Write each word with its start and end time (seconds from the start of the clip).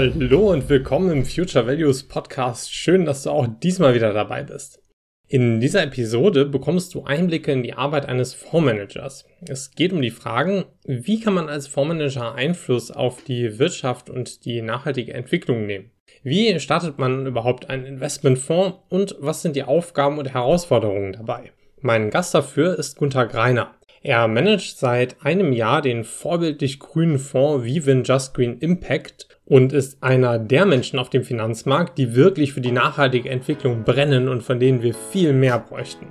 Hallo 0.00 0.52
und 0.52 0.68
willkommen 0.68 1.10
im 1.10 1.24
Future 1.24 1.66
Values 1.66 2.04
Podcast. 2.04 2.72
Schön, 2.72 3.04
dass 3.04 3.24
du 3.24 3.30
auch 3.30 3.48
diesmal 3.48 3.94
wieder 3.94 4.12
dabei 4.12 4.44
bist. 4.44 4.80
In 5.26 5.58
dieser 5.58 5.82
Episode 5.82 6.44
bekommst 6.44 6.94
du 6.94 7.02
Einblicke 7.02 7.50
in 7.50 7.64
die 7.64 7.72
Arbeit 7.72 8.06
eines 8.06 8.32
Fondsmanagers. 8.32 9.24
Es 9.40 9.72
geht 9.72 9.92
um 9.92 10.00
die 10.00 10.12
Fragen, 10.12 10.66
wie 10.84 11.18
kann 11.18 11.34
man 11.34 11.48
als 11.48 11.66
Fondsmanager 11.66 12.36
Einfluss 12.36 12.92
auf 12.92 13.24
die 13.24 13.58
Wirtschaft 13.58 14.08
und 14.08 14.44
die 14.44 14.62
nachhaltige 14.62 15.14
Entwicklung 15.14 15.66
nehmen? 15.66 15.90
Wie 16.22 16.60
startet 16.60 17.00
man 17.00 17.26
überhaupt 17.26 17.68
einen 17.68 17.84
Investmentfonds 17.84 18.78
und 18.90 19.16
was 19.18 19.42
sind 19.42 19.56
die 19.56 19.64
Aufgaben 19.64 20.18
und 20.18 20.32
Herausforderungen 20.32 21.14
dabei? 21.14 21.50
Mein 21.80 22.10
Gast 22.10 22.36
dafür 22.36 22.78
ist 22.78 22.98
Gunther 22.98 23.26
Greiner. 23.26 23.74
Er 24.00 24.28
managt 24.28 24.78
seit 24.78 25.16
einem 25.24 25.52
Jahr 25.52 25.82
den 25.82 26.04
vorbildlich 26.04 26.78
grünen 26.78 27.18
Fonds 27.18 27.64
Vivin 27.64 28.04
Just 28.04 28.32
Green 28.32 28.58
Impact 28.58 29.37
und 29.48 29.72
ist 29.72 30.02
einer 30.02 30.38
der 30.38 30.66
Menschen 30.66 30.98
auf 30.98 31.10
dem 31.10 31.24
Finanzmarkt, 31.24 31.96
die 31.98 32.14
wirklich 32.14 32.52
für 32.52 32.60
die 32.60 32.72
nachhaltige 32.72 33.30
Entwicklung 33.30 33.82
brennen 33.82 34.28
und 34.28 34.42
von 34.42 34.60
denen 34.60 34.82
wir 34.82 34.94
viel 34.94 35.32
mehr 35.32 35.58
bräuchten. 35.58 36.06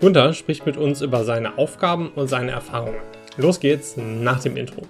Gunther 0.00 0.32
spricht 0.32 0.64
mit 0.64 0.76
uns 0.76 1.02
über 1.02 1.24
seine 1.24 1.58
Aufgaben 1.58 2.10
und 2.14 2.28
seine 2.28 2.52
Erfahrungen. 2.52 3.00
Los 3.36 3.60
geht's 3.60 3.96
nach 3.96 4.40
dem 4.40 4.56
Intro. 4.56 4.82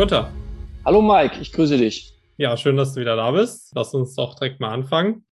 Gunther. 0.00 0.32
Hallo 0.82 1.02
Mike, 1.02 1.38
ich 1.42 1.52
grüße 1.52 1.76
dich. 1.76 2.14
Ja, 2.38 2.56
schön, 2.56 2.78
dass 2.78 2.94
du 2.94 3.02
wieder 3.02 3.16
da 3.16 3.32
bist. 3.32 3.70
Lass 3.74 3.92
uns 3.92 4.14
doch 4.14 4.34
direkt 4.34 4.58
mal 4.58 4.70
anfangen. 4.70 5.26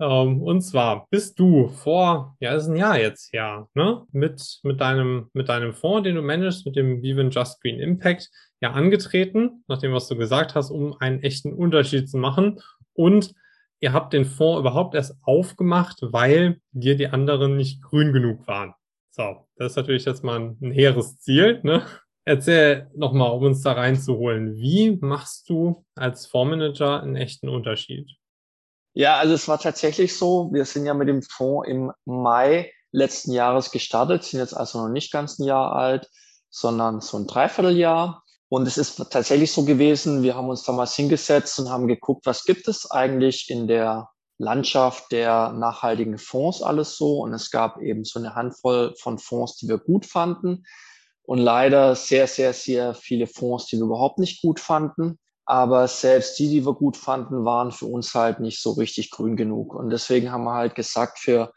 Ähm, 0.00 0.40
und 0.40 0.62
zwar 0.62 1.06
bist 1.10 1.38
du 1.38 1.68
vor, 1.68 2.34
ja, 2.40 2.54
ist 2.54 2.66
ein 2.66 2.76
Jahr 2.76 2.98
jetzt 2.98 3.30
her, 3.34 3.68
ne, 3.74 4.06
mit, 4.12 4.60
mit 4.62 4.80
deinem, 4.80 5.28
mit 5.34 5.50
deinem 5.50 5.74
Fonds, 5.74 6.04
den 6.04 6.14
du 6.14 6.22
managst, 6.22 6.64
mit 6.64 6.76
dem 6.76 7.02
Viven 7.02 7.30
Just 7.30 7.60
Green 7.60 7.78
Impact, 7.78 8.30
ja, 8.62 8.72
angetreten, 8.72 9.62
nach 9.68 9.80
dem, 9.80 9.92
was 9.92 10.08
du 10.08 10.16
gesagt 10.16 10.54
hast, 10.54 10.70
um 10.70 10.96
einen 10.98 11.22
echten 11.22 11.52
Unterschied 11.52 12.08
zu 12.08 12.16
machen. 12.16 12.58
Und 12.94 13.34
ihr 13.80 13.92
habt 13.92 14.14
den 14.14 14.24
Fonds 14.24 14.60
überhaupt 14.60 14.94
erst 14.94 15.14
aufgemacht, 15.24 15.98
weil 16.00 16.62
dir 16.72 16.96
die 16.96 17.08
anderen 17.08 17.58
nicht 17.58 17.82
grün 17.82 18.14
genug 18.14 18.48
waren. 18.48 18.72
So, 19.10 19.46
das 19.56 19.72
ist 19.72 19.76
natürlich 19.76 20.06
jetzt 20.06 20.24
mal 20.24 20.40
ein, 20.40 20.58
ein 20.62 20.70
hehres 20.70 21.18
Ziel, 21.18 21.60
ne? 21.64 21.82
Erzähl 22.28 22.90
nochmal, 22.96 23.30
um 23.30 23.44
uns 23.44 23.62
da 23.62 23.72
reinzuholen. 23.72 24.56
Wie 24.56 24.98
machst 25.00 25.48
du 25.48 25.84
als 25.94 26.26
Fondsmanager 26.26 27.00
einen 27.00 27.14
echten 27.14 27.48
Unterschied? 27.48 28.10
Ja, 28.94 29.16
also 29.18 29.34
es 29.34 29.46
war 29.46 29.60
tatsächlich 29.60 30.16
so. 30.16 30.52
Wir 30.52 30.64
sind 30.64 30.86
ja 30.86 30.94
mit 30.94 31.06
dem 31.06 31.22
Fonds 31.22 31.68
im 31.68 31.92
Mai 32.04 32.72
letzten 32.90 33.30
Jahres 33.30 33.70
gestartet, 33.70 34.24
sind 34.24 34.40
jetzt 34.40 34.56
also 34.56 34.82
noch 34.82 34.88
nicht 34.88 35.12
ganz 35.12 35.38
ein 35.38 35.44
Jahr 35.44 35.72
alt, 35.76 36.10
sondern 36.50 37.00
so 37.00 37.16
ein 37.16 37.28
Dreivierteljahr. 37.28 38.24
Und 38.48 38.66
es 38.66 38.76
ist 38.76 38.96
tatsächlich 39.10 39.52
so 39.52 39.64
gewesen, 39.64 40.24
wir 40.24 40.34
haben 40.34 40.48
uns 40.48 40.64
damals 40.64 40.96
hingesetzt 40.96 41.60
und 41.60 41.70
haben 41.70 41.86
geguckt, 41.86 42.26
was 42.26 42.44
gibt 42.44 42.66
es 42.66 42.90
eigentlich 42.90 43.50
in 43.50 43.68
der 43.68 44.08
Landschaft 44.38 45.12
der 45.12 45.52
nachhaltigen 45.52 46.18
Fonds 46.18 46.60
alles 46.60 46.96
so. 46.96 47.20
Und 47.20 47.34
es 47.34 47.52
gab 47.52 47.80
eben 47.80 48.04
so 48.04 48.18
eine 48.18 48.34
Handvoll 48.34 48.94
von 48.98 49.18
Fonds, 49.18 49.58
die 49.58 49.68
wir 49.68 49.78
gut 49.78 50.06
fanden 50.06 50.64
und 51.26 51.38
leider 51.38 51.94
sehr, 51.96 52.26
sehr, 52.28 52.52
sehr 52.52 52.94
viele 52.94 53.26
Fonds, 53.26 53.66
die 53.66 53.76
wir 53.76 53.84
überhaupt 53.84 54.18
nicht 54.18 54.40
gut 54.40 54.60
fanden. 54.60 55.18
Aber 55.44 55.86
selbst 55.86 56.38
die, 56.38 56.48
die 56.48 56.64
wir 56.64 56.74
gut 56.74 56.96
fanden, 56.96 57.44
waren 57.44 57.70
für 57.70 57.86
uns 57.86 58.14
halt 58.14 58.40
nicht 58.40 58.60
so 58.60 58.72
richtig 58.72 59.10
grün 59.10 59.36
genug. 59.36 59.74
Und 59.74 59.90
deswegen 59.90 60.32
haben 60.32 60.44
wir 60.44 60.54
halt 60.54 60.74
gesagt, 60.74 61.18
für 61.18 61.52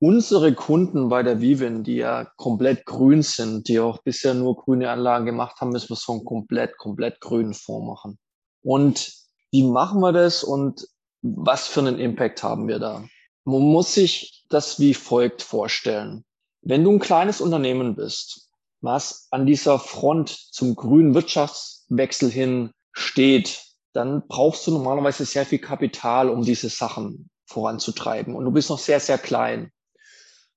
unsere 0.00 0.54
Kunden 0.54 1.08
bei 1.08 1.22
der 1.22 1.40
Vivin, 1.40 1.84
die 1.84 1.96
ja 1.96 2.26
komplett 2.36 2.84
grün 2.84 3.22
sind, 3.22 3.68
die 3.68 3.80
auch 3.80 3.98
bisher 4.02 4.34
nur 4.34 4.56
grüne 4.56 4.90
Anlagen 4.90 5.26
gemacht 5.26 5.60
haben, 5.60 5.70
müssen 5.70 5.90
wir 5.90 5.96
so 5.96 6.12
einen 6.12 6.24
komplett, 6.24 6.76
komplett 6.78 7.20
grünen 7.20 7.54
Fonds 7.54 7.86
machen. 7.86 8.18
Und 8.62 9.12
wie 9.52 9.64
machen 9.64 10.00
wir 10.00 10.12
das 10.12 10.42
und 10.44 10.86
was 11.22 11.66
für 11.66 11.80
einen 11.80 11.98
Impact 11.98 12.42
haben 12.42 12.68
wir 12.68 12.78
da? 12.78 13.04
Man 13.44 13.62
muss 13.62 13.94
sich 13.94 14.44
das 14.48 14.78
wie 14.78 14.94
folgt 14.94 15.42
vorstellen. 15.42 16.24
Wenn 16.62 16.82
du 16.82 16.92
ein 16.92 17.00
kleines 17.00 17.40
Unternehmen 17.40 17.94
bist 17.94 18.45
was 18.86 19.28
an 19.30 19.44
dieser 19.44 19.78
Front 19.78 20.30
zum 20.30 20.74
grünen 20.74 21.14
Wirtschaftswechsel 21.14 22.30
hin 22.30 22.70
steht, 22.92 23.62
dann 23.92 24.26
brauchst 24.26 24.66
du 24.66 24.70
normalerweise 24.70 25.26
sehr 25.26 25.44
viel 25.44 25.58
Kapital, 25.58 26.30
um 26.30 26.42
diese 26.42 26.70
Sachen 26.70 27.28
voranzutreiben. 27.46 28.34
Und 28.34 28.44
du 28.46 28.50
bist 28.50 28.70
noch 28.70 28.78
sehr, 28.78 29.00
sehr 29.00 29.18
klein. 29.18 29.70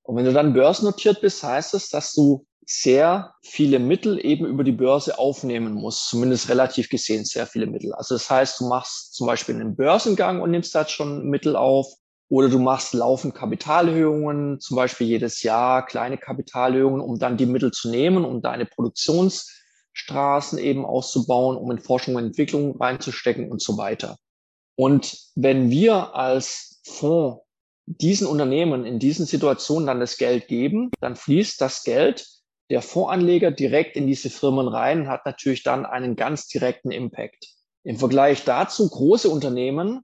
Und 0.04 0.16
wenn 0.16 0.26
du 0.26 0.34
dann 0.34 0.54
börsennotiert 0.54 1.22
bist, 1.22 1.44
heißt 1.44 1.74
es, 1.74 1.90
dass 1.90 2.14
du 2.14 2.46
sehr 2.66 3.34
viele 3.44 3.80
Mittel 3.80 4.24
eben 4.24 4.46
über 4.46 4.64
die 4.64 4.72
Börse 4.72 5.18
aufnehmen 5.18 5.74
musst, 5.74 6.08
zumindest 6.08 6.50
relativ 6.50 6.90
gesehen 6.90 7.26
sehr 7.26 7.48
viele 7.48 7.66
Mittel. 7.66 7.94
Also 7.94 8.16
das 8.16 8.30
heißt, 8.30 8.60
du 8.60 8.68
machst 8.68 9.16
zum 9.16 9.26
Beispiel 9.26 9.56
einen 9.56 9.76
Börsengang 9.76 10.42
und 10.42 10.52
nimmst 10.52 10.76
da 10.76 10.88
schon 10.88 11.30
Mittel 11.30 11.56
auf. 11.56 11.88
Oder 12.30 12.48
du 12.50 12.60
machst 12.60 12.94
laufend 12.94 13.34
Kapitalerhöhungen, 13.34 14.60
zum 14.60 14.78
Beispiel 14.78 15.08
jedes 15.08 15.42
Jahr 15.42 15.86
kleine 15.86 16.18
Kapitalerhöhungen, 16.18 17.02
um 17.02 17.18
dann 17.18 17.38
die 17.38 17.48
Mittel 17.48 17.72
zu 17.72 17.90
nehmen, 17.90 18.24
um 18.24 18.42
deine 18.42 18.66
Produktionsstraßen 18.66 20.60
eben 20.60 20.86
auszubauen, 20.86 21.58
um 21.58 21.72
in 21.72 21.80
Forschung 21.80 22.16
und 22.16 22.26
Entwicklung 22.26 22.78
reinzustecken 22.78 23.52
und 23.52 23.62
so 23.62 23.78
weiter. 23.78 24.18
Und 24.76 25.18
wenn 25.36 25.72
wir 25.72 26.16
als 26.16 26.80
Fonds 26.86 27.42
diesen 27.88 28.28
Unternehmen 28.28 28.86
in 28.86 29.00
diesen 29.00 29.26
Situationen 29.26 29.88
dann 29.88 30.00
das 30.00 30.18
Geld 30.18 30.48
geben, 30.48 30.92
dann 31.02 31.16
fließt 31.16 31.60
das 31.60 31.84
Geld 31.84 32.28
der 32.70 32.84
Fondsanleger 32.84 33.50
direkt 33.50 33.96
in 33.96 34.06
diese 34.06 34.30
Firmen 34.30 34.68
rein, 34.68 35.08
hat 35.08 35.26
natürlich 35.26 35.64
dann 35.64 35.88
einen 35.88 36.16
ganz 36.16 36.48
direkten 36.48 36.92
Impact. 36.92 37.48
Im 37.84 37.98
Vergleich 37.98 38.44
dazu 38.44 38.88
große 38.88 39.28
Unternehmen 39.28 40.02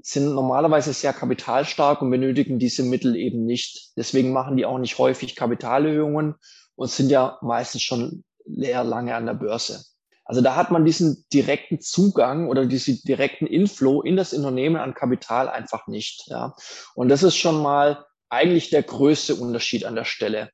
sind 0.00 0.32
normalerweise 0.34 0.92
sehr 0.92 1.12
kapitalstark 1.12 2.02
und 2.02 2.10
benötigen 2.10 2.58
diese 2.58 2.82
Mittel 2.82 3.16
eben 3.16 3.44
nicht. 3.44 3.92
Deswegen 3.96 4.32
machen 4.32 4.56
die 4.56 4.64
auch 4.64 4.78
nicht 4.78 4.98
häufig 4.98 5.36
Kapitalerhöhungen 5.36 6.34
und 6.76 6.90
sind 6.90 7.10
ja 7.10 7.38
meistens 7.42 7.82
schon 7.82 8.24
leer 8.44 8.84
lange 8.84 9.14
an 9.14 9.26
der 9.26 9.34
Börse. 9.34 9.84
Also 10.24 10.42
da 10.42 10.56
hat 10.56 10.70
man 10.70 10.84
diesen 10.84 11.24
direkten 11.32 11.80
Zugang 11.80 12.48
oder 12.48 12.66
diesen 12.66 13.00
direkten 13.02 13.46
Inflow 13.46 14.02
in 14.02 14.16
das 14.16 14.34
Unternehmen 14.34 14.76
an 14.76 14.94
Kapital 14.94 15.48
einfach 15.48 15.86
nicht. 15.86 16.24
Ja. 16.26 16.54
Und 16.94 17.08
das 17.08 17.22
ist 17.22 17.36
schon 17.36 17.62
mal 17.62 18.04
eigentlich 18.28 18.68
der 18.68 18.82
größte 18.82 19.34
Unterschied 19.34 19.86
an 19.86 19.94
der 19.94 20.04
Stelle. 20.04 20.50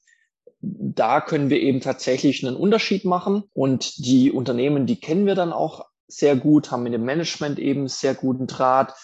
Da 0.60 1.20
können 1.20 1.50
wir 1.50 1.60
eben 1.60 1.80
tatsächlich 1.80 2.46
einen 2.46 2.56
Unterschied 2.56 3.04
machen 3.04 3.44
und 3.52 3.98
die 3.98 4.30
Unternehmen, 4.30 4.86
die 4.86 5.00
kennen 5.00 5.26
wir 5.26 5.34
dann 5.34 5.52
auch 5.52 5.84
sehr 6.06 6.36
gut, 6.36 6.70
haben 6.70 6.84
mit 6.84 6.94
dem 6.94 7.04
Management 7.04 7.58
eben 7.58 7.88
sehr 7.88 8.14
guten 8.14 8.46
Draht 8.46 8.94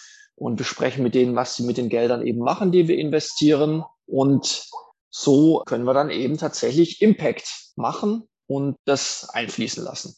und 0.41 0.55
besprechen 0.55 1.03
mit 1.03 1.13
denen, 1.13 1.35
was 1.35 1.55
sie 1.55 1.63
mit 1.63 1.77
den 1.77 1.87
Geldern 1.87 2.25
eben 2.25 2.39
machen, 2.39 2.71
die 2.71 2.87
wir 2.87 2.97
investieren. 2.97 3.83
Und 4.07 4.67
so 5.11 5.61
können 5.67 5.83
wir 5.83 5.93
dann 5.93 6.09
eben 6.09 6.39
tatsächlich 6.39 6.99
Impact 6.99 7.47
machen 7.75 8.27
und 8.47 8.75
das 8.85 9.29
einfließen 9.29 9.83
lassen. 9.83 10.15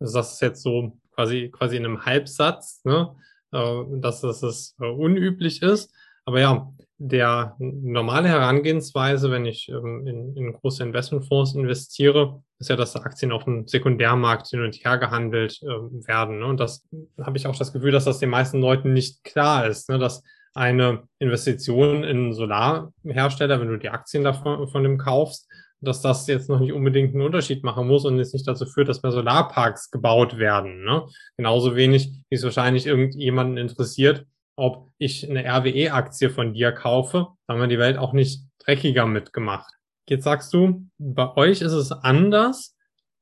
Also 0.00 0.18
das 0.18 0.32
ist 0.32 0.40
jetzt 0.40 0.62
so 0.62 0.98
quasi, 1.14 1.50
quasi 1.52 1.76
in 1.76 1.84
einem 1.84 2.06
Halbsatz, 2.06 2.80
ne? 2.84 3.14
Äh, 3.52 3.82
dass 4.00 4.22
das 4.22 4.74
äh, 4.80 4.86
unüblich 4.86 5.60
ist. 5.60 5.92
Aber 6.24 6.40
ja, 6.40 6.72
der 7.04 7.56
normale 7.58 8.28
Herangehensweise, 8.28 9.30
wenn 9.32 9.44
ich 9.44 9.68
ähm, 9.68 10.06
in, 10.06 10.36
in 10.36 10.52
große 10.52 10.84
Investmentfonds 10.84 11.54
investiere, 11.56 12.42
ist 12.60 12.70
ja, 12.70 12.76
dass 12.76 12.94
Aktien 12.94 13.32
auf 13.32 13.42
dem 13.42 13.66
Sekundärmarkt 13.66 14.46
hin 14.46 14.62
und 14.62 14.76
her 14.76 14.98
gehandelt 14.98 15.60
äh, 15.62 15.66
werden. 15.66 16.38
Ne? 16.38 16.46
Und 16.46 16.60
das 16.60 16.86
habe 17.20 17.36
ich 17.36 17.48
auch 17.48 17.56
das 17.56 17.72
Gefühl, 17.72 17.90
dass 17.90 18.04
das 18.04 18.20
den 18.20 18.30
meisten 18.30 18.60
Leuten 18.60 18.92
nicht 18.92 19.24
klar 19.24 19.66
ist, 19.66 19.88
ne? 19.88 19.98
dass 19.98 20.22
eine 20.54 21.02
Investition 21.18 22.04
in 22.04 22.18
einen 22.18 22.34
Solarhersteller, 22.34 23.60
wenn 23.60 23.68
du 23.68 23.78
die 23.78 23.90
Aktien 23.90 24.22
davon 24.22 24.68
von 24.68 24.84
dem 24.84 24.96
kaufst, 24.96 25.48
dass 25.80 26.02
das 26.02 26.28
jetzt 26.28 26.48
noch 26.48 26.60
nicht 26.60 26.72
unbedingt 26.72 27.14
einen 27.14 27.24
Unterschied 27.24 27.64
machen 27.64 27.88
muss 27.88 28.04
und 28.04 28.20
es 28.20 28.32
nicht 28.32 28.46
dazu 28.46 28.64
führt, 28.64 28.88
dass 28.88 29.02
mehr 29.02 29.10
Solarparks 29.10 29.90
gebaut 29.90 30.38
werden. 30.38 30.84
Ne? 30.84 31.02
Genauso 31.36 31.74
wenig, 31.74 32.12
wie 32.28 32.36
es 32.36 32.44
wahrscheinlich 32.44 32.86
irgendjemanden 32.86 33.56
interessiert, 33.56 34.24
ob 34.56 34.90
ich 34.98 35.28
eine 35.28 35.44
RWE-Aktie 35.44 36.30
von 36.30 36.54
dir 36.54 36.72
kaufe, 36.72 37.28
haben 37.48 37.60
wir 37.60 37.68
die 37.68 37.78
Welt 37.78 37.98
auch 37.98 38.12
nicht 38.12 38.44
dreckiger 38.58 39.06
mitgemacht. 39.06 39.72
Jetzt 40.08 40.24
sagst 40.24 40.52
du, 40.52 40.86
bei 40.98 41.34
euch 41.36 41.60
ist 41.60 41.72
es 41.72 41.92
anders. 41.92 42.76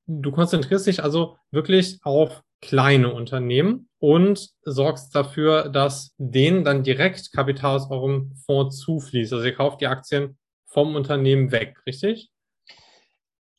Du 0.07 0.33
konzentrierst 0.33 0.87
dich 0.87 1.03
also 1.03 1.37
wirklich 1.51 2.01
auf 2.03 2.43
kleine 2.61 3.13
Unternehmen 3.13 3.89
und 3.99 4.51
sorgst 4.63 5.15
dafür, 5.15 5.69
dass 5.69 6.15
denen 6.19 6.65
dann 6.65 6.83
direkt 6.83 7.33
Kapital 7.33 7.77
aus 7.77 7.91
eurem 7.91 8.35
Fonds 8.47 8.79
zufließt. 8.79 9.33
Also 9.33 9.45
ihr 9.45 9.55
kauft 9.55 9.81
die 9.81 9.87
Aktien 9.87 10.39
vom 10.67 10.95
Unternehmen 10.95 11.53
weg, 11.53 11.79
richtig? 11.87 12.31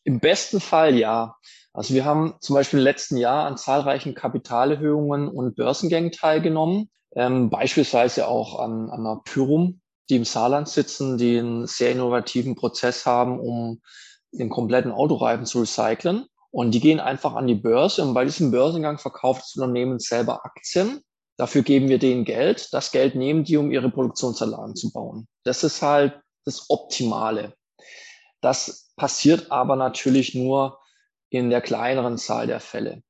Im 0.03 0.19
besten 0.19 0.59
Fall 0.59 0.97
ja. 0.97 1.35
Also 1.73 1.93
wir 1.93 2.05
haben 2.05 2.35
zum 2.41 2.55
Beispiel 2.55 2.79
im 2.79 2.85
letzten 2.85 3.17
Jahr 3.17 3.45
an 3.45 3.57
zahlreichen 3.57 4.13
Kapitalerhöhungen 4.13 5.29
und 5.29 5.55
Börsengängen 5.55 6.11
teilgenommen, 6.11 6.89
ähm, 7.15 7.49
beispielsweise 7.49 8.27
auch 8.27 8.59
an, 8.59 8.89
an 8.89 9.01
einer 9.01 9.21
Pyrum, 9.23 9.81
die 10.09 10.17
im 10.17 10.25
Saarland 10.25 10.67
sitzen, 10.67 11.17
die 11.17 11.39
einen 11.39 11.67
sehr 11.67 11.91
innovativen 11.91 12.55
Prozess 12.55 13.05
haben, 13.05 13.39
um 13.39 13.81
den 14.31 14.49
kompletten 14.49 14.91
Autoreifen 14.91 15.45
zu 15.45 15.59
recyceln. 15.61 16.25
Und 16.51 16.71
die 16.71 16.81
gehen 16.81 16.99
einfach 16.99 17.35
an 17.35 17.47
die 17.47 17.55
Börse 17.55 18.01
und 18.01 18.13
bei 18.13 18.25
diesem 18.25 18.51
Börsengang 18.51 18.97
verkauft 18.97 19.43
das 19.43 19.55
Unternehmen 19.55 19.99
selber 19.99 20.45
Aktien. 20.45 21.01
Dafür 21.37 21.61
geben 21.61 21.87
wir 21.87 21.97
denen 21.97 22.25
Geld. 22.25 22.73
Das 22.73 22.91
Geld 22.91 23.15
nehmen 23.15 23.45
die, 23.45 23.55
um 23.55 23.71
ihre 23.71 23.89
Produktionsanlagen 23.89 24.75
zu 24.75 24.91
bauen. 24.91 25.27
Das 25.43 25.63
ist 25.63 25.81
halt 25.81 26.19
das 26.43 26.69
Optimale. 26.69 27.53
Das 28.41 28.91
passiert 28.97 29.49
aber 29.51 29.75
natürlich 29.75 30.35
nur 30.35 30.79
in 31.29 31.49
der 31.49 31.61
kleineren 31.61 32.17
Zahl 32.17 32.47
der 32.47 32.59
Fälle. 32.59 33.01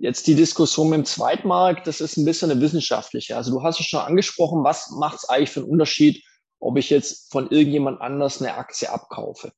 Jetzt 0.00 0.26
die 0.26 0.34
Diskussion 0.34 0.88
mit 0.88 0.96
dem 0.96 1.04
Zweitmarkt, 1.04 1.86
das 1.86 2.00
ist 2.00 2.16
ein 2.16 2.24
bisschen 2.24 2.50
eine 2.50 2.62
wissenschaftliche. 2.62 3.36
Also 3.36 3.50
du 3.50 3.62
hast 3.62 3.80
es 3.80 3.86
schon 3.86 4.00
angesprochen, 4.00 4.64
was 4.64 4.90
macht 4.92 5.18
es 5.18 5.28
eigentlich 5.28 5.50
für 5.50 5.60
einen 5.60 5.68
Unterschied, 5.68 6.24
ob 6.58 6.78
ich 6.78 6.88
jetzt 6.88 7.30
von 7.30 7.50
irgendjemand 7.50 8.00
anders 8.00 8.40
eine 8.40 8.54
Aktie 8.54 8.90
abkaufe? 8.90 9.52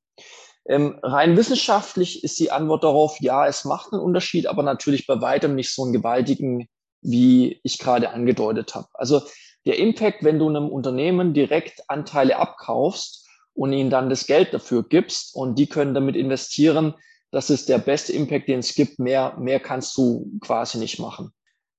Ähm, 0.69 0.99
rein 1.01 1.37
wissenschaftlich 1.37 2.25
ist 2.25 2.41
die 2.41 2.51
Antwort 2.51 2.83
darauf, 2.83 3.21
ja, 3.21 3.47
es 3.47 3.65
macht 3.65 3.93
einen 3.93 4.03
Unterschied, 4.03 4.49
aber 4.49 4.65
natürlich 4.65 5.07
bei 5.07 5.21
weitem 5.21 5.55
nicht 5.55 5.73
so 5.73 5.85
einen 5.85 5.93
gewaltigen, 5.93 6.69
wie 7.03 7.61
ich 7.63 7.79
gerade 7.79 8.11
angedeutet 8.11 8.75
habe. 8.75 8.89
Also 8.95 9.23
der 9.65 9.79
Impact, 9.79 10.25
wenn 10.25 10.41
du 10.41 10.49
einem 10.49 10.69
Unternehmen 10.69 11.35
direkt 11.35 11.89
Anteile 11.89 12.37
abkaufst 12.37 13.29
und 13.55 13.73
ihnen 13.73 13.91
dann 13.91 14.11
das 14.11 14.27
Geld 14.27 14.53
dafür 14.53 14.83
gibst 14.83 15.37
und 15.37 15.57
die 15.57 15.69
können 15.69 15.95
damit 15.95 16.17
investieren, 16.17 16.95
das 17.33 17.51
ist 17.51 17.69
der 17.69 17.79
beste 17.79 18.13
Impact, 18.13 18.47
den 18.47 18.61
es 18.61 18.75
gibt. 18.75 18.99
Mehr, 18.99 19.37
mehr 19.39 19.59
kannst 19.59 19.97
du 19.97 20.31
quasi 20.41 20.79
nicht 20.79 20.99
machen. 20.99 21.33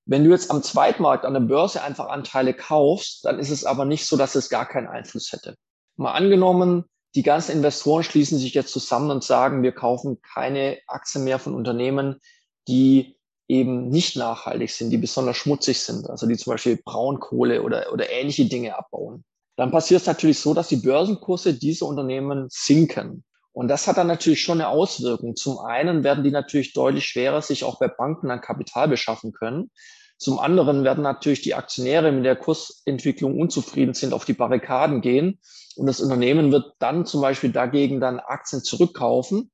Wenn 0.04 0.24
du 0.24 0.30
jetzt 0.30 0.50
am 0.50 0.62
Zweitmarkt 0.62 1.24
an 1.24 1.32
der 1.32 1.40
Börse 1.40 1.82
einfach 1.82 2.08
Anteile 2.08 2.52
kaufst, 2.52 3.24
dann 3.24 3.38
ist 3.38 3.50
es 3.50 3.64
aber 3.64 3.86
nicht 3.86 4.06
so, 4.06 4.16
dass 4.16 4.34
es 4.34 4.50
gar 4.50 4.66
keinen 4.66 4.88
Einfluss 4.88 5.32
hätte. 5.32 5.56
Mal 5.96 6.12
angenommen, 6.12 6.84
die 7.14 7.22
ganzen 7.22 7.52
Investoren 7.52 8.02
schließen 8.02 8.38
sich 8.38 8.52
jetzt 8.52 8.72
zusammen 8.72 9.10
und 9.10 9.22
sagen, 9.22 9.62
wir 9.62 9.72
kaufen 9.72 10.20
keine 10.20 10.78
Aktien 10.88 11.24
mehr 11.24 11.38
von 11.38 11.54
Unternehmen, 11.54 12.20
die 12.66 13.16
eben 13.46 13.88
nicht 13.88 14.16
nachhaltig 14.16 14.70
sind, 14.70 14.90
die 14.90 14.98
besonders 14.98 15.36
schmutzig 15.36 15.80
sind, 15.80 16.10
also 16.10 16.26
die 16.26 16.36
zum 16.36 16.52
Beispiel 16.52 16.80
Braunkohle 16.82 17.62
oder, 17.62 17.92
oder 17.92 18.10
ähnliche 18.10 18.46
Dinge 18.46 18.76
abbauen. 18.76 19.24
Dann 19.56 19.70
passiert 19.70 20.00
es 20.00 20.06
natürlich 20.06 20.40
so, 20.40 20.52
dass 20.52 20.68
die 20.68 20.76
Börsenkurse 20.76 21.54
dieser 21.54 21.86
Unternehmen 21.86 22.48
sinken. 22.50 23.24
Und 23.54 23.68
das 23.68 23.86
hat 23.86 23.96
dann 23.96 24.08
natürlich 24.08 24.42
schon 24.42 24.60
eine 24.60 24.68
Auswirkung. 24.68 25.36
Zum 25.36 25.58
einen 25.60 26.02
werden 26.02 26.24
die 26.24 26.32
natürlich 26.32 26.72
deutlich 26.72 27.06
schwerer 27.06 27.40
sich 27.40 27.62
auch 27.62 27.78
bei 27.78 27.86
Banken 27.86 28.30
an 28.30 28.40
Kapital 28.40 28.88
beschaffen 28.88 29.32
können. 29.32 29.70
Zum 30.18 30.40
anderen 30.40 30.82
werden 30.82 31.02
natürlich 31.02 31.40
die 31.42 31.54
Aktionäre 31.54 32.10
mit 32.10 32.24
der 32.24 32.34
Kursentwicklung 32.34 33.38
unzufrieden 33.38 33.94
sind, 33.94 34.12
auf 34.12 34.24
die 34.24 34.32
Barrikaden 34.32 35.00
gehen. 35.00 35.38
Und 35.76 35.86
das 35.86 36.00
Unternehmen 36.00 36.50
wird 36.50 36.72
dann 36.80 37.06
zum 37.06 37.20
Beispiel 37.20 37.52
dagegen 37.52 38.00
dann 38.00 38.18
Aktien 38.18 38.62
zurückkaufen 38.62 39.52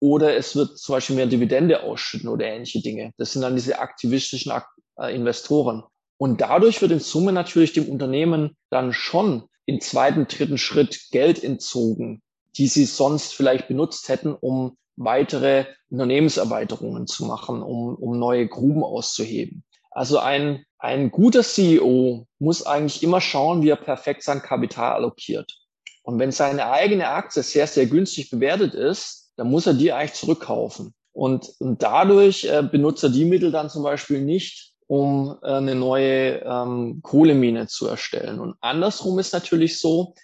oder 0.00 0.36
es 0.36 0.56
wird 0.56 0.78
zum 0.78 0.94
Beispiel 0.94 1.16
mehr 1.16 1.26
Dividende 1.26 1.82
ausschütten 1.82 2.28
oder 2.28 2.46
ähnliche 2.46 2.82
Dinge. 2.82 3.12
Das 3.16 3.32
sind 3.32 3.42
dann 3.42 3.54
diese 3.54 3.78
aktivistischen 3.78 4.52
äh, 4.98 5.14
Investoren. 5.14 5.84
Und 6.18 6.40
dadurch 6.40 6.82
wird 6.82 6.92
in 6.92 7.00
Summe 7.00 7.32
natürlich 7.32 7.72
dem 7.72 7.88
Unternehmen 7.88 8.56
dann 8.70 8.92
schon 8.92 9.44
im 9.66 9.80
zweiten, 9.80 10.26
dritten 10.26 10.58
Schritt 10.58 11.08
Geld 11.10 11.42
entzogen, 11.42 12.22
die 12.56 12.66
sie 12.66 12.84
sonst 12.84 13.34
vielleicht 13.34 13.68
benutzt 13.68 14.08
hätten, 14.08 14.34
um 14.34 14.76
weitere 14.96 15.66
Unternehmenserweiterungen 15.90 17.06
zu 17.06 17.26
machen, 17.26 17.62
um, 17.62 17.94
um 17.94 18.18
neue 18.18 18.48
Gruben 18.48 18.82
auszuheben. 18.82 19.62
Also 19.90 20.18
ein, 20.18 20.64
ein 20.78 21.10
guter 21.10 21.42
CEO 21.42 22.26
muss 22.38 22.64
eigentlich 22.64 23.02
immer 23.02 23.20
schauen, 23.20 23.62
wie 23.62 23.70
er 23.70 23.76
perfekt 23.76 24.22
sein 24.22 24.42
Kapital 24.42 24.94
allokiert. 24.94 25.56
Und 26.02 26.18
wenn 26.18 26.32
seine 26.32 26.70
eigene 26.70 27.08
Aktie 27.08 27.42
sehr, 27.42 27.66
sehr 27.66 27.86
günstig 27.86 28.30
bewertet 28.30 28.74
ist, 28.74 29.32
dann 29.36 29.50
muss 29.50 29.66
er 29.66 29.74
die 29.74 29.92
eigentlich 29.92 30.14
zurückkaufen. 30.14 30.94
Und, 31.12 31.50
und 31.58 31.82
dadurch 31.82 32.44
äh, 32.44 32.62
benutzt 32.62 33.02
er 33.02 33.10
die 33.10 33.24
Mittel 33.24 33.50
dann 33.50 33.70
zum 33.70 33.82
Beispiel 33.82 34.20
nicht, 34.22 34.72
um 34.86 35.36
äh, 35.42 35.46
eine 35.46 35.74
neue 35.74 36.42
ähm, 36.42 37.00
Kohlemine 37.02 37.66
zu 37.66 37.86
erstellen. 37.86 38.38
Und 38.38 38.54
andersrum 38.60 39.18
ist 39.18 39.32
natürlich 39.32 39.80
so, 39.80 40.14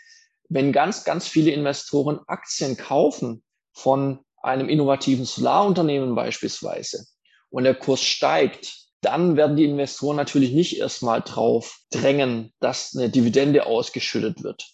wenn 0.49 0.73
ganz, 0.73 1.05
ganz 1.05 1.27
viele 1.27 1.51
Investoren 1.51 2.21
Aktien 2.27 2.77
kaufen 2.77 3.43
von 3.73 4.21
einem 4.43 4.69
innovativen 4.69 5.25
Solarunternehmen 5.25 6.15
beispielsweise 6.15 7.07
und 7.51 7.65
der 7.65 7.75
Kurs 7.75 8.03
steigt, 8.03 8.83
dann 9.01 9.37
werden 9.37 9.57
die 9.57 9.65
Investoren 9.65 10.17
natürlich 10.17 10.53
nicht 10.53 10.79
erstmal 10.79 11.23
drauf 11.23 11.81
drängen, 11.91 12.53
dass 12.61 12.95
eine 12.95 13.11
Dividende 13.11 13.67
ausgeschüttet 13.67 14.43
wird. 14.43 14.65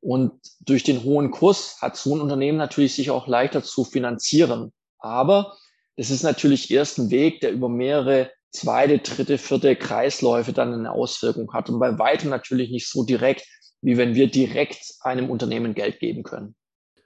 Und 0.00 0.32
durch 0.60 0.84
den 0.84 1.02
hohen 1.02 1.30
Kurs 1.30 1.80
hat 1.80 1.96
so 1.96 2.14
ein 2.14 2.20
Unternehmen 2.20 2.58
natürlich 2.58 2.94
sich 2.94 3.10
auch 3.10 3.26
leichter 3.26 3.62
zu 3.62 3.84
finanzieren. 3.84 4.72
Aber 4.98 5.56
es 5.96 6.10
ist 6.10 6.22
natürlich 6.22 6.70
erst 6.70 6.98
ein 6.98 7.10
Weg, 7.10 7.40
der 7.40 7.52
über 7.52 7.68
mehrere 7.68 8.30
zweite, 8.50 8.98
dritte, 8.98 9.38
vierte 9.38 9.74
Kreisläufe 9.76 10.52
dann 10.52 10.72
eine 10.72 10.92
Auswirkung 10.92 11.52
hat 11.52 11.68
und 11.68 11.80
bei 11.80 11.98
weitem 11.98 12.30
natürlich 12.30 12.70
nicht 12.70 12.88
so 12.88 13.04
direkt, 13.04 13.44
wie 13.84 13.98
wenn 13.98 14.14
wir 14.14 14.30
direkt 14.30 14.94
einem 15.00 15.30
Unternehmen 15.30 15.74
Geld 15.74 16.00
geben 16.00 16.22
können. 16.22 16.54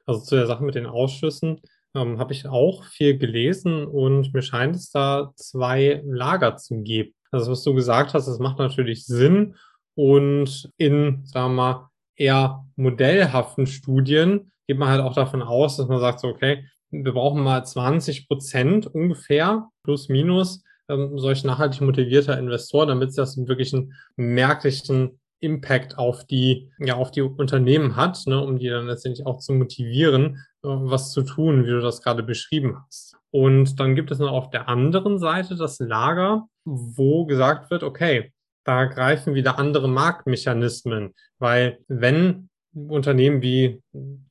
Also 0.07 0.21
zu 0.21 0.37
der 0.37 0.47
Sache 0.47 0.65
mit 0.65 0.77
den 0.77 0.87
Ausschüssen 0.87 1.61
ähm, 1.95 2.19
habe 2.19 2.33
ich 2.33 2.47
auch 2.47 2.85
viel 2.85 3.19
gelesen 3.19 3.85
und 3.87 4.33
mir 4.33 4.43
scheint 4.43 4.77
es 4.77 4.91
da 4.91 5.33
zwei 5.35 6.03
Lager 6.07 6.57
zu 6.57 6.83
geben. 6.83 7.15
Also 7.31 7.51
was 7.51 7.63
du 7.65 7.75
gesagt 7.75 8.15
hast, 8.15 8.27
das 8.27 8.39
macht 8.39 8.59
natürlich 8.59 9.05
Sinn 9.05 9.57
und 9.95 10.71
in, 10.79 11.27
sagen 11.27 11.55
wir 11.55 11.63
mal, 11.63 11.89
eher 12.17 12.65
modellhaften 12.77 13.67
Studien 13.67 14.53
geht 14.67 14.79
man 14.79 14.89
halt 14.89 15.01
auch 15.01 15.15
davon 15.15 15.43
aus, 15.43 15.77
dass 15.77 15.89
man 15.89 16.01
sagt 16.01 16.21
so, 16.21 16.29
okay, 16.29 16.65
wir 16.91 17.13
brauchen 17.13 17.43
mal 17.43 17.65
20 17.65 18.29
Prozent 18.29 18.87
ungefähr, 18.87 19.69
plus 19.83 20.09
minus, 20.09 20.63
ähm, 20.89 21.19
solch 21.19 21.45
nachhaltig 21.45 21.81
motivierter 21.81 22.39
Investoren, 22.39 22.89
damit 22.89 23.11
es 23.11 23.17
das 23.17 23.37
wirklich 23.37 23.75
einen 23.75 23.95
merklichen 24.17 25.19
Impact 25.41 25.99
auf 25.99 26.25
die, 26.25 26.71
ja, 26.79 26.95
auf 26.95 27.11
die 27.11 27.23
Unternehmen 27.23 27.97
hat, 27.97 28.23
ne, 28.27 28.41
um 28.41 28.59
die 28.59 28.69
dann 28.69 28.87
letztendlich 28.87 29.27
auch 29.27 29.39
zu 29.39 29.53
motivieren, 29.53 30.45
äh, 30.63 30.69
was 30.69 31.13
zu 31.13 31.23
tun, 31.23 31.65
wie 31.65 31.71
du 31.71 31.81
das 31.81 32.03
gerade 32.03 32.23
beschrieben 32.23 32.79
hast. 32.85 33.17
Und 33.31 33.79
dann 33.79 33.95
gibt 33.95 34.11
es 34.11 34.19
noch 34.19 34.33
auf 34.33 34.51
der 34.51 34.69
anderen 34.69 35.19
Seite 35.19 35.57
das 35.57 35.79
Lager, 35.79 36.49
wo 36.65 37.27
gesagt 37.27 37.71
wird, 37.71 37.83
okay, 37.83 38.33
da 38.65 38.85
greifen 38.85 39.35
wieder 39.35 39.59
andere 39.59 39.89
Marktmechanismen, 39.89 41.15
weil 41.39 41.79
wenn 41.89 42.49
Unternehmen 42.75 43.43
wie 43.43 43.83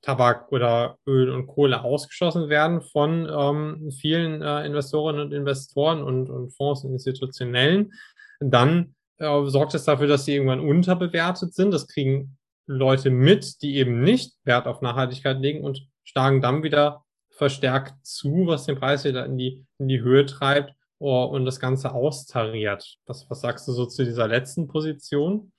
Tabak 0.01 0.51
oder 0.51 0.97
Öl 1.07 1.31
und 1.31 1.47
Kohle 1.47 1.83
ausgeschlossen 1.83 2.49
werden 2.49 2.81
von 2.81 3.27
ähm, 3.29 3.91
vielen 3.91 4.41
äh, 4.41 4.65
Investorinnen 4.65 5.21
und 5.21 5.33
Investoren 5.33 6.03
und, 6.03 6.29
und 6.29 6.51
Fonds 6.51 6.83
und 6.83 6.91
Institutionellen, 6.91 7.91
dann 8.39 8.95
äh, 9.17 9.45
sorgt 9.45 9.73
es 9.73 9.85
dafür, 9.85 10.07
dass 10.07 10.25
sie 10.25 10.35
irgendwann 10.35 10.59
unterbewertet 10.59 11.53
sind. 11.53 11.71
Das 11.71 11.87
kriegen 11.87 12.37
Leute 12.65 13.09
mit, 13.09 13.61
die 13.61 13.77
eben 13.77 14.01
nicht 14.01 14.35
Wert 14.43 14.67
auf 14.67 14.81
Nachhaltigkeit 14.81 15.39
legen 15.39 15.63
und 15.63 15.87
schlagen 16.03 16.41
dann 16.41 16.63
wieder 16.63 17.03
verstärkt 17.29 17.93
zu, 18.05 18.43
was 18.45 18.65
den 18.65 18.77
Preis 18.77 19.05
wieder 19.05 19.25
in 19.25 19.37
die, 19.37 19.65
in 19.77 19.87
die 19.87 20.01
Höhe 20.01 20.25
treibt 20.25 20.73
oh, 20.99 21.23
und 21.23 21.45
das 21.45 21.59
Ganze 21.59 21.93
austariert. 21.93 22.97
Was, 23.05 23.29
was 23.29 23.41
sagst 23.41 23.67
du 23.67 23.71
so 23.71 23.85
zu 23.85 24.03
dieser 24.03 24.27
letzten 24.27 24.67
Position? 24.67 25.51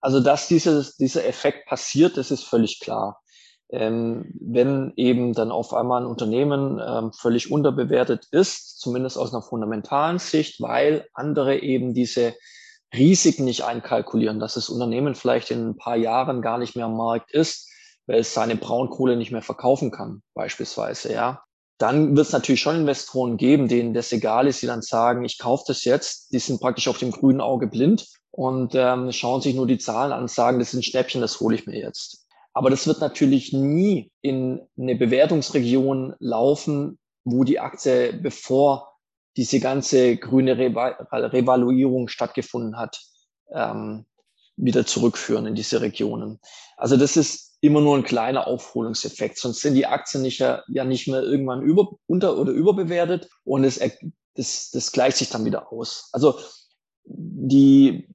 Also, 0.00 0.20
dass 0.20 0.48
dieses, 0.48 0.96
dieser 0.96 1.26
Effekt 1.26 1.66
passiert, 1.66 2.16
das 2.16 2.30
ist 2.30 2.44
völlig 2.44 2.80
klar. 2.80 3.20
Ähm, 3.70 4.32
wenn 4.40 4.94
eben 4.96 5.34
dann 5.34 5.50
auf 5.50 5.74
einmal 5.74 6.02
ein 6.02 6.06
Unternehmen 6.06 6.80
ähm, 6.84 7.12
völlig 7.12 7.50
unterbewertet 7.50 8.26
ist, 8.30 8.80
zumindest 8.80 9.18
aus 9.18 9.34
einer 9.34 9.42
fundamentalen 9.42 10.18
Sicht, 10.18 10.60
weil 10.62 11.06
andere 11.12 11.58
eben 11.58 11.92
diese 11.92 12.34
Risiken 12.94 13.44
nicht 13.44 13.64
einkalkulieren, 13.64 14.40
dass 14.40 14.54
das 14.54 14.68
Unternehmen 14.68 15.14
vielleicht 15.14 15.50
in 15.50 15.70
ein 15.70 15.76
paar 15.76 15.96
Jahren 15.96 16.42
gar 16.42 16.58
nicht 16.58 16.74
mehr 16.74 16.86
am 16.86 16.96
Markt 16.96 17.32
ist, 17.32 17.68
weil 18.06 18.20
es 18.20 18.32
seine 18.32 18.56
Braunkohle 18.56 19.16
nicht 19.16 19.30
mehr 19.30 19.42
verkaufen 19.42 19.90
kann, 19.90 20.22
beispielsweise, 20.34 21.12
ja. 21.12 21.42
Dann 21.78 22.16
wird 22.16 22.26
es 22.26 22.32
natürlich 22.32 22.60
schon 22.60 22.74
Investoren 22.74 23.36
geben, 23.36 23.68
denen 23.68 23.94
das 23.94 24.10
egal 24.10 24.48
ist, 24.48 24.60
die 24.62 24.66
dann 24.66 24.82
sagen, 24.82 25.24
ich 25.24 25.38
kaufe 25.38 25.62
das 25.68 25.84
jetzt. 25.84 26.32
Die 26.32 26.40
sind 26.40 26.60
praktisch 26.60 26.88
auf 26.88 26.98
dem 26.98 27.12
grünen 27.12 27.40
Auge 27.40 27.68
blind 27.68 28.08
und 28.32 28.74
ähm, 28.74 29.12
schauen 29.12 29.42
sich 29.42 29.54
nur 29.54 29.68
die 29.68 29.78
Zahlen 29.78 30.12
an, 30.12 30.26
sagen, 30.26 30.58
das 30.58 30.72
sind 30.72 30.84
Schnäppchen, 30.84 31.20
das 31.20 31.38
hole 31.38 31.54
ich 31.54 31.66
mir 31.66 31.78
jetzt. 31.78 32.26
Aber 32.52 32.70
das 32.70 32.88
wird 32.88 33.00
natürlich 33.00 33.52
nie 33.52 34.10
in 34.22 34.60
eine 34.76 34.96
Bewertungsregion 34.96 36.16
laufen, 36.18 36.98
wo 37.24 37.44
die 37.44 37.60
Aktie, 37.60 38.12
bevor 38.12 38.97
diese 39.38 39.60
ganze 39.60 40.16
grüne 40.16 40.58
Revaluierung 40.58 42.08
stattgefunden 42.08 42.76
hat, 42.76 43.00
ähm, 43.54 44.04
wieder 44.56 44.84
zurückführen 44.84 45.46
in 45.46 45.54
diese 45.54 45.80
Regionen. 45.80 46.40
Also 46.76 46.96
das 46.96 47.16
ist 47.16 47.56
immer 47.60 47.80
nur 47.80 47.96
ein 47.96 48.02
kleiner 48.02 48.48
Aufholungseffekt, 48.48 49.38
sonst 49.38 49.60
sind 49.60 49.74
die 49.74 49.86
Aktien 49.86 50.22
nicht 50.22 50.40
ja, 50.40 50.84
nicht 50.84 51.06
mehr 51.06 51.22
irgendwann 51.22 51.62
über, 51.62 51.88
unter- 52.08 52.36
oder 52.36 52.50
überbewertet 52.50 53.28
und 53.44 53.62
es, 53.62 53.80
das, 54.34 54.70
das 54.72 54.90
gleicht 54.90 55.18
sich 55.18 55.30
dann 55.30 55.44
wieder 55.44 55.72
aus. 55.72 56.08
Also 56.12 56.40
die, 57.04 58.08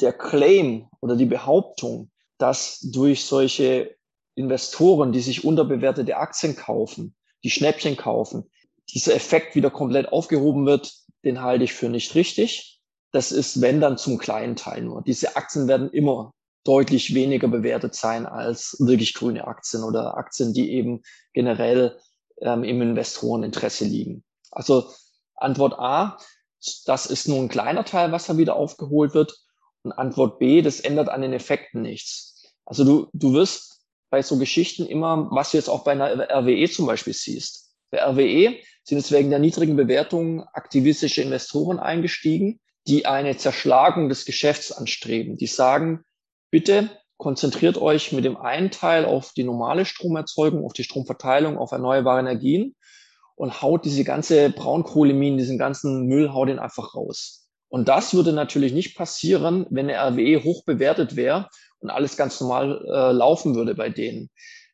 der 0.00 0.14
Claim 0.14 0.88
oder 1.02 1.14
die 1.14 1.26
Behauptung, 1.26 2.10
dass 2.38 2.80
durch 2.80 3.26
solche 3.26 3.94
Investoren, 4.34 5.12
die 5.12 5.20
sich 5.20 5.44
unterbewertete 5.44 6.16
Aktien 6.16 6.56
kaufen, 6.56 7.14
die 7.44 7.50
Schnäppchen 7.50 7.98
kaufen, 7.98 8.50
dieser 8.92 9.14
Effekt 9.14 9.54
wieder 9.54 9.70
komplett 9.70 10.12
aufgehoben 10.12 10.66
wird, 10.66 10.92
den 11.24 11.42
halte 11.42 11.64
ich 11.64 11.72
für 11.72 11.88
nicht 11.88 12.14
richtig. 12.14 12.80
Das 13.12 13.32
ist, 13.32 13.60
wenn 13.60 13.80
dann 13.80 13.98
zum 13.98 14.18
kleinen 14.18 14.56
Teil 14.56 14.82
nur. 14.82 15.02
Diese 15.02 15.36
Aktien 15.36 15.68
werden 15.68 15.90
immer 15.90 16.32
deutlich 16.64 17.14
weniger 17.14 17.48
bewertet 17.48 17.94
sein 17.94 18.26
als 18.26 18.76
wirklich 18.78 19.14
grüne 19.14 19.46
Aktien 19.46 19.82
oder 19.82 20.16
Aktien, 20.16 20.52
die 20.52 20.70
eben 20.72 21.02
generell 21.32 21.98
ähm, 22.40 22.64
im 22.64 22.82
Investoreninteresse 22.82 23.84
liegen. 23.84 24.24
Also 24.50 24.90
Antwort 25.36 25.74
A, 25.78 26.18
das 26.84 27.06
ist 27.06 27.28
nur 27.28 27.38
ein 27.38 27.48
kleiner 27.48 27.84
Teil, 27.84 28.12
was 28.12 28.26
da 28.26 28.36
wieder 28.36 28.56
aufgeholt 28.56 29.14
wird. 29.14 29.38
Und 29.82 29.92
Antwort 29.92 30.38
B, 30.38 30.60
das 30.60 30.80
ändert 30.80 31.08
an 31.08 31.22
den 31.22 31.32
Effekten 31.32 31.80
nichts. 31.82 32.44
Also 32.66 32.84
du, 32.84 33.08
du 33.14 33.32
wirst 33.32 33.80
bei 34.10 34.22
so 34.22 34.36
Geschichten 34.36 34.86
immer, 34.86 35.28
was 35.30 35.52
du 35.52 35.56
jetzt 35.56 35.70
auch 35.70 35.84
bei 35.84 35.92
einer 35.92 36.28
RWE 36.30 36.68
zum 36.68 36.86
Beispiel 36.86 37.14
siehst. 37.14 37.69
Bei 37.90 38.02
RWE 38.02 38.56
sind 38.84 38.98
es 38.98 39.12
wegen 39.12 39.30
der 39.30 39.38
niedrigen 39.38 39.76
Bewertung 39.76 40.44
aktivistische 40.52 41.22
Investoren 41.22 41.78
eingestiegen, 41.78 42.60
die 42.86 43.06
eine 43.06 43.36
Zerschlagung 43.36 44.08
des 44.08 44.24
Geschäfts 44.24 44.72
anstreben. 44.72 45.36
Die 45.36 45.46
sagen, 45.46 46.04
bitte 46.50 46.90
konzentriert 47.18 47.76
euch 47.76 48.12
mit 48.12 48.24
dem 48.24 48.36
einen 48.36 48.70
Teil 48.70 49.04
auf 49.04 49.32
die 49.32 49.44
normale 49.44 49.84
Stromerzeugung, 49.84 50.64
auf 50.64 50.72
die 50.72 50.84
Stromverteilung, 50.84 51.58
auf 51.58 51.72
erneuerbare 51.72 52.20
Energien 52.20 52.74
und 53.36 53.62
haut 53.62 53.84
diese 53.84 54.04
ganze 54.04 54.50
Braunkohleminen, 54.50 55.38
diesen 55.38 55.58
ganzen 55.58 56.06
Müll, 56.06 56.32
haut 56.32 56.48
den 56.48 56.58
einfach 56.58 56.94
raus. 56.94 57.48
Und 57.68 57.88
das 57.88 58.14
würde 58.14 58.32
natürlich 58.32 58.72
nicht 58.72 58.96
passieren, 58.96 59.66
wenn 59.70 59.88
eine 59.88 59.98
RWE 59.98 60.42
hoch 60.42 60.64
bewertet 60.64 61.14
wäre 61.14 61.48
und 61.78 61.90
alles 61.90 62.16
ganz 62.16 62.40
normal 62.40 62.84
äh, 62.86 63.12
laufen 63.12 63.54
würde 63.54 63.74
bei 63.74 63.90
denen. 63.90 64.30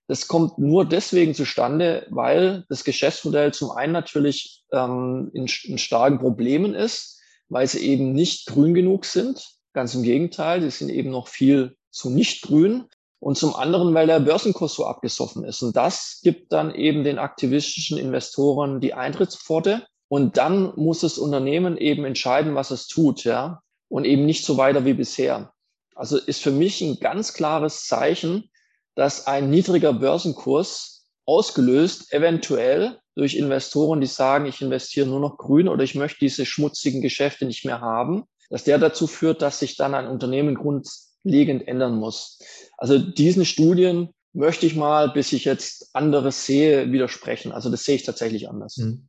Das 0.08 0.28
kommt 0.28 0.58
nur 0.58 0.84
deswegen 0.84 1.34
zustande, 1.34 2.06
weil 2.10 2.64
das 2.68 2.84
Geschäftsmodell 2.84 3.52
zum 3.52 3.70
einen 3.70 3.92
natürlich 3.92 4.62
ähm, 4.72 5.30
in, 5.34 5.46
in 5.64 5.78
starken 5.78 6.18
Problemen 6.18 6.75
ist, 6.75 7.20
weil 7.48 7.66
sie 7.66 7.80
eben 7.80 8.12
nicht 8.12 8.46
grün 8.46 8.75
genug 8.75 9.04
sind. 9.04 9.44
Ganz 9.72 9.94
im 9.94 10.02
Gegenteil, 10.02 10.62
sie 10.62 10.70
sind 10.70 10.90
eben 10.90 11.10
noch 11.10 11.28
viel 11.28 11.76
zu 11.90 12.10
nicht 12.10 12.42
grün. 12.42 12.84
Und 13.18 13.36
zum 13.36 13.56
anderen, 13.56 13.94
weil 13.94 14.06
der 14.06 14.20
Börsenkurs 14.20 14.75
so 14.75 14.84
abgesoffen 14.86 15.42
ist. 15.44 15.62
Und 15.62 15.75
das 15.75 16.20
gibt 16.22 16.52
dann 16.52 16.75
eben 16.75 17.02
den 17.02 17.18
aktivistischen 17.18 17.98
Investoren 17.98 18.80
die 18.80 18.94
Eintrittspforte. 18.94 19.86
Und 20.08 20.36
dann 20.36 20.72
muss 20.76 21.00
das 21.00 21.18
Unternehmen 21.18 21.78
eben 21.78 22.04
entscheiden, 22.04 22.54
was 22.54 22.70
es 22.70 22.86
tut, 22.86 23.25
ja. 23.25 23.62
Und 23.88 24.04
eben 24.04 24.26
nicht 24.26 24.44
so 24.44 24.56
weiter 24.56 24.84
wie 24.84 24.94
bisher. 24.94 25.52
Also 25.94 26.18
ist 26.18 26.42
für 26.42 26.50
mich 26.50 26.82
ein 26.82 27.00
ganz 27.00 27.32
klares 27.32 27.86
Zeichen, 27.86 28.50
dass 28.96 29.26
ein 29.26 29.50
niedriger 29.50 29.92
Börsenkurs 29.92 31.06
ausgelöst, 31.26 32.12
eventuell 32.12 32.98
durch 33.14 33.36
Investoren, 33.36 34.00
die 34.00 34.06
sagen, 34.06 34.46
ich 34.46 34.60
investiere 34.60 35.06
nur 35.06 35.20
noch 35.20 35.38
grün 35.38 35.68
oder 35.68 35.84
ich 35.84 35.94
möchte 35.94 36.18
diese 36.20 36.44
schmutzigen 36.44 37.00
Geschäfte 37.00 37.46
nicht 37.46 37.64
mehr 37.64 37.80
haben, 37.80 38.24
dass 38.50 38.64
der 38.64 38.78
dazu 38.78 39.06
führt, 39.06 39.42
dass 39.42 39.58
sich 39.58 39.76
dann 39.76 39.94
ein 39.94 40.06
Unternehmen 40.06 40.54
grundlegend 40.54 41.66
ändern 41.68 41.96
muss. 41.96 42.38
Also 42.76 42.98
diesen 42.98 43.44
Studien 43.44 44.10
möchte 44.32 44.66
ich 44.66 44.76
mal, 44.76 45.10
bis 45.10 45.32
ich 45.32 45.44
jetzt 45.44 45.94
anderes 45.94 46.46
sehe, 46.46 46.92
widersprechen. 46.92 47.52
Also 47.52 47.70
das 47.70 47.84
sehe 47.84 47.96
ich 47.96 48.04
tatsächlich 48.04 48.48
anders. 48.48 48.76
Hm. 48.76 49.08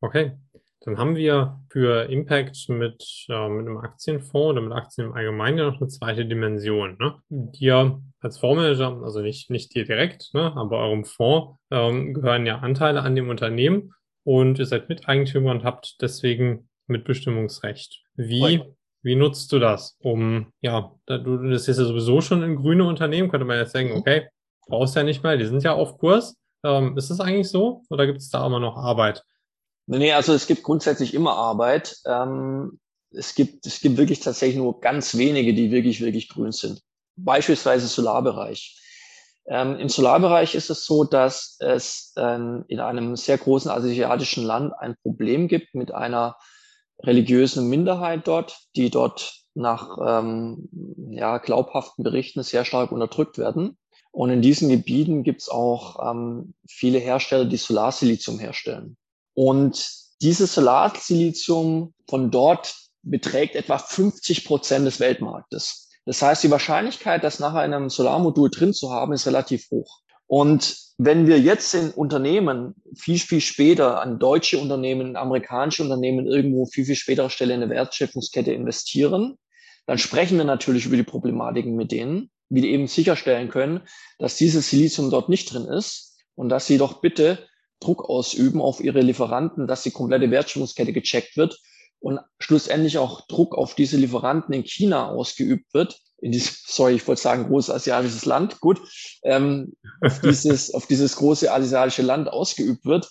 Okay, 0.00 0.32
dann 0.84 0.98
haben 0.98 1.14
wir 1.14 1.60
für 1.68 2.10
Impact 2.10 2.68
mit, 2.68 3.26
äh, 3.28 3.48
mit 3.48 3.66
einem 3.66 3.78
Aktienfonds 3.78 4.50
oder 4.50 4.60
mit 4.60 4.72
Aktien 4.72 5.08
im 5.08 5.12
Allgemeinen 5.12 5.58
ja 5.58 5.70
noch 5.70 5.80
eine 5.80 5.88
zweite 5.88 6.26
Dimension. 6.26 6.96
Ne? 6.98 7.14
Dir 7.28 8.02
als 8.20 8.38
Fondsmanager, 8.38 9.00
also 9.02 9.20
nicht, 9.20 9.50
nicht 9.50 9.74
dir 9.74 9.84
direkt, 9.84 10.32
ne, 10.34 10.52
aber 10.56 10.78
eurem 10.78 11.04
Fonds 11.04 11.58
ähm, 11.70 12.14
gehören 12.14 12.46
ja 12.46 12.58
Anteile 12.58 13.02
an 13.02 13.14
dem 13.14 13.28
Unternehmen 13.28 13.92
und 14.24 14.58
ihr 14.58 14.66
seid 14.66 14.88
Miteigentümer 14.88 15.50
und 15.50 15.64
habt 15.64 15.96
deswegen 16.00 16.68
Mitbestimmungsrecht. 16.86 18.02
Wie, 18.14 18.62
wie 19.02 19.16
nutzt 19.16 19.52
du 19.52 19.58
das? 19.58 19.96
Um, 20.00 20.52
ja, 20.60 20.92
du, 21.06 21.48
das 21.48 21.68
ist 21.68 21.78
ja 21.78 21.84
sowieso 21.84 22.20
schon 22.20 22.42
ein 22.42 22.56
grüne 22.56 22.84
Unternehmen, 22.84 23.28
könnte 23.28 23.46
man 23.46 23.58
jetzt 23.58 23.72
sagen, 23.72 23.90
mhm. 23.90 23.96
okay, 23.96 24.28
brauchst 24.66 24.96
ja 24.96 25.02
nicht 25.02 25.22
mehr, 25.22 25.36
die 25.36 25.46
sind 25.46 25.62
ja 25.62 25.72
auf 25.72 25.98
Kurs. 25.98 26.36
Ähm, 26.64 26.96
ist 26.96 27.10
das 27.10 27.18
eigentlich 27.18 27.48
so 27.48 27.82
oder 27.88 28.06
gibt 28.06 28.18
es 28.18 28.30
da 28.30 28.46
immer 28.46 28.60
noch 28.60 28.76
Arbeit? 28.76 29.24
Nee, 29.98 30.12
also 30.12 30.32
es 30.32 30.46
gibt 30.46 30.62
grundsätzlich 30.62 31.12
immer 31.12 31.34
Arbeit. 31.34 31.96
Ähm, 32.06 32.80
es 33.10 33.34
gibt, 33.34 33.66
es 33.66 33.80
gibt 33.80 33.98
wirklich 33.98 34.20
tatsächlich 34.20 34.56
nur 34.56 34.80
ganz 34.80 35.16
wenige, 35.16 35.52
die 35.52 35.70
wirklich, 35.70 36.00
wirklich 36.00 36.28
grün 36.28 36.52
sind. 36.52 36.80
Beispielsweise 37.16 37.86
Solarbereich. 37.86 38.78
Ähm, 39.46 39.78
Im 39.78 39.88
Solarbereich 39.88 40.54
ist 40.54 40.70
es 40.70 40.86
so, 40.86 41.04
dass 41.04 41.56
es 41.60 42.14
ähm, 42.16 42.64
in 42.68 42.80
einem 42.80 43.16
sehr 43.16 43.36
großen 43.36 43.70
asiatischen 43.70 44.44
Land 44.44 44.72
ein 44.78 44.96
Problem 45.02 45.48
gibt 45.48 45.74
mit 45.74 45.92
einer 45.92 46.36
religiösen 47.00 47.68
Minderheit 47.68 48.26
dort, 48.26 48.60
die 48.76 48.88
dort 48.88 49.34
nach 49.54 49.98
ähm, 50.00 50.68
ja, 51.10 51.36
glaubhaften 51.38 52.02
Berichten 52.02 52.42
sehr 52.42 52.64
stark 52.64 52.92
unterdrückt 52.92 53.36
werden. 53.36 53.76
Und 54.10 54.30
in 54.30 54.40
diesen 54.40 54.68
Gebieten 54.68 55.22
gibt 55.22 55.42
es 55.42 55.48
auch 55.48 56.10
ähm, 56.10 56.54
viele 56.66 56.98
Hersteller, 56.98 57.44
die 57.44 57.56
Solarsilizium 57.56 58.38
herstellen. 58.38 58.96
Und 59.34 59.90
dieses 60.20 60.54
Solarsilizium 60.54 61.94
von 62.08 62.30
dort 62.30 62.74
beträgt 63.02 63.56
etwa 63.56 63.78
50 63.78 64.44
Prozent 64.44 64.86
des 64.86 65.00
Weltmarktes. 65.00 65.90
Das 66.04 66.20
heißt, 66.22 66.42
die 66.42 66.50
Wahrscheinlichkeit, 66.50 67.24
das 67.24 67.38
nachher 67.38 67.64
in 67.64 67.74
einem 67.74 67.90
Solarmodul 67.90 68.50
drin 68.50 68.72
zu 68.72 68.90
haben, 68.90 69.12
ist 69.12 69.26
relativ 69.26 69.70
hoch. 69.70 70.00
Und 70.26 70.76
wenn 70.98 71.26
wir 71.26 71.38
jetzt 71.38 71.74
in 71.74 71.90
Unternehmen 71.90 72.74
viel, 72.96 73.18
viel 73.18 73.40
später 73.40 74.00
an 74.00 74.18
deutsche 74.18 74.58
Unternehmen, 74.58 75.16
amerikanische 75.16 75.82
Unternehmen 75.82 76.26
irgendwo 76.26 76.66
viel, 76.66 76.84
viel 76.84 76.96
späterer 76.96 77.30
Stelle 77.30 77.54
in 77.54 77.60
der 77.60 77.70
Wertschöpfungskette 77.70 78.52
investieren, 78.52 79.36
dann 79.86 79.98
sprechen 79.98 80.38
wir 80.38 80.44
natürlich 80.44 80.86
über 80.86 80.96
die 80.96 81.02
Problematiken 81.02 81.74
mit 81.74 81.90
denen, 81.90 82.30
wie 82.48 82.60
die 82.60 82.70
eben 82.70 82.86
sicherstellen 82.86 83.48
können, 83.48 83.80
dass 84.18 84.36
dieses 84.36 84.70
Silizium 84.70 85.10
dort 85.10 85.28
nicht 85.28 85.52
drin 85.52 85.64
ist 85.64 86.16
und 86.34 86.48
dass 86.48 86.66
sie 86.66 86.78
doch 86.78 87.00
bitte 87.00 87.46
Druck 87.82 88.08
ausüben 88.08 88.60
auf 88.60 88.80
ihre 88.80 89.00
Lieferanten, 89.00 89.66
dass 89.66 89.82
die 89.82 89.90
komplette 89.90 90.30
Wertschöpfungskette 90.30 90.92
gecheckt 90.92 91.36
wird 91.36 91.58
und 92.00 92.20
schlussendlich 92.38 92.98
auch 92.98 93.26
Druck 93.26 93.56
auf 93.56 93.74
diese 93.74 93.96
Lieferanten 93.96 94.54
in 94.54 94.64
China 94.64 95.08
ausgeübt 95.08 95.72
wird, 95.72 95.98
in 96.20 96.32
dieses, 96.32 96.62
sorry, 96.66 96.94
ich 96.94 97.06
wollte 97.06 97.22
sagen, 97.22 97.46
großes 97.48 97.74
asiatisches 97.74 98.24
Land, 98.24 98.60
gut, 98.60 98.80
ähm, 99.24 99.74
auf, 100.00 100.20
dieses, 100.20 100.74
auf 100.74 100.86
dieses 100.86 101.16
große 101.16 101.52
asiatische 101.52 102.02
Land 102.02 102.28
ausgeübt 102.28 102.84
wird, 102.84 103.08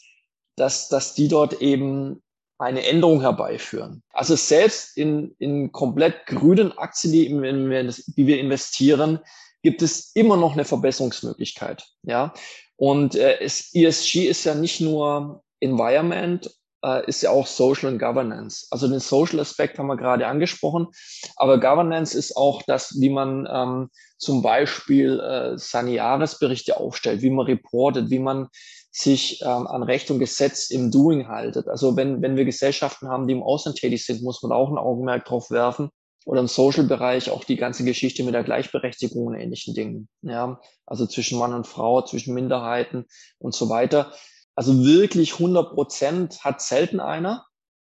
dass, 0.56 0.90
dass 0.90 1.16
die 1.16 1.28
dort 1.28 1.62
eben 1.62 2.22
eine 2.58 2.86
Änderung 2.86 3.22
herbeiführen. 3.22 4.04
Also 4.13 4.36
selbst 4.36 4.96
in, 4.96 5.36
in 5.40 5.72
komplett 5.72 6.28
grünen 6.28 6.78
Aktien, 6.78 7.12
die, 7.12 8.13
die 8.16 8.28
wir 8.28 8.40
investieren, 8.40 9.20
gibt 9.63 9.82
es 9.82 10.12
immer 10.13 10.38
noch 10.38 10.54
eine 10.54 10.66
Verbesserungsmöglichkeit. 10.66 11.88
Ja, 12.04 12.34
und 12.81 13.13
äh, 13.13 13.39
es, 13.39 13.75
ESG 13.75 14.27
ist 14.27 14.43
ja 14.43 14.55
nicht 14.55 14.81
nur 14.81 15.43
Environment, 15.59 16.50
äh, 16.83 17.07
ist 17.07 17.21
ja 17.21 17.29
auch 17.29 17.45
Social 17.45 17.93
und 17.93 18.00
Governance. 18.00 18.65
Also 18.71 18.88
den 18.88 19.00
Social 19.00 19.39
Aspekt 19.39 19.77
haben 19.77 19.85
wir 19.85 19.97
gerade 19.97 20.25
angesprochen, 20.25 20.88
aber 21.35 21.59
Governance 21.59 22.17
ist 22.17 22.35
auch 22.35 22.63
das, 22.63 23.00
wie 23.00 23.11
man 23.11 23.47
ähm, 23.53 23.89
zum 24.17 24.41
Beispiel 24.41 25.19
äh, 25.19 25.59
seine 25.59 25.91
Jahresberichte 25.91 26.77
aufstellt, 26.77 27.21
wie 27.21 27.29
man 27.29 27.45
reportet, 27.45 28.09
wie 28.09 28.17
man 28.17 28.47
sich 28.89 29.43
ähm, 29.43 29.67
an 29.67 29.83
Recht 29.83 30.09
und 30.09 30.17
Gesetz 30.17 30.71
im 30.71 30.89
Doing 30.89 31.27
haltet. 31.27 31.67
Also 31.67 31.95
wenn, 31.95 32.23
wenn 32.23 32.35
wir 32.35 32.45
Gesellschaften 32.45 33.09
haben, 33.09 33.27
die 33.27 33.35
im 33.35 33.43
Ausland 33.43 33.77
tätig 33.77 34.03
sind, 34.03 34.23
muss 34.23 34.41
man 34.41 34.51
auch 34.51 34.71
ein 34.71 34.79
Augenmerk 34.79 35.25
drauf 35.25 35.51
werfen 35.51 35.91
oder 36.25 36.40
im 36.40 36.48
Social-Bereich 36.48 37.30
auch 37.32 37.44
die 37.44 37.56
ganze 37.56 37.84
Geschichte 37.84 38.24
mit 38.24 38.34
der 38.34 38.44
Gleichberechtigung 38.44 39.28
und 39.28 39.36
ähnlichen 39.36 39.74
Dingen. 39.74 40.08
Ja, 40.22 40.60
also 40.86 41.06
zwischen 41.08 41.40
Mann 41.40 41.54
und 41.54 41.68
Frau, 41.68 42.01
zwischen 42.04 42.34
Minderheiten 42.34 43.06
und 43.40 43.56
so 43.56 43.70
weiter. 43.70 44.13
Also 44.56 44.84
wirklich 44.84 45.34
100 45.34 45.74
Prozent 45.74 46.44
hat 46.44 46.62
selten 46.62 47.00
einer. 47.00 47.46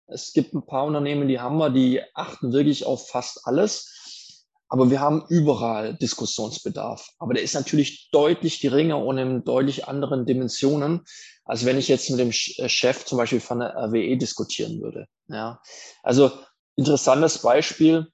Es 0.06 0.32
gibt 0.32 0.54
ein 0.54 0.66
paar 0.66 0.84
Unternehmen, 0.84 1.28
die 1.28 1.40
haben 1.40 1.58
wir, 1.58 1.70
die 1.70 2.02
achten 2.14 2.52
wirklich 2.52 2.84
auf 2.86 3.08
fast 3.08 3.46
alles. 3.46 3.94
Aber 4.70 4.90
wir 4.90 5.00
haben 5.00 5.24
überall 5.28 5.94
Diskussionsbedarf. 5.94 7.08
Aber 7.18 7.32
der 7.32 7.42
ist 7.42 7.54
natürlich 7.54 8.10
deutlich 8.10 8.60
geringer 8.60 9.02
und 9.02 9.16
in 9.16 9.44
deutlich 9.44 9.88
anderen 9.88 10.26
Dimensionen, 10.26 11.06
als 11.44 11.64
wenn 11.64 11.78
ich 11.78 11.88
jetzt 11.88 12.10
mit 12.10 12.20
dem 12.20 12.28
äh, 12.28 12.68
Chef 12.68 13.06
zum 13.06 13.16
Beispiel 13.16 13.40
von 13.40 13.60
der 13.60 13.74
RWE 13.74 14.18
diskutieren 14.18 14.82
würde. 14.82 15.06
Ja, 15.28 15.62
also 16.02 16.30
interessantes 16.76 17.38
Beispiel 17.38 18.08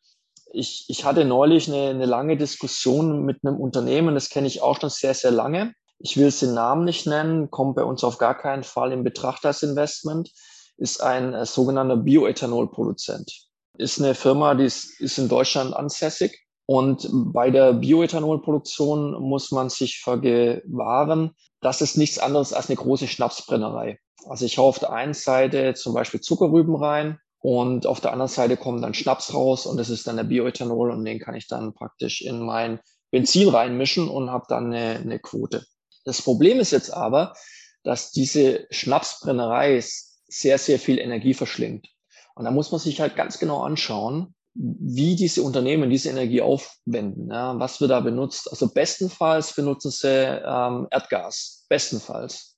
Ich, 0.55 0.85
ich 0.89 1.05
hatte 1.05 1.25
neulich 1.25 1.69
eine, 1.69 1.91
eine 1.91 2.07
lange 2.07 2.37
Diskussion 2.37 3.25
mit 3.25 3.41
einem 3.45 3.61
Unternehmen, 3.61 4.15
das 4.15 4.31
kenne 4.31 4.47
ich 4.47 4.63
auch 4.63 4.81
schon 4.81 4.91
sehr, 4.91 5.15
sehr 5.15 5.33
lange. 5.33 5.75
Ich 5.99 6.17
will 6.17 6.29
es 6.29 6.41
den 6.41 6.55
Namen 6.55 6.85
nicht 6.85 7.07
nennen, 7.07 7.51
kommt 7.51 7.77
bei 7.77 7.83
uns 7.83 8.05
auf 8.05 8.19
gar 8.19 8.37
keinen 8.37 8.63
Fall 8.63 8.93
in 8.93 9.05
Betracht 9.05 9.45
als 9.45 9.63
Investment, 9.63 10.31
ist 10.77 11.03
ein 11.03 11.35
äh, 11.35 11.45
sogenannter 11.45 11.97
Bioethanolproduzent. 11.97 13.33
Ist 13.77 14.01
eine 14.01 14.15
Firma, 14.15 14.55
die 14.55 14.65
ist, 14.65 15.01
ist 15.01 15.19
in 15.19 15.29
Deutschland 15.29 15.75
ansässig. 15.75 16.41
Und 16.67 17.09
bei 17.13 17.51
der 17.51 17.73
Bioethanolproduktion 17.75 19.21
muss 19.21 19.51
man 19.51 19.69
sich 19.69 20.01
vergewahren, 20.01 21.33
das 21.61 21.81
ist 21.83 21.97
nichts 21.97 22.19
anderes 22.19 22.53
als 22.53 22.69
eine 22.69 22.77
große 22.77 23.09
Schnapsbrennerei. 23.09 23.99
Also 24.27 24.45
ich 24.45 24.57
hau 24.59 24.69
auf 24.69 24.79
der 24.79 24.93
einen 24.93 25.15
Seite 25.15 25.75
zum 25.75 25.95
Beispiel 25.95 26.21
Zuckerrüben 26.21 26.77
rein 26.77 27.19
und 27.45 27.85
auf 27.85 28.01
der 28.01 28.13
anderen 28.13 28.31
Seite 28.31 28.57
kommt 28.57 28.83
dann 28.83 28.95
Schnaps 28.95 29.35
raus 29.35 29.67
und 29.67 29.77
das 29.77 29.91
ist 29.91 30.07
dann 30.07 30.17
der 30.17 30.25
Bioethanol 30.25 30.91
und 30.91 31.05
den 31.05 31.19
kann 31.19 31.35
ich 31.35 31.47
dann 31.47 31.75
praktisch 31.75 32.23
in 32.23 32.41
mein 32.41 32.81
Benzin 33.11 33.51
reinmischen 33.51 34.09
und 34.09 34.31
habe 34.31 34.47
dann 34.49 34.73
eine, 34.73 34.99
eine 35.01 35.19
Quote. 35.19 35.63
Das 36.07 36.23
Problem 36.23 36.59
ist 36.59 36.71
jetzt 36.71 36.89
aber, 36.89 37.35
dass 37.83 38.13
diese 38.13 38.67
Schnapsbrennerei 38.71 39.85
sehr, 40.27 40.57
sehr 40.57 40.79
viel 40.79 40.99
Energie 40.99 41.35
verschlingt. 41.35 41.87
Und 42.35 42.47
da 42.47 42.51
muss 42.51 42.71
man 42.73 42.81
sich 42.81 43.03
halt 43.03 43.15
ganz 43.15 43.39
genau 43.39 43.61
anschauen, 43.61 44.35
wie 44.55 45.15
diese 45.15 45.43
Unternehmen 45.43 45.91
diese 45.91 46.09
Energie 46.09 46.41
aufwenden. 46.41 47.29
Ja, 47.31 47.59
was 47.61 47.79
wird 47.79 47.91
da 47.91 48.01
benutzt? 48.01 48.51
Also 48.51 48.73
bestenfalls 48.73 49.55
benutzen 49.55 49.91
sie 49.91 50.09
ähm, 50.09 50.89
Erdgas. 50.91 51.67
Bestenfalls. 51.69 52.54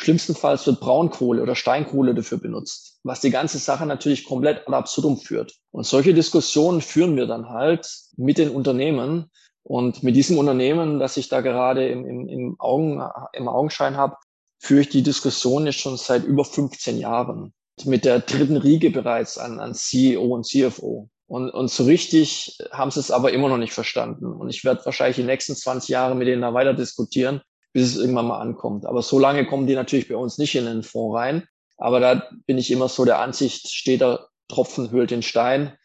Schlimmstenfalls 0.00 0.66
wird 0.66 0.80
Braunkohle 0.80 1.42
oder 1.42 1.54
Steinkohle 1.54 2.14
dafür 2.14 2.38
benutzt, 2.38 2.98
was 3.04 3.20
die 3.20 3.30
ganze 3.30 3.58
Sache 3.58 3.86
natürlich 3.86 4.24
komplett 4.24 4.66
ad 4.66 4.76
absurdum 4.76 5.18
führt. 5.18 5.54
Und 5.70 5.86
solche 5.86 6.14
Diskussionen 6.14 6.80
führen 6.80 7.16
wir 7.16 7.26
dann 7.26 7.48
halt 7.48 7.88
mit 8.16 8.38
den 8.38 8.50
Unternehmen. 8.50 9.30
Und 9.62 10.02
mit 10.02 10.14
diesem 10.14 10.36
Unternehmen, 10.36 10.98
das 10.98 11.16
ich 11.16 11.28
da 11.28 11.40
gerade 11.40 11.88
im, 11.88 12.04
im, 12.04 12.28
im, 12.28 12.56
Augen, 12.58 13.02
im 13.32 13.48
Augenschein 13.48 13.96
habe, 13.96 14.16
führe 14.58 14.82
ich 14.82 14.88
die 14.88 15.02
Diskussion 15.02 15.66
jetzt 15.66 15.78
schon 15.78 15.96
seit 15.96 16.24
über 16.24 16.44
15 16.44 16.98
Jahren. 16.98 17.54
Mit 17.84 18.04
der 18.04 18.20
dritten 18.20 18.56
Riege 18.56 18.90
bereits 18.90 19.38
an, 19.38 19.58
an 19.58 19.74
CEO 19.74 20.22
und 20.22 20.46
CFO. 20.46 21.08
Und, 21.26 21.50
und 21.50 21.70
so 21.70 21.84
richtig 21.84 22.58
haben 22.70 22.90
sie 22.90 23.00
es 23.00 23.10
aber 23.10 23.32
immer 23.32 23.48
noch 23.48 23.58
nicht 23.58 23.72
verstanden. 23.72 24.26
Und 24.26 24.50
ich 24.50 24.64
werde 24.64 24.84
wahrscheinlich 24.84 25.16
die 25.16 25.22
nächsten 25.22 25.56
20 25.56 25.88
Jahre 25.88 26.14
mit 26.14 26.28
denen 26.28 26.42
da 26.42 26.52
weiter 26.52 26.74
diskutieren, 26.74 27.40
bis 27.74 27.90
es 27.90 28.00
irgendwann 28.00 28.28
mal 28.28 28.40
ankommt. 28.40 28.86
Aber 28.86 29.02
so 29.02 29.18
lange 29.18 29.44
kommen 29.44 29.66
die 29.66 29.74
natürlich 29.74 30.08
bei 30.08 30.16
uns 30.16 30.38
nicht 30.38 30.54
in 30.54 30.64
den 30.64 30.82
Fonds 30.82 31.14
rein. 31.14 31.46
Aber 31.76 32.00
da 32.00 32.30
bin 32.46 32.56
ich 32.56 32.70
immer 32.70 32.88
so 32.88 33.04
der 33.04 33.18
Ansicht, 33.18 33.68
steht 33.68 34.00
der 34.00 34.28
Tropfen 34.48 34.90
hüllt 34.90 35.10
den 35.10 35.22
Stein, 35.22 35.76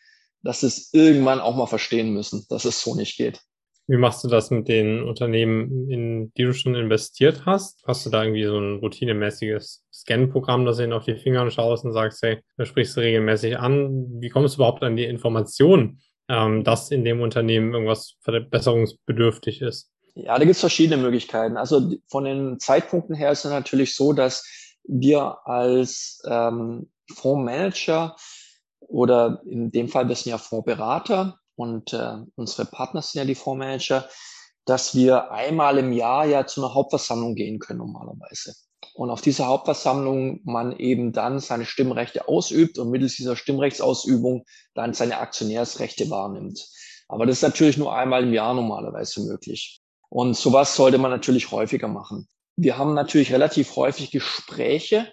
dass 0.44 0.64
es 0.64 0.94
irgendwann 0.94 1.40
auch 1.40 1.56
mal 1.56 1.66
verstehen 1.66 2.14
müssen, 2.14 2.46
dass 2.50 2.64
es 2.64 2.82
so 2.82 2.96
nicht 2.96 3.18
geht. 3.18 3.42
Wie 3.88 3.98
machst 3.98 4.24
du 4.24 4.28
das 4.28 4.52
mit 4.52 4.68
den 4.68 5.02
Unternehmen, 5.02 5.90
in 5.90 6.32
die 6.38 6.44
du 6.44 6.54
schon 6.54 6.76
investiert 6.76 7.48
hast? 7.48 7.82
Hast 7.88 8.06
du 8.06 8.12
da 8.12 8.24
irgendwie 8.24 8.46
so 8.46 8.60
ein 8.60 8.78
routinemäßiges 8.78 9.84
Scan-Programm, 9.92 10.66
das 10.66 10.78
du 10.78 10.84
ihnen 10.84 10.94
auf 10.94 11.06
die 11.06 11.16
Finger 11.16 11.50
schaust 11.50 11.86
und 11.86 11.94
sagst, 11.94 12.22
hey, 12.22 12.38
da 12.58 12.66
sprichst 12.66 12.96
du 12.96 13.02
regelmäßig 13.02 13.58
an? 13.58 14.22
Wie 14.22 14.30
kommst 14.30 14.56
du 14.56 14.60
überhaupt 14.60 14.84
an 14.84 14.96
die 14.96 15.06
Information, 15.06 16.02
ähm, 16.28 16.64
dass 16.64 16.92
in 16.92 17.04
dem 17.04 17.20
Unternehmen 17.22 17.74
irgendwas 17.74 18.16
verbesserungsbedürftig 18.22 19.62
ist? 19.62 19.92
Ja, 20.24 20.38
da 20.38 20.44
gibt 20.44 20.56
es 20.56 20.60
verschiedene 20.60 21.02
Möglichkeiten. 21.02 21.58
Also 21.58 21.94
von 22.08 22.26
den 22.26 22.60
Zeitpunkten 22.60 23.16
her 23.16 23.32
ist 23.32 23.46
es 23.46 23.52
natürlich 23.52 23.96
so, 23.96 24.14
dass 24.14 24.46
wir 24.84 25.38
als 25.46 26.22
ähm, 26.26 26.92
Fondsmanager 27.14 28.16
oder 28.80 29.42
in 29.46 29.72
dem 29.72 29.88
Fall, 29.88 30.08
wir 30.08 30.16
sind 30.16 30.32
ja 30.32 30.38
Fondsberater, 30.38 31.40
und 31.56 31.92
äh, 31.92 32.16
unsere 32.36 32.66
Partner 32.66 33.02
sind 33.02 33.20
ja 33.20 33.26
die 33.26 33.36
Fondsmanager, 33.36 34.08
dass 34.66 34.96
wir 34.96 35.32
einmal 35.32 35.78
im 35.78 35.92
Jahr 35.92 36.26
ja 36.26 36.46
zu 36.46 36.64
einer 36.64 36.74
Hauptversammlung 36.74 37.36
gehen 37.36 37.60
können 37.60 37.80
normalerweise. 37.80 38.54
Und 38.94 39.10
auf 39.10 39.20
dieser 39.20 39.48
Hauptversammlung 39.48 40.40
man 40.46 40.78
eben 40.78 41.12
dann 41.12 41.40
seine 41.40 41.66
Stimmrechte 41.66 42.30
ausübt 42.30 42.78
und 42.78 42.92
mittels 42.92 43.18
dieser 43.18 43.36
Stimmrechtsausübung 43.36 44.46
dann 44.74 44.94
seine 44.94 45.18
Aktionärsrechte 45.18 46.10
wahrnimmt. 46.10 46.66
Aber 47.10 47.26
das 47.26 47.38
ist 47.38 47.42
natürlich 47.42 47.78
nur 47.78 47.94
einmal 47.94 48.24
im 48.24 48.34
Jahr 48.34 48.54
normalerweise 48.54 49.22
möglich. 49.22 49.82
Und 50.10 50.36
sowas 50.36 50.76
sollte 50.76 50.98
man 50.98 51.12
natürlich 51.12 51.52
häufiger 51.52 51.88
machen. 51.88 52.28
Wir 52.56 52.78
haben 52.78 52.94
natürlich 52.94 53.32
relativ 53.32 53.76
häufig 53.76 54.12
Gespräche 54.12 55.08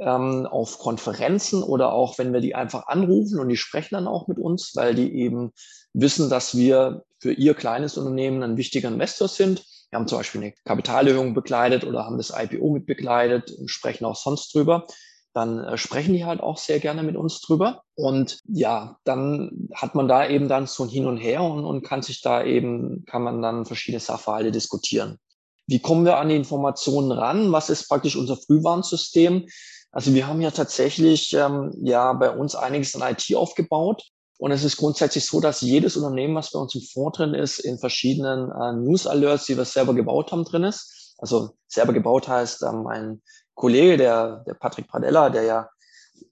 ähm, 0.00 0.46
auf 0.46 0.78
Konferenzen 0.78 1.62
oder 1.62 1.92
auch 1.92 2.18
wenn 2.18 2.32
wir 2.32 2.40
die 2.40 2.54
einfach 2.54 2.86
anrufen 2.86 3.40
und 3.40 3.48
die 3.48 3.56
sprechen 3.56 3.94
dann 3.94 4.08
auch 4.08 4.28
mit 4.28 4.38
uns, 4.38 4.72
weil 4.74 4.94
die 4.94 5.12
eben 5.12 5.52
wissen, 5.92 6.30
dass 6.30 6.56
wir 6.56 7.04
für 7.20 7.32
ihr 7.32 7.54
kleines 7.54 7.98
Unternehmen 7.98 8.42
ein 8.42 8.56
wichtiger 8.56 8.88
Investor 8.88 9.28
sind. 9.28 9.64
Wir 9.90 9.98
haben 9.98 10.06
zum 10.06 10.18
Beispiel 10.18 10.42
eine 10.42 10.54
Kapitalerhöhung 10.64 11.34
begleitet 11.34 11.84
oder 11.84 12.04
haben 12.04 12.18
das 12.18 12.32
IPO 12.36 12.70
mit 12.70 12.86
begleitet 12.86 13.50
und 13.50 13.68
sprechen 13.68 14.04
auch 14.04 14.16
sonst 14.16 14.54
drüber. 14.54 14.86
Dann 15.34 15.62
äh, 15.62 15.76
sprechen 15.76 16.14
die 16.14 16.24
halt 16.24 16.40
auch 16.40 16.58
sehr 16.58 16.80
gerne 16.80 17.02
mit 17.02 17.16
uns 17.16 17.40
drüber. 17.40 17.82
Und 17.94 18.40
ja, 18.48 18.98
dann 19.04 19.68
hat 19.74 19.94
man 19.94 20.08
da 20.08 20.26
eben 20.28 20.48
dann 20.48 20.66
so 20.66 20.84
ein 20.84 20.88
Hin 20.88 21.06
und 21.06 21.18
Her 21.18 21.42
und, 21.42 21.64
und 21.64 21.82
kann 21.82 22.02
sich 22.02 22.20
da 22.22 22.42
eben, 22.42 23.04
kann 23.06 23.22
man 23.22 23.42
dann 23.42 23.66
verschiedene 23.66 24.00
Sachverhalte 24.00 24.52
diskutieren. 24.52 25.18
Wie 25.66 25.80
kommen 25.80 26.06
wir 26.06 26.16
an 26.16 26.30
die 26.30 26.36
Informationen 26.36 27.12
ran? 27.12 27.52
Was 27.52 27.68
ist 27.68 27.88
praktisch 27.88 28.16
unser 28.16 28.36
Frühwarnsystem? 28.36 29.46
Also 29.92 30.14
wir 30.14 30.26
haben 30.26 30.40
ja 30.40 30.50
tatsächlich 30.50 31.34
ähm, 31.34 31.72
ja 31.82 32.12
bei 32.14 32.30
uns 32.30 32.54
einiges 32.54 32.94
an 32.94 33.12
IT 33.12 33.34
aufgebaut. 33.34 34.02
Und 34.38 34.52
es 34.52 34.62
ist 34.62 34.76
grundsätzlich 34.76 35.26
so, 35.26 35.40
dass 35.40 35.60
jedes 35.60 35.96
Unternehmen, 35.96 36.36
was 36.36 36.52
bei 36.52 36.60
uns 36.60 36.74
im 36.74 36.80
Fonds 36.80 37.18
drin 37.18 37.34
ist, 37.34 37.58
in 37.58 37.78
verschiedenen 37.78 38.50
äh, 38.50 38.72
News-Alerts, 38.72 39.46
die 39.46 39.56
wir 39.56 39.64
selber 39.64 39.94
gebaut 39.94 40.30
haben, 40.30 40.44
drin 40.44 40.64
ist. 40.64 41.14
Also 41.18 41.56
selber 41.66 41.92
gebaut 41.92 42.28
heißt, 42.28 42.62
ähm, 42.62 42.84
mein 42.84 43.22
Kollege, 43.58 43.96
der, 43.96 44.44
der 44.46 44.54
Patrick 44.54 44.88
Pradella, 44.88 45.30
der 45.30 45.42
ja 45.42 45.68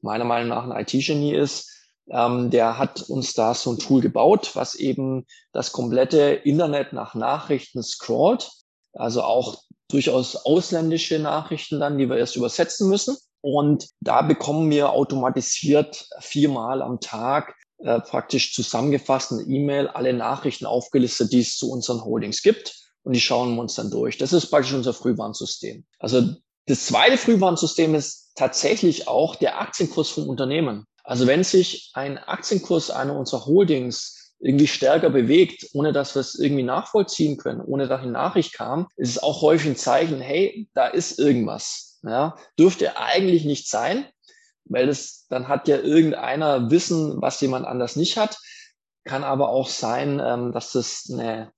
meiner 0.01 0.25
Meinung 0.25 0.49
nach 0.49 0.65
ein 0.65 0.81
IT-Genie 0.81 1.35
ist, 1.35 1.71
ähm, 2.09 2.51
der 2.51 2.79
hat 2.79 3.03
uns 3.03 3.35
da 3.35 3.53
so 3.53 3.73
ein 3.73 3.79
Tool 3.79 4.01
gebaut, 4.01 4.53
was 4.55 4.77
eben 4.77 5.27
das 5.53 5.73
komplette 5.73 6.21
Internet 6.21 6.93
nach 6.93 7.15
Nachrichten 7.15 7.83
scrollt. 7.83 8.51
Also 8.93 9.23
auch 9.23 9.63
durchaus 9.89 10.37
ausländische 10.37 11.19
Nachrichten 11.19 11.81
dann, 11.81 11.99
die 11.99 12.09
wir 12.09 12.17
erst 12.17 12.37
übersetzen 12.37 12.89
müssen. 12.89 13.17
Und 13.41 13.89
da 14.01 14.23
bekommen 14.23 14.71
wir 14.71 14.91
automatisiert 14.91 16.09
viermal 16.21 16.81
am 16.81 17.01
Tag 17.01 17.55
äh, 17.79 18.01
praktisch 18.01 18.55
zusammengefasst 18.55 19.33
eine 19.33 19.43
E-Mail 19.43 19.89
alle 19.89 20.13
Nachrichten 20.13 20.67
aufgelistet, 20.67 21.33
die 21.33 21.41
es 21.41 21.57
zu 21.57 21.71
unseren 21.71 22.05
Holdings 22.05 22.43
gibt. 22.43 22.75
Und 23.03 23.15
die 23.15 23.21
schauen 23.21 23.55
wir 23.55 23.63
uns 23.63 23.75
dann 23.75 23.91
durch. 23.91 24.17
Das 24.17 24.33
ist 24.33 24.47
praktisch 24.47 24.73
unser 24.73 24.95
Frühwarnsystem. 24.95 25.85
Also 25.99 26.35
das 26.67 26.87
zweite 26.87 27.17
Frühwarnsystem 27.17 27.95
ist 27.95 28.33
tatsächlich 28.35 29.09
auch 29.09 29.37
der 29.37 29.61
Aktienkurs 29.61 30.11
vom 30.11 30.29
Unternehmen. 30.29 30.87
Also 31.05 31.27
wenn 31.27 31.45
sich 31.45 31.91
ein 31.95 32.19
Aktienkurs 32.19 32.91
einer 32.91 33.17
unserer 33.17 33.47
Holdings 33.47 34.35
irgendwie 34.41 34.67
stärker 34.67 35.11
bewegt, 35.11 35.69
ohne 35.73 35.93
dass 35.93 36.15
wir 36.15 36.21
es 36.21 36.35
irgendwie 36.35 36.65
nachvollziehen 36.65 37.37
können, 37.37 37.61
ohne 37.61 37.89
dass 37.89 38.03
eine 38.03 38.13
Nachricht 38.13 38.53
kam, 38.53 38.89
ist 38.97 39.11
es 39.11 39.23
auch 39.23 39.41
häufig 39.43 39.71
ein 39.71 39.77
Zeichen, 39.77 40.21
hey, 40.21 40.69
da 40.75 40.87
ist 40.87 41.19
irgendwas. 41.19 41.99
Ja, 42.03 42.37
dürfte 42.59 42.99
eigentlich 42.99 43.45
nicht 43.45 43.69
sein, 43.69 44.07
weil 44.65 44.87
das, 44.87 45.27
dann 45.29 45.49
hat 45.49 45.69
ja 45.69 45.79
irgendeiner 45.79 46.71
Wissen, 46.71 47.21
was 47.23 47.41
jemand 47.41 47.67
anders 47.67 47.97
nicht 47.97 48.17
hat. 48.17 48.39
Kann 49.05 49.25
aber 49.25 49.49
auch 49.49 49.69
sein, 49.69 50.21
ähm, 50.23 50.53
dass 50.53 50.73
das 50.73 51.09
eine 51.11 51.53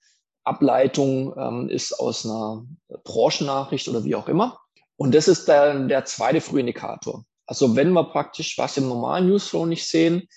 Ableitung 0.45 1.35
ähm, 1.37 1.69
ist 1.69 1.99
aus 1.99 2.25
einer 2.25 2.65
Branchennachricht 3.05 3.89
oder 3.89 4.05
wie 4.05 4.15
auch 4.15 4.29
immer. 4.29 4.59
Und 4.99 5.15
das 5.15 5.29
ist 5.29 5.49
dann 5.49 5.89
der 5.89 6.05
zweite 6.05 6.41
Frühindikator. 6.41 7.25
Also 7.47 7.77
wenn 7.77 7.93
wir 7.93 8.05
praktisch 8.05 8.59
was 8.59 8.77
im 8.77 8.89
normalen 8.89 9.29
Newsflow 9.29 9.65
nicht 9.65 9.87
sehen, 9.87 10.29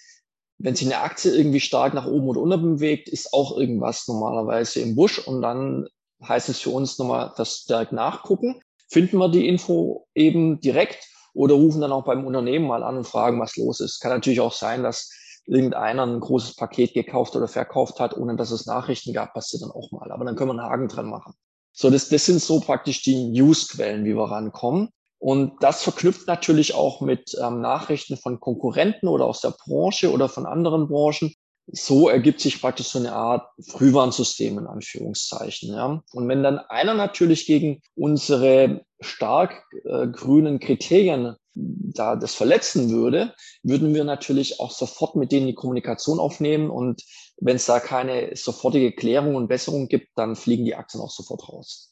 wenn 0.60 0.76
sich 0.76 0.86
eine 0.86 1.04
Aktie 1.04 1.32
irgendwie 1.32 1.60
stark 1.60 1.96
nach 1.96 2.06
oben 2.06 2.28
oder 2.28 2.42
unten 2.42 2.76
bewegt, 2.76 3.10
ist 3.10 3.34
auch 3.34 3.58
irgendwas 3.58 4.08
normalerweise 4.08 4.80
im 4.82 4.96
Busch 4.96 5.20
und 5.20 5.42
dann 5.42 5.88
heißt 6.24 6.50
es 6.50 6.60
für 6.60 6.70
uns 6.70 7.00
nochmal 7.00 7.32
verstärkt 7.36 7.92
nachgucken. 7.92 8.62
Finden 8.88 9.18
wir 9.18 9.30
die 9.30 9.48
Info 9.48 10.08
eben 10.14 10.60
direkt 10.60 11.08
oder 11.34 11.56
rufen 11.56 11.82
dann 11.82 11.92
auch 11.92 12.06
beim 12.06 12.26
Unternehmen 12.26 12.68
mal 12.68 12.84
an 12.84 12.98
und 12.98 13.08
fragen, 13.08 13.40
was 13.42 13.58
los 13.58 13.80
ist. 13.80 14.00
Kann 14.00 14.12
natürlich 14.12 14.42
auch 14.42 14.54
sein, 14.54 14.84
dass 14.84 15.10
irgendeiner 15.48 16.06
ein 16.06 16.20
großes 16.20 16.56
Paket 16.56 16.94
gekauft 16.94 17.36
oder 17.36 17.48
verkauft 17.48 18.00
hat, 18.00 18.16
ohne 18.16 18.36
dass 18.36 18.52
es 18.52 18.68
Nachrichten 18.68 19.12
gab, 19.12 19.34
passiert 19.34 19.64
dann 19.64 19.72
auch 19.72 19.92
mal. 19.92 20.12
Aber 20.12 20.24
dann 20.24 20.36
können 20.36 20.52
wir 20.52 20.62
einen 20.62 20.72
Haken 20.72 20.88
dran 20.88 21.10
machen. 21.10 21.34
So, 21.74 21.90
das, 21.90 22.10
das 22.10 22.26
sind 22.26 22.42
so 22.42 22.60
praktisch 22.60 23.02
die 23.04 23.30
Newsquellen, 23.30 24.06
wie 24.06 24.16
wir 24.16 24.30
rankommen. 24.30 24.90
Und 25.20 25.54
das 25.62 25.84
verknüpft 25.84 26.28
natürlich 26.28 26.74
auch 26.74 27.00
mit 27.00 27.36
ähm, 27.42 27.62
Nachrichten 27.62 28.18
von 28.18 28.40
Konkurrenten 28.40 29.08
oder 29.08 29.26
aus 29.26 29.42
der 29.42 29.52
Branche 29.52 30.12
oder 30.12 30.28
von 30.30 30.48
anderen 30.48 30.88
Branchen. 30.88 31.34
So 31.74 32.10
ergibt 32.10 32.42
sich 32.42 32.62
praktisch 32.62 32.88
so 32.88 33.00
eine 33.00 33.14
Art 33.14 33.48
Frühwarnsystem 33.68 34.58
in 34.58 34.68
Anführungszeichen. 34.68 35.74
Ja. 35.74 36.04
Und 36.12 36.28
wenn 36.28 36.44
dann 36.44 36.60
einer 36.60 36.94
natürlich 36.94 37.46
gegen 37.46 37.82
unsere 37.96 38.86
stark 39.00 39.64
äh, 39.86 40.08
grünen 40.08 40.60
Kriterien 40.60 41.36
da 41.54 42.16
das 42.16 42.36
verletzen 42.36 42.90
würde, 42.90 43.34
würden 43.64 43.94
wir 43.94 44.04
natürlich 44.04 44.60
auch 44.60 44.72
sofort 44.72 45.16
mit 45.16 45.32
denen 45.32 45.48
die 45.48 45.54
Kommunikation 45.54 46.20
aufnehmen 46.20 46.70
und 46.70 47.04
wenn 47.38 47.56
es 47.56 47.66
da 47.66 47.80
keine 47.80 48.36
sofortige 48.36 48.94
Klärung 48.94 49.36
und 49.36 49.48
Besserung 49.48 49.88
gibt, 49.88 50.10
dann 50.16 50.36
fliegen 50.36 50.66
die 50.66 50.76
Aktien 50.76 51.02
auch 51.02 51.10
sofort 51.10 51.50
raus. 51.50 51.91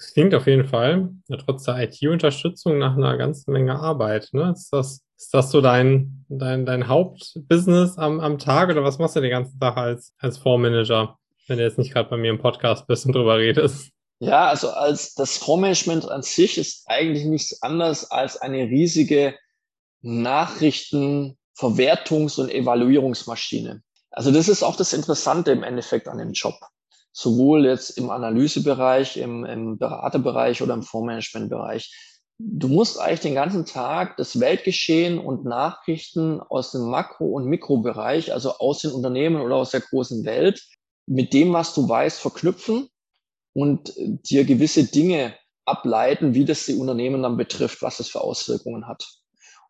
Das 0.00 0.14
klingt 0.14 0.34
auf 0.34 0.46
jeden 0.46 0.64
Fall, 0.64 1.10
ja, 1.28 1.36
trotz 1.36 1.64
der 1.64 1.76
IT-Unterstützung, 1.76 2.78
nach 2.78 2.96
einer 2.96 3.18
ganzen 3.18 3.52
Menge 3.52 3.78
Arbeit. 3.78 4.30
Ne? 4.32 4.50
Ist, 4.56 4.72
das, 4.72 5.02
ist 5.14 5.34
das 5.34 5.50
so 5.50 5.60
dein, 5.60 6.24
dein, 6.30 6.64
dein 6.64 6.88
Hauptbusiness 6.88 7.98
am, 7.98 8.18
am 8.18 8.38
Tag 8.38 8.70
oder 8.70 8.82
was 8.82 8.98
machst 8.98 9.16
du 9.16 9.20
den 9.20 9.30
ganzen 9.30 9.60
Tag 9.60 9.76
als, 9.76 10.14
als 10.16 10.38
Fondsmanager, 10.38 11.18
wenn 11.48 11.58
du 11.58 11.64
jetzt 11.64 11.76
nicht 11.76 11.92
gerade 11.92 12.08
bei 12.08 12.16
mir 12.16 12.30
im 12.30 12.38
Podcast 12.38 12.86
bist 12.86 13.04
und 13.04 13.14
drüber 13.14 13.36
redest? 13.36 13.90
Ja, 14.20 14.48
also 14.48 14.70
als 14.70 15.12
das 15.12 15.36
Fondsmanagement 15.36 16.08
an 16.08 16.22
sich 16.22 16.56
ist 16.56 16.84
eigentlich 16.86 17.26
nichts 17.26 17.62
anderes 17.62 18.10
als 18.10 18.38
eine 18.38 18.70
riesige 18.70 19.34
Nachrichten-, 20.00 21.36
Verwertungs- 21.58 22.40
und 22.40 22.50
Evaluierungsmaschine. 22.50 23.82
Also 24.10 24.30
das 24.30 24.48
ist 24.48 24.62
auch 24.62 24.76
das 24.76 24.94
Interessante 24.94 25.50
im 25.50 25.62
Endeffekt 25.62 26.08
an 26.08 26.16
dem 26.16 26.32
Job. 26.32 26.54
Sowohl 27.12 27.66
jetzt 27.66 27.98
im 27.98 28.10
Analysebereich, 28.10 29.16
im, 29.16 29.44
im 29.44 29.78
Beraterbereich 29.78 30.62
oder 30.62 30.74
im 30.74 30.82
Fondsmanagementbereich. 30.82 31.92
Du 32.38 32.68
musst 32.68 32.98
eigentlich 32.98 33.20
den 33.20 33.34
ganzen 33.34 33.66
Tag 33.66 34.16
das 34.16 34.40
Weltgeschehen 34.40 35.18
und 35.18 35.44
Nachrichten 35.44 36.40
aus 36.40 36.72
dem 36.72 36.88
Makro- 36.88 37.32
und 37.32 37.46
Mikrobereich, 37.46 38.32
also 38.32 38.56
aus 38.56 38.80
den 38.80 38.92
Unternehmen 38.92 39.42
oder 39.42 39.56
aus 39.56 39.70
der 39.72 39.80
großen 39.80 40.24
Welt, 40.24 40.62
mit 41.06 41.34
dem, 41.34 41.52
was 41.52 41.74
du 41.74 41.88
weißt, 41.88 42.20
verknüpfen 42.20 42.88
und 43.52 43.92
dir 43.96 44.44
gewisse 44.44 44.84
Dinge 44.84 45.34
ableiten, 45.66 46.34
wie 46.34 46.44
das 46.44 46.66
die 46.66 46.76
Unternehmen 46.76 47.22
dann 47.22 47.36
betrifft, 47.36 47.82
was 47.82 47.98
das 47.98 48.08
für 48.08 48.20
Auswirkungen 48.20 48.86
hat. 48.86 49.06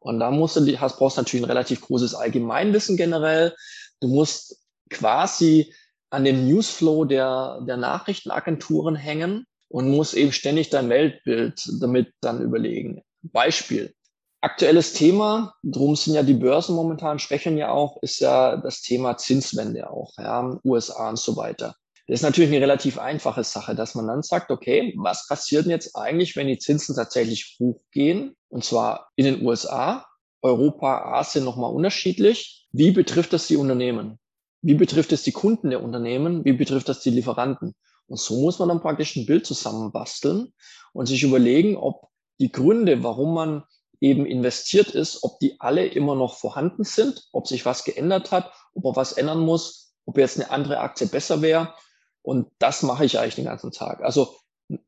Und 0.01 0.21
da 0.21 0.31
musst 0.31 0.57
du, 0.57 0.81
hast, 0.81 0.99
brauchst 0.99 1.17
du 1.17 1.23
natürlich 1.23 1.45
ein 1.45 1.51
relativ 1.51 1.83
großes 1.83 2.15
Allgemeinwissen 2.15 2.97
generell. 2.97 3.55
Du 4.01 4.09
musst 4.09 4.65
quasi 4.89 5.75
an 6.11 6.25
dem 6.25 6.47
Newsflow 6.47 7.05
der, 7.05 7.61
der 7.67 7.77
Nachrichtenagenturen 7.77 8.97
hängen 8.97 9.47
und 9.69 9.89
musst 9.89 10.15
eben 10.15 10.33
ständig 10.33 10.71
dein 10.71 10.89
Weltbild 10.89 11.63
damit 11.81 12.13
dann 12.21 12.43
überlegen. 12.43 13.03
Beispiel. 13.23 13.95
Aktuelles 14.43 14.95
Thema, 14.95 15.55
drum 15.63 15.97
sind 15.97 16.15
ja 16.15 16.23
die 16.23 16.35
Börsen 16.35 16.75
momentan 16.75 17.19
schwächeln 17.19 17.59
ja 17.59 17.71
auch, 17.71 18.03
ist 18.03 18.21
ja 18.21 18.57
das 18.57 18.81
Thema 18.81 19.19
Zinswende 19.19 19.91
auch, 19.91 20.13
ja, 20.19 20.59
USA 20.65 21.11
und 21.11 21.19
so 21.19 21.37
weiter. 21.37 21.77
Das 22.07 22.21
ist 22.21 22.23
natürlich 22.23 22.51
eine 22.51 22.61
relativ 22.61 22.99
einfache 22.99 23.45
Sache, 23.45 23.77
dass 23.77 23.95
man 23.95 24.09
dann 24.09 24.23
sagt, 24.23 24.51
okay, 24.51 24.95
was 24.97 25.29
passiert 25.29 25.65
denn 25.65 25.71
jetzt 25.71 25.95
eigentlich, 25.95 26.35
wenn 26.35 26.49
die 26.49 26.59
Zinsen 26.59 26.97
tatsächlich 26.97 27.57
hochgehen? 27.61 28.35
Und 28.49 28.65
zwar 28.65 29.11
in 29.15 29.27
den 29.27 29.47
USA, 29.47 30.07
Europa, 30.43 31.19
Asien 31.19 31.45
nochmal 31.45 31.73
unterschiedlich. 31.73 32.67
Wie 32.73 32.91
betrifft 32.93 33.33
das 33.33 33.47
die 33.47 33.57
Unternehmen? 33.57 34.19
Wie 34.63 34.75
betrifft 34.75 35.13
es 35.13 35.23
die 35.23 35.33
Kunden 35.33 35.71
der 35.71 35.83
Unternehmen? 35.83 36.45
Wie 36.45 36.53
betrifft 36.53 36.89
das 36.89 37.01
die 37.01 37.11
Lieferanten? 37.11 37.75
Und 38.07 38.19
so 38.19 38.41
muss 38.41 38.59
man 38.59 38.69
dann 38.69 38.81
praktisch 38.81 39.17
ein 39.17 39.27
Bild 39.27 39.47
zusammenbasteln 39.47 40.53
und 40.93 41.07
sich 41.07 41.23
überlegen, 41.23 41.77
ob 41.77 42.09
die 42.41 42.51
Gründe, 42.51 43.03
warum 43.03 43.35
man 43.35 43.65
eben 44.01 44.27
investiert 44.27 44.91
ist, 44.91 45.23
ob 45.23 45.39
die 45.41 45.61
alle 45.61 45.87
immer 45.87 46.15
noch 46.15 46.39
vorhanden 46.39 46.85
sind, 46.85 47.29
ob 47.33 47.47
sich 47.47 47.65
was 47.67 47.85
geändert 47.85 48.33
hat, 48.33 48.53
ob 48.75 48.85
man 48.85 48.97
was 48.97 49.13
ändern 49.13 49.41
muss, 49.41 49.95
ob 50.07 50.19
jetzt 50.19 50.41
eine 50.41 50.51
andere 50.51 50.79
Aktie 50.79 51.07
besser 51.07 51.43
wäre 51.43 51.75
und 52.23 52.51
das 52.59 52.83
mache 52.83 53.05
ich 53.05 53.19
eigentlich 53.19 53.37
den 53.37 53.45
ganzen 53.45 53.73
Tag. 53.73 54.03
Also 54.03 54.37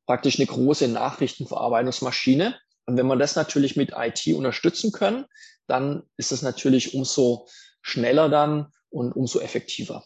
praktisch 0.06 0.38
eine 0.38 0.46
große 0.46 0.88
Nachrichtenverarbeitungsmaschine. 0.88 2.58
Und 2.87 2.96
wenn 2.96 3.06
man 3.06 3.18
das 3.18 3.37
natürlich 3.37 3.76
mit 3.76 3.92
IT 3.96 4.26
unterstützen 4.35 4.92
können, 4.92 5.26
dann 5.66 6.02
ist 6.16 6.32
es 6.32 6.42
natürlich 6.42 6.94
umso 6.94 7.48
schneller 7.80 8.28
dann 8.28 8.72
und 8.92 9.12
umso 9.12 9.40
effektiver. 9.40 10.05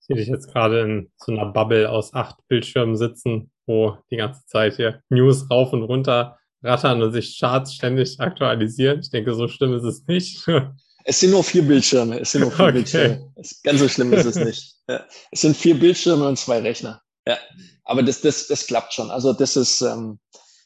Ich 0.00 0.06
sehe 0.06 0.16
dich 0.16 0.28
jetzt 0.28 0.48
gerade 0.48 0.80
in 0.80 1.12
so 1.16 1.32
einer 1.32 1.46
Bubble 1.46 1.88
aus 1.88 2.12
acht 2.12 2.36
Bildschirmen 2.48 2.96
sitzen, 2.96 3.50
wo 3.66 3.96
die 4.10 4.16
ganze 4.16 4.44
Zeit 4.46 4.76
hier 4.76 5.00
News 5.10 5.48
rauf 5.50 5.72
und 5.72 5.82
runter 5.82 6.38
rattern 6.62 7.02
und 7.02 7.12
sich 7.12 7.38
Charts 7.38 7.74
ständig 7.74 8.20
aktualisieren. 8.20 9.00
Ich 9.00 9.10
denke, 9.10 9.34
so 9.34 9.48
schlimm 9.48 9.74
ist 9.74 9.84
es 9.84 10.06
nicht. 10.06 10.46
Es 11.04 11.18
sind 11.18 11.32
nur 11.32 11.42
vier 11.42 11.62
Bildschirme. 11.62 12.20
Es 12.20 12.30
sind 12.30 12.42
nur 12.42 12.52
vier 12.52 12.66
okay. 12.66 12.72
Bildschirme. 12.74 13.32
Ganz 13.64 13.80
so 13.80 13.88
schlimm 13.88 14.12
ist 14.12 14.24
es 14.24 14.36
nicht. 14.36 14.74
Ja. 14.88 15.04
Es 15.30 15.40
sind 15.40 15.56
vier 15.56 15.78
Bildschirme 15.78 16.28
und 16.28 16.38
zwei 16.38 16.60
Rechner. 16.60 17.00
Ja. 17.26 17.38
Aber 17.84 18.02
das, 18.02 18.20
das, 18.20 18.46
das 18.46 18.66
klappt 18.66 18.92
schon. 18.92 19.10
Also 19.10 19.32
das 19.32 19.56
ist 19.56 19.80
ähm, 19.80 20.18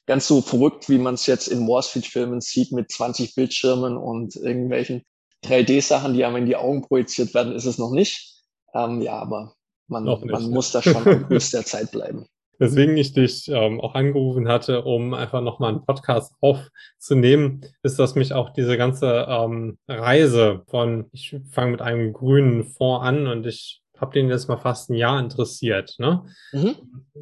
ganz 0.06 0.26
so 0.26 0.40
verrückt, 0.40 0.88
wie 0.88 0.98
man 0.98 1.14
es 1.14 1.26
jetzt 1.26 1.48
in 1.48 1.66
Wall 1.68 1.82
Street-Filmen 1.82 2.40
sieht 2.40 2.72
mit 2.72 2.90
20 2.90 3.34
Bildschirmen 3.34 3.96
und 3.96 4.36
irgendwelchen 4.36 5.04
3D-Sachen, 5.44 6.14
die 6.14 6.24
einem 6.24 6.36
in 6.36 6.46
die 6.46 6.56
Augen 6.56 6.82
projiziert 6.82 7.34
werden, 7.34 7.54
ist 7.54 7.66
es 7.66 7.78
noch 7.78 7.90
nicht. 7.90 8.42
Ähm, 8.74 9.00
ja, 9.00 9.18
aber 9.18 9.54
man, 9.88 10.04
man 10.04 10.50
muss 10.50 10.72
da 10.72 10.82
schon 10.82 10.96
am 10.96 11.26
Kurs 11.28 11.50
der 11.50 11.64
Zeit 11.64 11.90
bleiben 11.92 12.26
weswegen 12.58 12.96
ich 12.96 13.12
dich 13.12 13.48
ähm, 13.48 13.80
auch 13.80 13.94
angerufen 13.94 14.48
hatte, 14.48 14.82
um 14.82 15.14
einfach 15.14 15.40
nochmal 15.40 15.70
einen 15.70 15.84
Podcast 15.84 16.34
aufzunehmen, 16.40 17.62
ist, 17.82 17.98
dass 17.98 18.14
mich 18.14 18.32
auch 18.32 18.50
diese 18.50 18.76
ganze 18.76 19.26
ähm, 19.28 19.78
Reise 19.88 20.62
von, 20.68 21.06
ich 21.12 21.36
fange 21.50 21.72
mit 21.72 21.82
einem 21.82 22.12
grünen 22.12 22.64
Fonds 22.64 23.06
an 23.06 23.26
und 23.26 23.46
ich 23.46 23.82
habe 23.98 24.12
den 24.12 24.28
jetzt 24.28 24.48
mal 24.48 24.58
fast 24.58 24.90
ein 24.90 24.94
Jahr 24.94 25.18
interessiert. 25.18 25.94
Ne? 25.98 26.24
Mhm. 26.52 26.74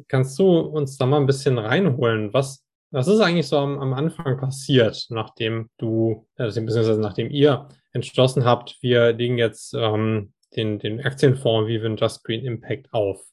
Kannst 0.07 0.37
du 0.39 0.59
uns 0.59 0.97
da 0.97 1.05
mal 1.05 1.19
ein 1.19 1.27
bisschen 1.27 1.57
reinholen? 1.57 2.33
Was, 2.33 2.63
was 2.91 3.07
ist 3.07 3.21
eigentlich 3.21 3.47
so 3.47 3.57
am, 3.57 3.79
am 3.79 3.93
Anfang 3.93 4.37
passiert, 4.37 5.05
nachdem 5.09 5.69
du, 5.77 6.27
äh, 6.35 6.45
beziehungsweise 6.45 6.99
nachdem 6.99 7.29
ihr 7.29 7.69
entschlossen 7.95 8.45
habt, 8.45 8.77
wir 8.81 9.13
legen 9.13 9.37
jetzt 9.37 9.73
ähm, 9.73 10.33
den, 10.55 10.79
den 10.79 11.01
Aktienfonds 11.01 11.67
Viven 11.67 11.97
Just 11.97 12.23
Green 12.23 12.45
Impact 12.45 12.93
auf? 12.93 13.25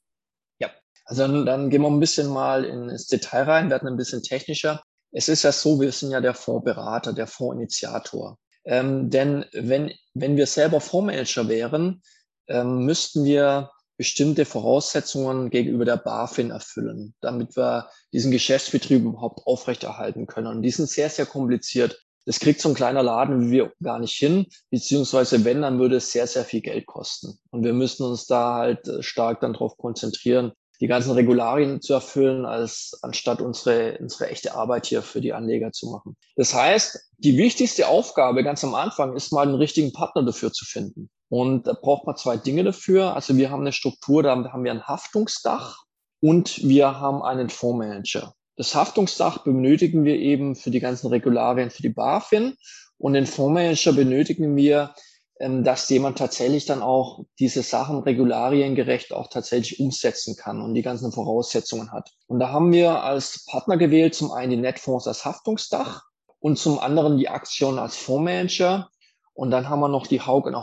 Also 1.04 1.26
dann, 1.26 1.46
dann 1.46 1.70
gehen 1.70 1.82
wir 1.82 1.88
ein 1.88 2.00
bisschen 2.00 2.28
mal 2.28 2.64
ins 2.64 3.06
Detail 3.06 3.42
rein, 3.42 3.70
werden 3.70 3.88
ein 3.88 3.96
bisschen 3.96 4.22
technischer. 4.22 4.82
Es 5.10 5.28
ist 5.28 5.42
ja 5.42 5.52
so, 5.52 5.80
wir 5.80 5.92
sind 5.92 6.10
ja 6.10 6.20
der 6.20 6.34
Fondsberater, 6.34 7.12
der 7.12 7.26
Fondsinitiator. 7.26 8.38
Ähm, 8.64 9.10
denn 9.10 9.44
wenn, 9.52 9.92
wenn 10.14 10.36
wir 10.36 10.46
selber 10.46 10.80
Fondsmanager 10.80 11.48
wären, 11.48 12.02
ähm, 12.48 12.86
müssten 12.86 13.24
wir 13.24 13.70
bestimmte 13.98 14.44
Voraussetzungen 14.44 15.50
gegenüber 15.50 15.84
der 15.84 15.96
BaFin 15.96 16.50
erfüllen, 16.50 17.14
damit 17.20 17.56
wir 17.56 17.90
diesen 18.12 18.30
Geschäftsbetrieb 18.30 19.02
überhaupt 19.02 19.46
aufrechterhalten 19.46 20.26
können. 20.26 20.46
Und 20.46 20.62
die 20.62 20.70
sind 20.70 20.88
sehr, 20.88 21.10
sehr 21.10 21.26
kompliziert. 21.26 22.02
Das 22.24 22.38
kriegt 22.38 22.60
so 22.60 22.68
ein 22.68 22.74
kleiner 22.74 23.02
Laden 23.02 23.40
wie 23.40 23.50
wir 23.50 23.72
gar 23.82 23.98
nicht 23.98 24.14
hin, 24.14 24.46
beziehungsweise 24.70 25.44
wenn, 25.44 25.62
dann 25.62 25.78
würde 25.78 25.96
es 25.96 26.12
sehr, 26.12 26.26
sehr 26.26 26.44
viel 26.44 26.60
Geld 26.60 26.86
kosten. 26.86 27.38
Und 27.50 27.64
wir 27.64 27.72
müssen 27.72 28.04
uns 28.04 28.26
da 28.26 28.54
halt 28.54 28.86
äh, 28.86 29.02
stark 29.02 29.40
dann 29.40 29.54
drauf 29.54 29.76
konzentrieren, 29.76 30.52
die 30.80 30.88
ganzen 30.88 31.12
Regularien 31.12 31.80
zu 31.80 31.94
erfüllen, 31.94 32.44
als 32.44 32.98
anstatt 33.02 33.40
unsere, 33.40 33.98
unsere 33.98 34.28
echte 34.30 34.54
Arbeit 34.54 34.86
hier 34.86 35.02
für 35.02 35.20
die 35.20 35.32
Anleger 35.32 35.70
zu 35.70 35.90
machen. 35.90 36.16
Das 36.34 36.54
heißt, 36.54 36.98
die 37.18 37.36
wichtigste 37.36 37.86
Aufgabe 37.86 38.42
ganz 38.42 38.64
am 38.64 38.74
Anfang 38.74 39.14
ist 39.14 39.32
mal 39.32 39.46
einen 39.46 39.54
richtigen 39.54 39.92
Partner 39.92 40.24
dafür 40.24 40.52
zu 40.52 40.64
finden. 40.64 41.08
Und 41.28 41.68
da 41.68 41.72
braucht 41.72 42.04
man 42.06 42.16
zwei 42.16 42.36
Dinge 42.36 42.64
dafür. 42.64 43.14
Also 43.14 43.36
wir 43.36 43.50
haben 43.50 43.60
eine 43.60 43.72
Struktur, 43.72 44.24
da 44.24 44.30
haben 44.30 44.64
wir 44.64 44.72
ein 44.72 44.82
Haftungsdach 44.82 45.84
und 46.20 46.62
wir 46.64 46.98
haben 46.98 47.22
einen 47.22 47.48
Fondsmanager. 47.48 48.34
Das 48.56 48.74
Haftungsdach 48.74 49.38
benötigen 49.44 50.04
wir 50.04 50.16
eben 50.16 50.54
für 50.54 50.70
die 50.70 50.80
ganzen 50.80 51.08
Regularien 51.08 51.70
für 51.70 51.82
die 51.82 51.88
BaFin 51.88 52.56
und 52.98 53.14
den 53.14 53.26
Fondsmanager 53.26 53.92
benötigen 53.92 54.54
wir 54.56 54.94
ähm, 55.42 55.64
dass 55.64 55.88
jemand 55.88 56.18
tatsächlich 56.18 56.66
dann 56.66 56.82
auch 56.82 57.24
diese 57.40 57.64
Sachen 57.64 57.98
regulariengerecht 57.98 59.12
auch 59.12 59.26
tatsächlich 59.26 59.80
umsetzen 59.80 60.36
kann 60.36 60.62
und 60.62 60.74
die 60.74 60.82
ganzen 60.82 61.10
Voraussetzungen 61.10 61.90
hat. 61.90 62.12
Und 62.28 62.38
da 62.38 62.50
haben 62.50 62.70
wir 62.70 63.02
als 63.02 63.44
Partner 63.46 63.76
gewählt 63.76 64.14
zum 64.14 64.30
einen 64.30 64.50
die 64.50 64.56
Netfonds 64.56 65.08
als 65.08 65.24
Haftungsdach 65.24 66.04
und 66.38 66.60
zum 66.60 66.78
anderen 66.78 67.18
die 67.18 67.28
Aktion 67.28 67.80
als 67.80 67.96
Fondsmanager. 67.96 68.88
Und 69.34 69.50
dann 69.50 69.68
haben 69.68 69.80
wir 69.80 69.88
noch 69.88 70.06
die 70.06 70.20
Haug 70.20 70.46
und 70.46 70.54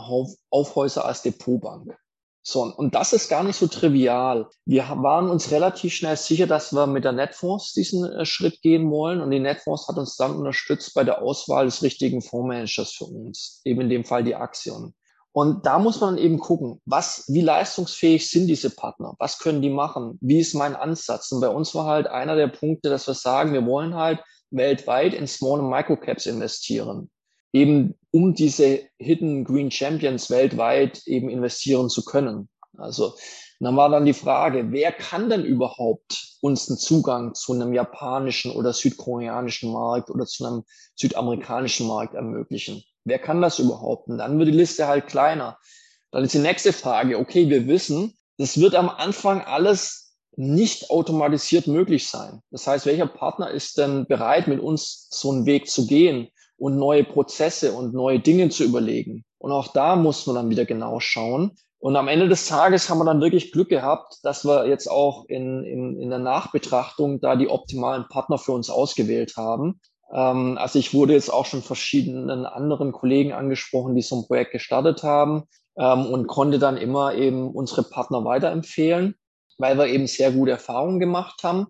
Aufhäuser 0.48 1.04
als 1.04 1.20
Depotbank. 1.20 1.94
So, 2.42 2.62
und 2.62 2.94
das 2.94 3.12
ist 3.12 3.28
gar 3.28 3.44
nicht 3.44 3.56
so 3.56 3.66
trivial. 3.66 4.48
Wir 4.64 4.84
waren 4.84 5.28
uns 5.28 5.50
relativ 5.50 5.92
schnell 5.92 6.16
sicher, 6.16 6.46
dass 6.46 6.72
wir 6.72 6.86
mit 6.86 7.04
der 7.04 7.12
Netfonds 7.12 7.74
diesen 7.74 8.10
äh, 8.10 8.24
Schritt 8.24 8.62
gehen 8.62 8.90
wollen. 8.90 9.20
Und 9.20 9.30
die 9.30 9.40
Netfonds 9.40 9.88
hat 9.88 9.98
uns 9.98 10.16
dann 10.16 10.34
unterstützt 10.34 10.94
bei 10.94 11.04
der 11.04 11.20
Auswahl 11.20 11.66
des 11.66 11.82
richtigen 11.82 12.22
Fondsmanagers 12.22 12.92
für 12.92 13.04
uns. 13.04 13.60
Eben 13.64 13.82
in 13.82 13.90
dem 13.90 14.04
Fall 14.04 14.24
die 14.24 14.36
Aktion. 14.36 14.94
Und 15.32 15.66
da 15.66 15.78
muss 15.78 16.00
man 16.00 16.18
eben 16.18 16.38
gucken, 16.38 16.80
was, 16.86 17.24
wie 17.28 17.42
leistungsfähig 17.42 18.28
sind 18.28 18.48
diese 18.48 18.70
Partner? 18.70 19.14
Was 19.18 19.38
können 19.38 19.62
die 19.62 19.70
machen? 19.70 20.18
Wie 20.20 20.40
ist 20.40 20.54
mein 20.54 20.74
Ansatz? 20.74 21.30
Und 21.30 21.40
bei 21.40 21.48
uns 21.48 21.74
war 21.74 21.84
halt 21.84 22.08
einer 22.08 22.34
der 22.34 22.48
Punkte, 22.48 22.88
dass 22.88 23.06
wir 23.06 23.14
sagen, 23.14 23.52
wir 23.52 23.64
wollen 23.66 23.94
halt 23.94 24.20
weltweit 24.50 25.14
in 25.14 25.28
Small 25.28 25.60
und 25.60 25.70
Microcaps 25.70 26.26
investieren 26.26 27.10
eben 27.52 27.94
um 28.10 28.34
diese 28.34 28.80
Hidden 28.98 29.44
Green 29.44 29.70
Champions 29.70 30.30
weltweit 30.30 31.02
eben 31.06 31.28
investieren 31.28 31.88
zu 31.88 32.04
können. 32.04 32.48
Also 32.76 33.14
dann 33.60 33.76
war 33.76 33.90
dann 33.90 34.06
die 34.06 34.14
Frage, 34.14 34.72
wer 34.72 34.90
kann 34.90 35.28
denn 35.28 35.44
überhaupt 35.44 36.38
uns 36.40 36.68
einen 36.68 36.78
Zugang 36.78 37.34
zu 37.34 37.52
einem 37.52 37.74
japanischen 37.74 38.52
oder 38.52 38.72
südkoreanischen 38.72 39.70
Markt 39.70 40.10
oder 40.10 40.24
zu 40.24 40.46
einem 40.46 40.62
südamerikanischen 40.94 41.86
Markt 41.86 42.14
ermöglichen? 42.14 42.82
Wer 43.04 43.18
kann 43.18 43.42
das 43.42 43.58
überhaupt? 43.58 44.08
Und 44.08 44.18
dann 44.18 44.38
wird 44.38 44.48
die 44.48 44.52
Liste 44.52 44.86
halt 44.86 45.08
kleiner. 45.08 45.58
Dann 46.10 46.24
ist 46.24 46.34
die 46.34 46.38
nächste 46.38 46.72
Frage, 46.72 47.18
okay, 47.18 47.50
wir 47.50 47.66
wissen, 47.66 48.14
das 48.38 48.58
wird 48.58 48.74
am 48.74 48.88
Anfang 48.88 49.42
alles 49.42 50.16
nicht 50.36 50.90
automatisiert 50.90 51.66
möglich 51.66 52.08
sein. 52.08 52.40
Das 52.50 52.66
heißt, 52.66 52.86
welcher 52.86 53.06
Partner 53.06 53.50
ist 53.50 53.76
denn 53.76 54.06
bereit, 54.06 54.48
mit 54.48 54.60
uns 54.60 55.08
so 55.10 55.30
einen 55.30 55.44
Weg 55.44 55.68
zu 55.68 55.86
gehen 55.86 56.28
und 56.60 56.76
neue 56.76 57.04
Prozesse 57.04 57.72
und 57.72 57.94
neue 57.94 58.20
Dinge 58.20 58.50
zu 58.50 58.64
überlegen? 58.64 59.24
Und 59.38 59.52
auch 59.52 59.68
da 59.68 59.96
muss 59.96 60.26
man 60.26 60.36
dann 60.36 60.50
wieder 60.50 60.66
genau 60.66 61.00
schauen. 61.00 61.52
Und 61.78 61.96
am 61.96 62.08
Ende 62.08 62.28
des 62.28 62.46
Tages 62.46 62.90
haben 62.90 62.98
wir 62.98 63.06
dann 63.06 63.22
wirklich 63.22 63.52
Glück 63.52 63.70
gehabt, 63.70 64.18
dass 64.22 64.44
wir 64.44 64.68
jetzt 64.68 64.88
auch 64.88 65.24
in, 65.28 65.64
in, 65.64 65.98
in 65.98 66.10
der 66.10 66.18
Nachbetrachtung 66.18 67.20
da 67.20 67.36
die 67.36 67.48
optimalen 67.48 68.06
Partner 68.08 68.36
für 68.36 68.52
uns 68.52 68.68
ausgewählt 68.68 69.36
haben. 69.38 69.80
Ähm, 70.12 70.58
also 70.58 70.78
ich 70.78 70.92
wurde 70.92 71.14
jetzt 71.14 71.32
auch 71.32 71.46
schon 71.46 71.62
verschiedenen 71.62 72.44
anderen 72.44 72.92
Kollegen 72.92 73.32
angesprochen, 73.32 73.94
die 73.94 74.02
so 74.02 74.20
ein 74.20 74.26
Projekt 74.26 74.52
gestartet 74.52 75.02
haben 75.02 75.44
ähm, 75.78 76.04
und 76.04 76.26
konnte 76.26 76.58
dann 76.58 76.76
immer 76.76 77.14
eben 77.14 77.50
unsere 77.50 77.82
Partner 77.82 78.26
weiterempfehlen, 78.26 79.14
weil 79.56 79.78
wir 79.78 79.86
eben 79.86 80.06
sehr 80.06 80.32
gute 80.32 80.52
Erfahrungen 80.52 81.00
gemacht 81.00 81.42
haben. 81.42 81.68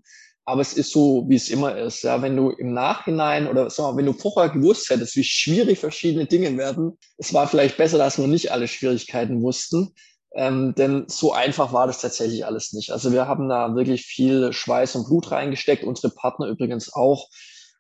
Aber 0.50 0.62
es 0.62 0.72
ist 0.72 0.90
so, 0.90 1.26
wie 1.28 1.36
es 1.36 1.48
immer 1.48 1.78
ist. 1.78 2.02
Ja, 2.02 2.22
wenn 2.22 2.36
du 2.36 2.50
im 2.50 2.72
Nachhinein 2.72 3.46
oder 3.46 3.70
sag 3.70 3.84
mal, 3.84 3.96
wenn 3.96 4.06
du 4.06 4.12
vorher 4.12 4.50
gewusst 4.50 4.90
hättest, 4.90 5.14
wie 5.14 5.22
schwierig 5.22 5.78
verschiedene 5.78 6.26
Dinge 6.26 6.56
werden, 6.58 6.98
es 7.18 7.32
war 7.32 7.46
vielleicht 7.46 7.76
besser, 7.76 7.98
dass 7.98 8.18
wir 8.18 8.26
nicht 8.26 8.50
alle 8.50 8.66
Schwierigkeiten 8.66 9.42
wussten. 9.42 9.94
Ähm, 10.34 10.74
denn 10.76 11.04
so 11.06 11.32
einfach 11.32 11.72
war 11.72 11.86
das 11.86 12.00
tatsächlich 12.00 12.44
alles 12.44 12.72
nicht. 12.72 12.90
Also 12.90 13.12
wir 13.12 13.28
haben 13.28 13.48
da 13.48 13.76
wirklich 13.76 14.06
viel 14.06 14.52
Schweiß 14.52 14.96
und 14.96 15.06
Blut 15.06 15.30
reingesteckt, 15.30 15.84
unsere 15.84 16.12
Partner 16.12 16.46
übrigens 16.48 16.92
auch. 16.92 17.28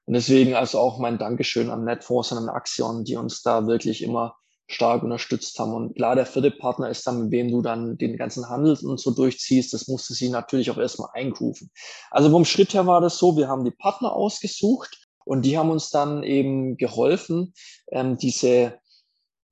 Und 0.06 0.14
deswegen 0.14 0.54
also 0.54 0.78
auch 0.78 1.00
mein 1.00 1.18
Dankeschön 1.18 1.70
an 1.70 1.84
Netforce 1.84 2.30
und 2.30 2.38
an 2.38 2.48
Axion, 2.48 3.02
die 3.02 3.16
uns 3.16 3.42
da 3.42 3.66
wirklich 3.66 4.00
immer 4.00 4.36
stark 4.72 5.02
unterstützt 5.02 5.58
haben. 5.58 5.74
Und 5.74 5.96
klar, 5.96 6.14
der 6.14 6.26
vierte 6.26 6.50
Partner 6.50 6.88
ist 6.88 7.06
dann, 7.06 7.24
mit 7.24 7.30
wem 7.32 7.50
du 7.50 7.60
dann 7.60 7.98
den 7.98 8.16
ganzen 8.16 8.48
Handel 8.48 8.78
und 8.82 9.00
so 9.00 9.10
durchziehst. 9.10 9.72
Das 9.72 9.88
musste 9.88 10.14
sie 10.14 10.28
natürlich 10.28 10.70
auch 10.70 10.78
erstmal 10.78 11.10
einkufen. 11.12 11.70
Also 12.10 12.30
vom 12.30 12.44
Schritt 12.44 12.72
her 12.74 12.86
war 12.86 13.00
das 13.00 13.18
so, 13.18 13.36
wir 13.36 13.48
haben 13.48 13.64
die 13.64 13.72
Partner 13.72 14.12
ausgesucht 14.12 15.08
und 15.24 15.42
die 15.42 15.58
haben 15.58 15.70
uns 15.70 15.90
dann 15.90 16.22
eben 16.22 16.76
geholfen, 16.76 17.52
ähm, 17.90 18.16
diese, 18.16 18.78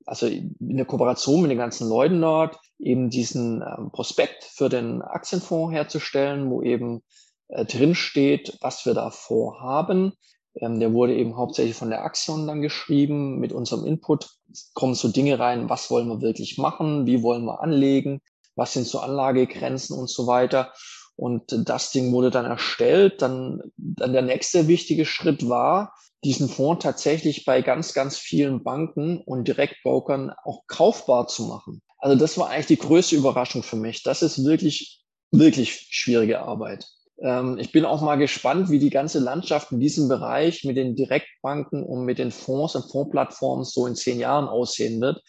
also 0.05 0.27
in 0.27 0.55
der 0.59 0.85
Kooperation 0.85 1.41
mit 1.41 1.51
den 1.51 1.57
ganzen 1.57 1.89
Leuten 1.89 2.21
dort, 2.21 2.57
eben 2.79 3.09
diesen 3.09 3.61
ähm, 3.61 3.91
Prospekt 3.91 4.43
für 4.43 4.69
den 4.69 5.01
Aktienfonds 5.01 5.73
herzustellen, 5.73 6.49
wo 6.49 6.61
eben 6.61 7.03
äh, 7.49 7.65
drin 7.65 7.93
steht, 7.93 8.57
was 8.61 8.85
wir 8.85 8.93
da 8.93 9.11
vorhaben, 9.11 10.13
ähm, 10.55 10.79
der 10.79 10.93
wurde 10.93 11.15
eben 11.15 11.37
hauptsächlich 11.37 11.75
von 11.75 11.89
der 11.89 12.03
Axion 12.03 12.47
dann 12.47 12.61
geschrieben 12.61 13.39
mit 13.39 13.53
unserem 13.53 13.85
Input. 13.85 14.29
Kommen 14.73 14.95
so 14.95 15.09
Dinge 15.09 15.39
rein, 15.39 15.69
was 15.69 15.91
wollen 15.91 16.07
wir 16.07 16.21
wirklich 16.21 16.57
machen, 16.57 17.05
wie 17.05 17.21
wollen 17.21 17.45
wir 17.45 17.61
anlegen, 17.61 18.21
was 18.55 18.73
sind 18.73 18.87
so 18.87 18.99
Anlagegrenzen 18.99 19.97
und 19.97 20.09
so 20.09 20.27
weiter. 20.27 20.73
Und 21.15 21.43
das 21.67 21.91
Ding 21.91 22.13
wurde 22.13 22.31
dann 22.31 22.45
erstellt. 22.45 23.21
Dann, 23.21 23.61
dann 23.75 24.13
der 24.13 24.21
nächste 24.21 24.67
wichtige 24.67 25.05
Schritt 25.05 25.49
war, 25.49 25.93
diesen 26.23 26.49
Fonds 26.49 26.83
tatsächlich 26.83 27.45
bei 27.45 27.61
ganz, 27.61 27.93
ganz 27.93 28.17
vielen 28.17 28.63
Banken 28.63 29.21
und 29.25 29.47
Direktbrokern 29.47 30.31
auch 30.43 30.63
kaufbar 30.67 31.27
zu 31.27 31.43
machen. 31.43 31.81
Also 31.97 32.17
das 32.17 32.37
war 32.37 32.49
eigentlich 32.49 32.67
die 32.67 32.77
größte 32.77 33.15
Überraschung 33.15 33.63
für 33.63 33.75
mich. 33.75 34.03
Das 34.03 34.21
ist 34.21 34.45
wirklich, 34.45 35.03
wirklich 35.31 35.87
schwierige 35.89 36.41
Arbeit. 36.41 36.87
Ähm, 37.21 37.57
ich 37.59 37.71
bin 37.71 37.85
auch 37.85 38.01
mal 38.01 38.15
gespannt, 38.15 38.69
wie 38.69 38.79
die 38.79 38.89
ganze 38.89 39.19
Landschaft 39.19 39.71
in 39.71 39.79
diesem 39.79 40.07
Bereich 40.07 40.63
mit 40.63 40.77
den 40.77 40.95
Direktbanken 40.95 41.83
und 41.83 42.05
mit 42.05 42.19
den 42.19 42.31
Fonds 42.31 42.75
und 42.75 42.89
Fondsplattformen 42.89 43.65
so 43.65 43.87
in 43.87 43.95
zehn 43.95 44.19
Jahren 44.19 44.47
aussehen 44.47 45.01
wird. 45.01 45.21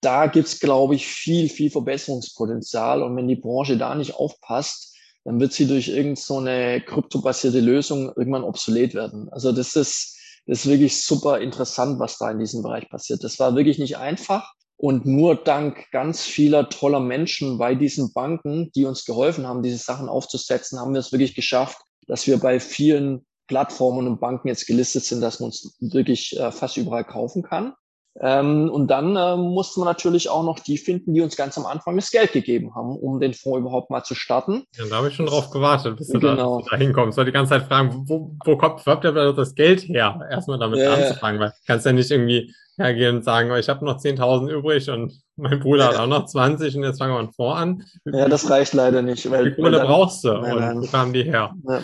Da 0.00 0.26
gibt's, 0.26 0.60
glaube 0.60 0.94
ich, 0.94 1.06
viel, 1.06 1.48
viel 1.48 1.70
Verbesserungspotenzial. 1.70 3.02
Und 3.02 3.16
wenn 3.16 3.28
die 3.28 3.36
Branche 3.36 3.76
da 3.76 3.94
nicht 3.94 4.14
aufpasst, 4.14 4.94
dann 5.24 5.40
wird 5.40 5.52
sie 5.52 5.66
durch 5.66 5.88
irgendeine 5.88 6.80
so 6.86 6.92
kryptobasierte 6.92 7.60
Lösung 7.60 8.12
irgendwann 8.16 8.44
obsolet 8.44 8.94
werden. 8.94 9.28
Also 9.30 9.50
das 9.50 9.74
ist, 9.74 10.16
das 10.46 10.60
ist 10.60 10.70
wirklich 10.70 11.02
super 11.02 11.40
interessant, 11.40 11.98
was 11.98 12.18
da 12.18 12.30
in 12.30 12.38
diesem 12.38 12.62
Bereich 12.62 12.88
passiert. 12.88 13.24
Das 13.24 13.38
war 13.40 13.56
wirklich 13.56 13.78
nicht 13.78 13.96
einfach. 13.96 14.52
Und 14.78 15.06
nur 15.06 15.36
dank 15.36 15.90
ganz 15.90 16.22
vieler 16.22 16.68
toller 16.68 17.00
Menschen 17.00 17.56
bei 17.56 17.74
diesen 17.74 18.12
Banken, 18.12 18.70
die 18.74 18.84
uns 18.84 19.04
geholfen 19.04 19.46
haben, 19.46 19.62
diese 19.62 19.78
Sachen 19.78 20.08
aufzusetzen, 20.08 20.78
haben 20.78 20.92
wir 20.92 21.00
es 21.00 21.12
wirklich 21.12 21.34
geschafft, 21.34 21.78
dass 22.06 22.26
wir 22.26 22.38
bei 22.38 22.60
vielen 22.60 23.26
Plattformen 23.46 24.06
und 24.06 24.20
Banken 24.20 24.48
jetzt 24.48 24.66
gelistet 24.66 25.04
sind, 25.04 25.20
dass 25.20 25.40
man 25.40 25.48
uns 25.48 25.76
wirklich 25.80 26.38
äh, 26.38 26.52
fast 26.52 26.76
überall 26.76 27.04
kaufen 27.04 27.42
kann. 27.42 27.72
Ähm, 28.20 28.70
und 28.70 28.88
dann 28.88 29.14
äh, 29.16 29.36
mussten 29.36 29.80
wir 29.82 29.84
natürlich 29.84 30.30
auch 30.30 30.42
noch 30.42 30.58
die 30.58 30.78
finden, 30.78 31.12
die 31.12 31.20
uns 31.20 31.36
ganz 31.36 31.58
am 31.58 31.66
Anfang 31.66 31.96
das 31.96 32.10
Geld 32.10 32.32
gegeben 32.32 32.74
haben, 32.74 32.96
um 32.96 33.20
den 33.20 33.34
Fonds 33.34 33.60
überhaupt 33.60 33.90
mal 33.90 34.04
zu 34.04 34.14
starten. 34.14 34.64
Ja, 34.76 34.86
da 34.88 34.96
habe 34.96 35.08
ich 35.08 35.14
schon 35.14 35.26
drauf 35.26 35.50
gewartet, 35.50 35.96
bis 35.96 36.08
du, 36.08 36.20
genau. 36.20 36.62
da, 36.62 36.70
da 36.70 36.76
hinkommst. 36.76 37.18
Weil 37.18 37.26
die 37.26 37.32
ganze 37.32 37.50
Zeit 37.50 37.64
fragen, 37.64 38.04
wo, 38.06 38.34
wo 38.44 38.56
kommt, 38.56 38.86
wo 38.86 38.90
habt 38.90 39.04
ihr 39.04 39.32
das 39.32 39.54
Geld 39.54 39.82
her? 39.82 40.18
Erstmal 40.30 40.58
damit 40.58 40.80
ja, 40.80 40.94
anzufangen, 40.94 41.40
weil 41.40 41.50
du 41.50 41.54
kannst 41.66 41.84
ja 41.84 41.92
nicht 41.92 42.10
irgendwie 42.10 42.54
hergehen 42.78 43.16
und 43.16 43.24
sagen, 43.24 43.50
oh, 43.50 43.56
ich 43.56 43.68
habe 43.68 43.84
noch 43.84 43.98
10.000 43.98 44.50
übrig 44.50 44.88
und 44.90 45.12
mein 45.36 45.60
Bruder 45.60 45.84
ja. 45.84 45.88
hat 45.90 46.00
auch 46.00 46.06
noch 46.06 46.26
20 46.26 46.76
und 46.76 46.84
jetzt 46.84 46.98
fangen 46.98 47.12
wir 47.12 47.18
einen 47.18 47.32
Fonds 47.32 47.60
an. 47.60 47.84
Ja, 48.04 48.28
das 48.28 48.48
reicht 48.48 48.72
leider 48.74 49.02
nicht. 49.02 49.30
Weil, 49.30 49.46
Wie 49.46 49.54
Kohle 49.54 49.80
brauchst 49.80 50.24
du 50.24 50.32
nein, 50.32 50.56
nein. 50.56 50.76
und 50.76 50.82
wo 50.82 50.90
kamen 50.90 51.12
die 51.12 51.24
her? 51.24 51.54
Ja. 51.68 51.82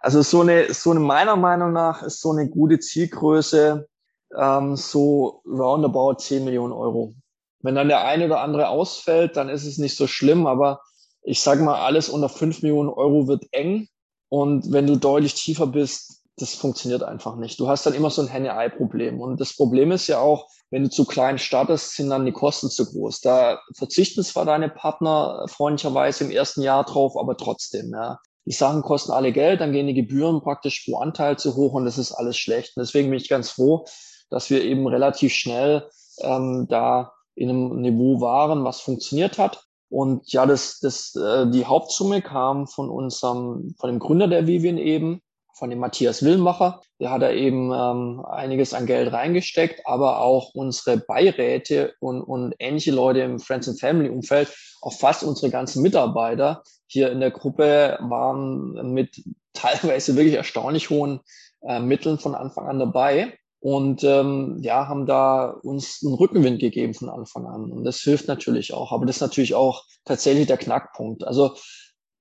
Also 0.00 0.22
so 0.22 0.42
eine, 0.42 0.72
so 0.72 0.90
eine, 0.90 1.00
meiner 1.00 1.36
Meinung 1.36 1.72
nach 1.72 2.02
ist 2.02 2.20
so 2.20 2.30
eine 2.32 2.48
gute 2.48 2.78
Zielgröße 2.78 3.88
ähm, 4.38 4.76
so 4.76 5.42
roundabout 5.46 6.14
10 6.14 6.44
Millionen 6.44 6.72
Euro. 6.72 7.14
Wenn 7.60 7.74
dann 7.74 7.88
der 7.88 8.04
eine 8.04 8.26
oder 8.26 8.40
andere 8.40 8.68
ausfällt, 8.68 9.36
dann 9.36 9.48
ist 9.48 9.64
es 9.64 9.78
nicht 9.78 9.96
so 9.96 10.06
schlimm, 10.06 10.46
aber 10.46 10.80
ich 11.22 11.40
sage 11.40 11.62
mal, 11.62 11.80
alles 11.80 12.08
unter 12.08 12.28
5 12.28 12.62
Millionen 12.62 12.90
Euro 12.90 13.26
wird 13.26 13.44
eng. 13.52 13.88
Und 14.28 14.72
wenn 14.72 14.86
du 14.86 14.96
deutlich 14.96 15.34
tiefer 15.34 15.66
bist, 15.66 16.22
das 16.36 16.54
funktioniert 16.54 17.02
einfach 17.02 17.36
nicht. 17.36 17.60
Du 17.60 17.68
hast 17.68 17.86
dann 17.86 17.94
immer 17.94 18.10
so 18.10 18.20
ein 18.20 18.28
Henne-Ei-Problem. 18.28 19.20
Und 19.20 19.40
das 19.40 19.54
Problem 19.56 19.92
ist 19.92 20.08
ja 20.08 20.18
auch, 20.18 20.48
wenn 20.70 20.82
du 20.82 20.90
zu 20.90 21.04
klein 21.04 21.38
startest, 21.38 21.94
sind 21.94 22.10
dann 22.10 22.26
die 22.26 22.32
Kosten 22.32 22.68
zu 22.68 22.84
groß. 22.84 23.20
Da 23.20 23.60
verzichten 23.76 24.24
zwar 24.24 24.44
deine 24.44 24.68
Partner 24.68 25.46
freundlicherweise 25.48 26.24
im 26.24 26.30
ersten 26.30 26.62
Jahr 26.62 26.84
drauf, 26.84 27.16
aber 27.16 27.36
trotzdem, 27.36 27.92
ja. 27.92 28.18
Die 28.46 28.52
Sachen 28.52 28.82
kosten 28.82 29.12
alle 29.12 29.32
Geld, 29.32 29.62
dann 29.62 29.72
gehen 29.72 29.86
die 29.86 29.94
Gebühren 29.94 30.42
praktisch 30.42 30.84
pro 30.84 30.98
Anteil 30.98 31.38
zu 31.38 31.56
hoch 31.56 31.72
und 31.72 31.86
das 31.86 31.96
ist 31.96 32.12
alles 32.12 32.36
schlecht. 32.36 32.76
Und 32.76 32.82
deswegen 32.82 33.08
bin 33.08 33.18
ich 33.18 33.28
ganz 33.28 33.50
froh, 33.50 33.86
dass 34.30 34.50
wir 34.50 34.62
eben 34.62 34.86
relativ 34.86 35.32
schnell 35.32 35.88
ähm, 36.20 36.66
da 36.68 37.12
in 37.34 37.50
einem 37.50 37.80
Niveau 37.80 38.20
waren, 38.20 38.64
was 38.64 38.80
funktioniert 38.80 39.38
hat. 39.38 39.64
Und 39.88 40.32
ja, 40.32 40.46
das, 40.46 40.80
das, 40.80 41.14
äh, 41.14 41.48
die 41.50 41.66
Hauptsumme 41.66 42.22
kam 42.22 42.66
von 42.66 42.88
unserem, 42.88 43.74
von 43.78 43.90
dem 43.90 43.98
Gründer 43.98 44.28
der 44.28 44.46
Vivian 44.46 44.78
eben, 44.78 45.20
von 45.56 45.70
dem 45.70 45.78
Matthias 45.78 46.24
Willmacher. 46.24 46.80
Der 47.00 47.10
hat 47.10 47.22
da 47.22 47.30
eben 47.30 47.72
ähm, 47.72 48.24
einiges 48.26 48.74
an 48.74 48.86
Geld 48.86 49.12
reingesteckt, 49.12 49.86
aber 49.86 50.20
auch 50.20 50.50
unsere 50.54 50.96
Beiräte 50.96 51.94
und, 52.00 52.22
und 52.22 52.54
ähnliche 52.58 52.90
Leute 52.90 53.20
im 53.20 53.38
Friends 53.38 53.68
and 53.68 53.78
Family 53.78 54.08
Umfeld, 54.08 54.52
auch 54.82 54.92
fast 54.92 55.22
unsere 55.22 55.50
ganzen 55.50 55.82
Mitarbeiter 55.82 56.62
hier 56.86 57.10
in 57.10 57.20
der 57.20 57.30
Gruppe 57.30 57.98
waren 58.00 58.92
mit 58.92 59.22
teilweise 59.52 60.16
wirklich 60.16 60.34
erstaunlich 60.34 60.90
hohen 60.90 61.20
äh, 61.62 61.78
Mitteln 61.78 62.18
von 62.18 62.34
Anfang 62.34 62.66
an 62.66 62.78
dabei 62.78 63.38
und 63.64 64.04
ähm, 64.04 64.58
ja, 64.60 64.88
haben 64.88 65.06
da 65.06 65.46
uns 65.46 66.02
einen 66.04 66.12
Rückenwind 66.12 66.60
gegeben 66.60 66.92
von 66.92 67.08
Anfang 67.08 67.46
an. 67.46 67.72
Und 67.72 67.84
das 67.84 68.00
hilft 68.00 68.28
natürlich 68.28 68.74
auch. 68.74 68.92
Aber 68.92 69.06
das 69.06 69.16
ist 69.16 69.22
natürlich 69.22 69.54
auch 69.54 69.84
tatsächlich 70.04 70.46
der 70.46 70.58
Knackpunkt. 70.58 71.24
Also 71.24 71.56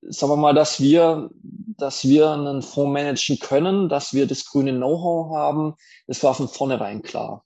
sagen 0.04 0.32
wir 0.32 0.38
mal, 0.38 0.54
dass 0.54 0.80
wir, 0.80 1.30
dass 1.42 2.06
wir 2.06 2.32
einen 2.32 2.62
Fonds 2.62 2.94
managen 2.94 3.40
können, 3.40 3.90
dass 3.90 4.14
wir 4.14 4.26
das 4.26 4.46
grüne 4.46 4.72
Know-how 4.72 5.36
haben, 5.36 5.74
das 6.08 6.24
war 6.24 6.34
von 6.34 6.48
vornherein 6.48 7.02
klar. 7.02 7.44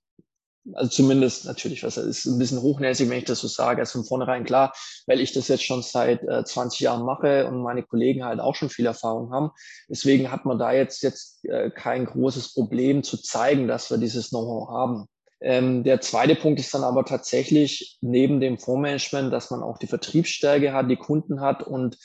Also 0.74 0.90
zumindest 0.90 1.46
natürlich, 1.46 1.84
was 1.84 1.98
ist 1.98 2.26
ein 2.26 2.40
bisschen 2.40 2.62
hochnäsig, 2.62 3.10
wenn 3.10 3.20
ich 3.20 3.26
das 3.26 3.40
so 3.40 3.48
sage, 3.48 3.80
also 3.80 4.00
von 4.00 4.06
vornherein 4.08 4.44
klar, 4.44 4.74
weil 5.06 5.22
ich 5.22 5.32
das 5.32 5.48
jetzt 5.48 5.64
schon 5.64 5.82
seit 5.82 6.24
äh, 6.24 6.44
20 6.44 6.80
Jahren 6.82 7.06
mache 7.06 7.48
und 7.48 7.62
meine 7.62 7.84
Kollegen 7.84 8.26
halt 8.26 8.40
auch 8.40 8.56
schon 8.56 8.70
viel 8.70 8.86
Erfahrung 8.86 9.32
haben. 9.32 9.52
Deswegen 9.90 10.32
hat 10.32 10.46
man 10.46 10.60
da 10.60 10.72
jetzt, 10.72 11.04
jetzt 11.04 11.46
äh, 11.46 11.70
kein 11.72 12.06
großes 12.06 12.54
Problem 12.54 13.04
zu 13.04 13.18
zeigen, 13.18 13.68
dass 13.68 13.90
wir 13.90 13.98
dieses 13.98 14.30
Know-how 14.30 14.70
haben. 14.70 15.06
Ähm, 15.40 15.84
der 15.84 16.02
zweite 16.02 16.36
Punkt 16.36 16.60
ist 16.60 16.74
dann 16.74 16.84
aber 16.84 17.06
tatsächlich 17.06 17.98
neben 18.02 18.40
dem 18.40 18.58
Fondsmanagement, 18.58 19.32
dass 19.32 19.52
man 19.52 19.62
auch 19.62 19.78
die 19.78 19.88
Vertriebsstärke 19.88 20.74
hat, 20.74 20.90
die 20.90 20.96
Kunden 20.96 21.42
hat 21.42 21.64
und 21.64 21.98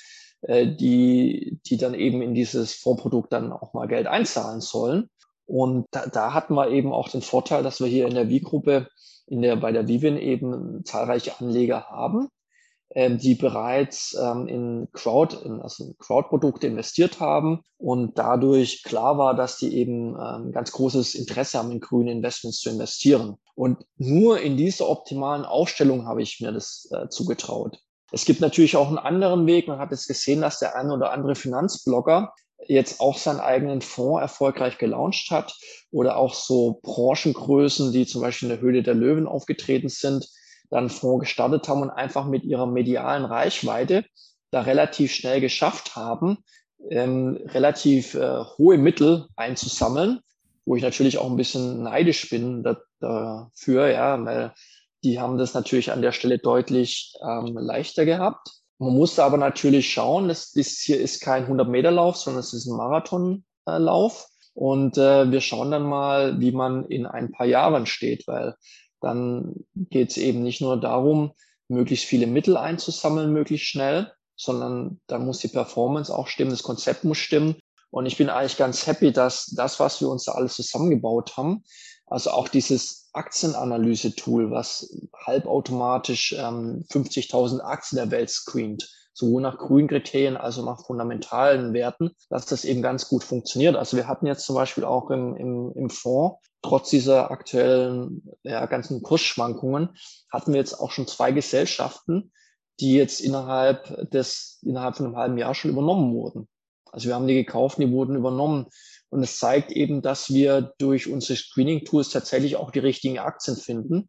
äh, 0.42 0.66
die, 0.66 1.58
die 1.66 1.76
dann 1.78 1.94
eben 1.94 2.20
in 2.20 2.34
dieses 2.34 2.74
Fondsprodukt 2.74 3.32
dann 3.32 3.52
auch 3.52 3.72
mal 3.72 3.88
Geld 3.88 4.06
einzahlen 4.06 4.60
sollen. 4.60 5.08
Und 5.52 5.84
da, 5.90 6.06
da 6.06 6.32
hatten 6.32 6.54
wir 6.54 6.70
eben 6.70 6.94
auch 6.94 7.10
den 7.10 7.20
Vorteil, 7.20 7.62
dass 7.62 7.78
wir 7.78 7.86
hier 7.86 8.08
in 8.08 8.14
der 8.14 8.30
Wie-Gruppe, 8.30 8.88
in 9.26 9.42
der, 9.42 9.56
bei 9.56 9.70
der 9.70 9.86
Vivin 9.86 10.16
eben 10.16 10.82
zahlreiche 10.86 11.38
Anleger 11.38 11.90
haben, 11.90 12.28
ähm, 12.94 13.18
die 13.18 13.34
bereits 13.34 14.16
ähm, 14.18 14.48
in 14.48 14.88
Crowd, 14.94 15.36
in, 15.44 15.60
also 15.60 15.92
Crowd-Produkte 15.98 16.68
investiert 16.68 17.20
haben 17.20 17.60
und 17.76 18.16
dadurch 18.16 18.82
klar 18.82 19.18
war, 19.18 19.36
dass 19.36 19.58
die 19.58 19.76
eben 19.76 20.16
ähm, 20.18 20.52
ganz 20.52 20.72
großes 20.72 21.14
Interesse 21.14 21.58
haben, 21.58 21.70
in 21.70 21.80
grüne 21.80 22.12
Investments 22.12 22.60
zu 22.60 22.70
investieren. 22.70 23.36
Und 23.54 23.84
nur 23.98 24.40
in 24.40 24.56
dieser 24.56 24.88
optimalen 24.88 25.44
Aufstellung 25.44 26.06
habe 26.06 26.22
ich 26.22 26.40
mir 26.40 26.52
das 26.52 26.88
äh, 26.92 27.10
zugetraut. 27.10 27.78
Es 28.10 28.24
gibt 28.24 28.40
natürlich 28.40 28.74
auch 28.76 28.88
einen 28.88 28.96
anderen 28.96 29.46
Weg. 29.46 29.68
Man 29.68 29.78
hat 29.78 29.92
es 29.92 30.06
gesehen, 30.06 30.40
dass 30.40 30.60
der 30.60 30.76
eine 30.76 30.94
oder 30.94 31.12
andere 31.12 31.34
Finanzblogger 31.34 32.32
jetzt 32.68 33.00
auch 33.00 33.18
seinen 33.18 33.40
eigenen 33.40 33.80
Fonds 33.80 34.20
erfolgreich 34.20 34.78
gelauncht 34.78 35.30
hat 35.30 35.54
oder 35.90 36.16
auch 36.16 36.34
so 36.34 36.80
Branchengrößen, 36.82 37.92
die 37.92 38.06
zum 38.06 38.20
Beispiel 38.20 38.48
in 38.50 38.56
der 38.56 38.62
Höhle 38.62 38.82
der 38.82 38.94
Löwen 38.94 39.26
aufgetreten 39.26 39.88
sind, 39.88 40.28
dann 40.70 40.88
Fonds 40.88 41.24
gestartet 41.24 41.68
haben 41.68 41.82
und 41.82 41.90
einfach 41.90 42.26
mit 42.26 42.44
ihrer 42.44 42.66
medialen 42.66 43.24
Reichweite 43.24 44.04
da 44.50 44.62
relativ 44.62 45.12
schnell 45.12 45.40
geschafft 45.40 45.96
haben, 45.96 46.38
ähm, 46.90 47.38
relativ 47.46 48.14
äh, 48.14 48.44
hohe 48.58 48.78
Mittel 48.78 49.26
einzusammeln, 49.36 50.20
wo 50.64 50.76
ich 50.76 50.82
natürlich 50.82 51.18
auch 51.18 51.30
ein 51.30 51.36
bisschen 51.36 51.82
neidisch 51.82 52.28
bin 52.28 52.62
da, 52.62 52.76
dafür, 53.00 53.88
ja, 53.88 54.24
weil 54.24 54.52
die 55.04 55.20
haben 55.20 55.36
das 55.36 55.54
natürlich 55.54 55.90
an 55.90 56.02
der 56.02 56.12
Stelle 56.12 56.38
deutlich 56.38 57.14
ähm, 57.22 57.56
leichter 57.58 58.04
gehabt. 58.04 58.61
Man 58.82 58.96
musste 58.96 59.22
aber 59.22 59.36
natürlich 59.36 59.92
schauen, 59.92 60.26
das, 60.26 60.50
das 60.50 60.80
hier 60.80 61.00
ist 61.00 61.20
kein 61.20 61.46
100-Meter-Lauf, 61.46 62.16
sondern 62.16 62.40
es 62.40 62.52
ist 62.52 62.66
ein 62.66 62.76
Marathonlauf. 62.76 64.26
Und 64.54 64.98
äh, 64.98 65.30
wir 65.30 65.40
schauen 65.40 65.70
dann 65.70 65.84
mal, 65.84 66.40
wie 66.40 66.50
man 66.50 66.86
in 66.86 67.06
ein 67.06 67.30
paar 67.30 67.46
Jahren 67.46 67.86
steht, 67.86 68.26
weil 68.26 68.56
dann 69.00 69.54
geht 69.74 70.10
es 70.10 70.16
eben 70.16 70.42
nicht 70.42 70.60
nur 70.60 70.80
darum, 70.80 71.30
möglichst 71.68 72.06
viele 72.06 72.26
Mittel 72.26 72.56
einzusammeln, 72.56 73.32
möglichst 73.32 73.68
schnell, 73.68 74.12
sondern 74.34 75.00
dann 75.06 75.26
muss 75.26 75.38
die 75.38 75.48
Performance 75.48 76.12
auch 76.12 76.26
stimmen, 76.26 76.50
das 76.50 76.64
Konzept 76.64 77.04
muss 77.04 77.18
stimmen. 77.18 77.54
Und 77.90 78.06
ich 78.06 78.16
bin 78.16 78.30
eigentlich 78.30 78.56
ganz 78.56 78.88
happy, 78.88 79.12
dass 79.12 79.46
das, 79.46 79.78
was 79.78 80.00
wir 80.00 80.08
uns 80.08 80.24
da 80.24 80.32
alles 80.32 80.54
zusammengebaut 80.54 81.36
haben, 81.36 81.62
also 82.12 82.30
auch 82.30 82.48
dieses 82.48 83.08
Aktienanalyse-Tool, 83.12 84.50
was 84.50 84.94
halbautomatisch 85.14 86.34
ähm, 86.38 86.84
50.000 86.90 87.60
Aktien 87.60 87.96
der 87.96 88.10
Welt 88.10 88.30
screent, 88.30 88.88
sowohl 89.12 89.42
nach 89.42 89.58
grünen 89.58 89.88
Kriterien 89.88 90.36
als 90.36 90.58
auch 90.58 90.64
nach 90.64 90.84
fundamentalen 90.86 91.72
Werten, 91.72 92.10
dass 92.30 92.46
das 92.46 92.64
eben 92.64 92.82
ganz 92.82 93.08
gut 93.08 93.24
funktioniert. 93.24 93.76
Also 93.76 93.96
wir 93.96 94.08
hatten 94.08 94.26
jetzt 94.26 94.44
zum 94.44 94.54
Beispiel 94.54 94.84
auch 94.84 95.10
im, 95.10 95.36
im, 95.36 95.72
im 95.74 95.90
Fonds, 95.90 96.38
trotz 96.62 96.90
dieser 96.90 97.30
aktuellen 97.30 98.22
ja, 98.42 98.66
ganzen 98.66 99.02
Kursschwankungen, 99.02 99.96
hatten 100.30 100.52
wir 100.52 100.60
jetzt 100.60 100.74
auch 100.74 100.90
schon 100.90 101.06
zwei 101.06 101.32
Gesellschaften, 101.32 102.32
die 102.80 102.94
jetzt 102.94 103.20
innerhalb 103.20 104.10
des, 104.10 104.58
innerhalb 104.62 104.96
von 104.96 105.06
einem 105.06 105.16
halben 105.16 105.38
Jahr 105.38 105.54
schon 105.54 105.70
übernommen 105.70 106.14
wurden. 106.14 106.48
Also 106.92 107.08
wir 107.08 107.14
haben 107.14 107.26
die 107.26 107.34
gekauft, 107.34 107.78
die 107.78 107.90
wurden 107.90 108.16
übernommen. 108.16 108.66
Und 109.12 109.22
es 109.22 109.38
zeigt 109.38 109.70
eben, 109.70 110.02
dass 110.02 110.32
wir 110.32 110.72
durch 110.78 111.10
unsere 111.10 111.36
Screening-Tools 111.36 112.10
tatsächlich 112.10 112.56
auch 112.56 112.70
die 112.70 112.78
richtigen 112.78 113.18
Aktien 113.18 113.56
finden 113.56 114.08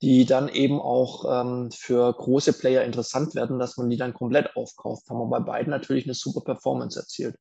die 0.00 0.26
dann 0.26 0.48
eben 0.48 0.80
auch 0.80 1.24
ähm, 1.28 1.70
für 1.72 2.12
große 2.12 2.52
Player 2.52 2.84
interessant 2.84 3.34
werden, 3.34 3.58
dass 3.58 3.76
man 3.76 3.90
die 3.90 3.96
dann 3.96 4.14
komplett 4.14 4.54
aufkauft. 4.54 5.08
Haben 5.08 5.18
wir 5.18 5.26
bei 5.26 5.40
beiden 5.40 5.70
natürlich 5.70 6.04
eine 6.04 6.14
super 6.14 6.40
Performance 6.40 6.98
erzielt. 6.98 7.36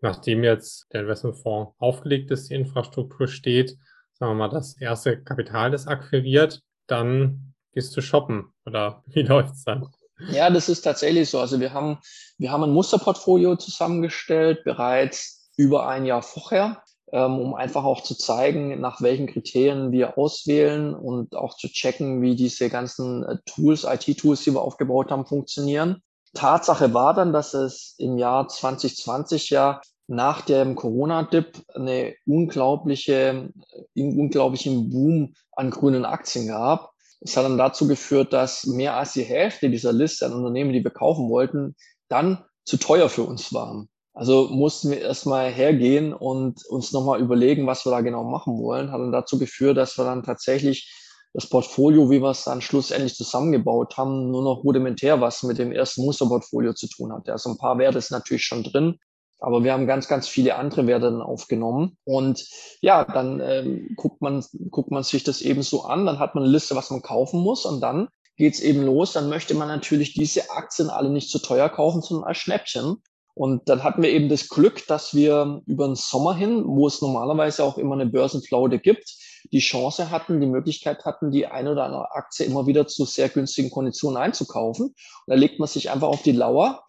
Nachdem 0.00 0.44
jetzt 0.44 0.86
der 0.92 1.02
Investmentfonds 1.02 1.74
aufgelegt 1.78 2.30
ist, 2.30 2.50
die 2.50 2.54
Infrastruktur 2.54 3.28
steht, 3.28 3.76
sagen 4.14 4.32
wir 4.32 4.34
mal, 4.34 4.48
das 4.48 4.80
erste 4.80 5.22
Kapital 5.22 5.74
ist 5.74 5.86
akquiriert, 5.86 6.62
dann 6.86 7.54
gehst 7.72 7.96
du 7.96 8.00
shoppen 8.00 8.52
oder 8.64 9.02
wie 9.06 9.22
läuft 9.22 9.54
es 9.54 9.64
dann? 9.64 9.86
Ja, 10.30 10.48
das 10.48 10.68
ist 10.68 10.82
tatsächlich 10.82 11.28
so. 11.28 11.40
Also 11.40 11.60
wir 11.60 11.72
haben, 11.72 11.98
wir 12.38 12.50
haben 12.50 12.64
ein 12.64 12.70
Musterportfolio 12.70 13.56
zusammengestellt, 13.56 14.62
bereits 14.64 15.43
über 15.56 15.88
ein 15.88 16.04
Jahr 16.04 16.22
vorher 16.22 16.82
ähm, 17.14 17.38
um 17.38 17.54
einfach 17.54 17.84
auch 17.84 18.02
zu 18.02 18.16
zeigen, 18.16 18.80
nach 18.80 19.00
welchen 19.00 19.28
Kriterien 19.28 19.92
wir 19.92 20.18
auswählen 20.18 20.94
und 20.94 21.36
auch 21.36 21.56
zu 21.56 21.68
checken, 21.68 22.22
wie 22.22 22.34
diese 22.34 22.68
ganzen 22.68 23.22
äh, 23.24 23.36
Tools, 23.46 23.84
IT-Tools, 23.84 24.42
die 24.42 24.52
wir 24.52 24.62
aufgebaut 24.62 25.12
haben, 25.12 25.24
funktionieren. 25.24 26.02
Tatsache 26.34 26.92
war 26.92 27.14
dann, 27.14 27.32
dass 27.32 27.54
es 27.54 27.94
im 27.98 28.18
Jahr 28.18 28.48
2020 28.48 29.50
ja 29.50 29.80
nach 30.08 30.40
dem 30.40 30.74
Corona-Dip 30.74 31.62
eine 31.74 32.14
unglaubliche, 32.26 33.12
äh, 33.14 34.00
einen 34.00 34.18
unglaublichen 34.18 34.90
Boom 34.90 35.34
an 35.52 35.70
grünen 35.70 36.04
Aktien 36.04 36.48
gab. 36.48 36.90
Es 37.20 37.36
hat 37.36 37.44
dann 37.44 37.58
dazu 37.58 37.86
geführt, 37.86 38.32
dass 38.32 38.66
mehr 38.66 38.96
als 38.96 39.12
die 39.12 39.22
Hälfte 39.22 39.70
dieser 39.70 39.92
Liste 39.92 40.26
an 40.26 40.32
Unternehmen, 40.32 40.72
die 40.72 40.82
wir 40.82 40.90
kaufen 40.90 41.28
wollten, 41.28 41.76
dann 42.08 42.44
zu 42.64 42.76
teuer 42.76 43.08
für 43.08 43.22
uns 43.22 43.54
waren. 43.54 43.88
Also 44.14 44.48
mussten 44.48 44.90
wir 44.90 45.00
erstmal 45.00 45.50
hergehen 45.50 46.12
und 46.12 46.64
uns 46.66 46.92
nochmal 46.92 47.20
überlegen, 47.20 47.66
was 47.66 47.84
wir 47.84 47.90
da 47.90 48.00
genau 48.00 48.22
machen 48.22 48.58
wollen. 48.58 48.92
Hat 48.92 49.00
dann 49.00 49.10
dazu 49.10 49.38
geführt, 49.38 49.76
dass 49.76 49.98
wir 49.98 50.04
dann 50.04 50.22
tatsächlich 50.22 50.92
das 51.32 51.48
Portfolio, 51.48 52.10
wie 52.10 52.22
wir 52.22 52.30
es 52.30 52.44
dann 52.44 52.60
schlussendlich 52.60 53.16
zusammengebaut 53.16 53.96
haben, 53.96 54.30
nur 54.30 54.44
noch 54.44 54.62
rudimentär 54.62 55.20
was 55.20 55.42
mit 55.42 55.58
dem 55.58 55.72
ersten 55.72 56.04
Musterportfolio 56.04 56.74
zu 56.74 56.88
tun 56.88 57.12
hat. 57.12 57.28
Also 57.28 57.50
ein 57.50 57.58
paar 57.58 57.76
Werte 57.78 57.98
ist 57.98 58.12
natürlich 58.12 58.44
schon 58.44 58.62
drin, 58.62 59.00
aber 59.40 59.64
wir 59.64 59.72
haben 59.72 59.88
ganz, 59.88 60.06
ganz 60.06 60.28
viele 60.28 60.54
andere 60.54 60.86
Werte 60.86 61.10
dann 61.10 61.20
aufgenommen. 61.20 61.98
Und 62.04 62.46
ja, 62.80 63.04
dann 63.04 63.40
ähm, 63.40 63.94
guckt, 63.96 64.22
man, 64.22 64.44
guckt 64.70 64.92
man 64.92 65.02
sich 65.02 65.24
das 65.24 65.40
eben 65.40 65.62
so 65.62 65.82
an, 65.82 66.06
dann 66.06 66.20
hat 66.20 66.36
man 66.36 66.44
eine 66.44 66.52
Liste, 66.52 66.76
was 66.76 66.90
man 66.90 67.02
kaufen 67.02 67.40
muss 67.40 67.66
und 67.66 67.80
dann 67.80 68.08
geht's 68.36 68.60
eben 68.60 68.82
los. 68.82 69.12
Dann 69.12 69.28
möchte 69.28 69.54
man 69.54 69.66
natürlich 69.66 70.14
diese 70.14 70.50
Aktien 70.50 70.88
alle 70.88 71.10
nicht 71.10 71.30
zu 71.30 71.40
teuer 71.40 71.68
kaufen, 71.68 72.00
sondern 72.00 72.28
als 72.28 72.38
Schnäppchen. 72.38 73.02
Und 73.34 73.68
dann 73.68 73.82
hatten 73.82 74.02
wir 74.02 74.10
eben 74.10 74.28
das 74.28 74.48
Glück, 74.48 74.86
dass 74.86 75.14
wir 75.14 75.60
über 75.66 75.86
den 75.86 75.96
Sommer 75.96 76.34
hin, 76.34 76.62
wo 76.66 76.86
es 76.86 77.02
normalerweise 77.02 77.64
auch 77.64 77.78
immer 77.78 77.94
eine 77.94 78.06
Börsenflaute 78.06 78.78
gibt, 78.78 79.16
die 79.52 79.58
Chance 79.58 80.10
hatten, 80.10 80.40
die 80.40 80.46
Möglichkeit 80.46 81.04
hatten, 81.04 81.32
die 81.32 81.46
eine 81.46 81.72
oder 81.72 81.84
andere 81.84 82.12
Aktie 82.12 82.46
immer 82.46 82.66
wieder 82.66 82.86
zu 82.86 83.04
sehr 83.04 83.28
günstigen 83.28 83.70
Konditionen 83.70 84.16
einzukaufen. 84.16 84.86
Und 84.86 84.94
da 85.26 85.34
legt 85.34 85.58
man 85.58 85.68
sich 85.68 85.90
einfach 85.90 86.08
auf 86.08 86.22
die 86.22 86.32
Lauer, 86.32 86.84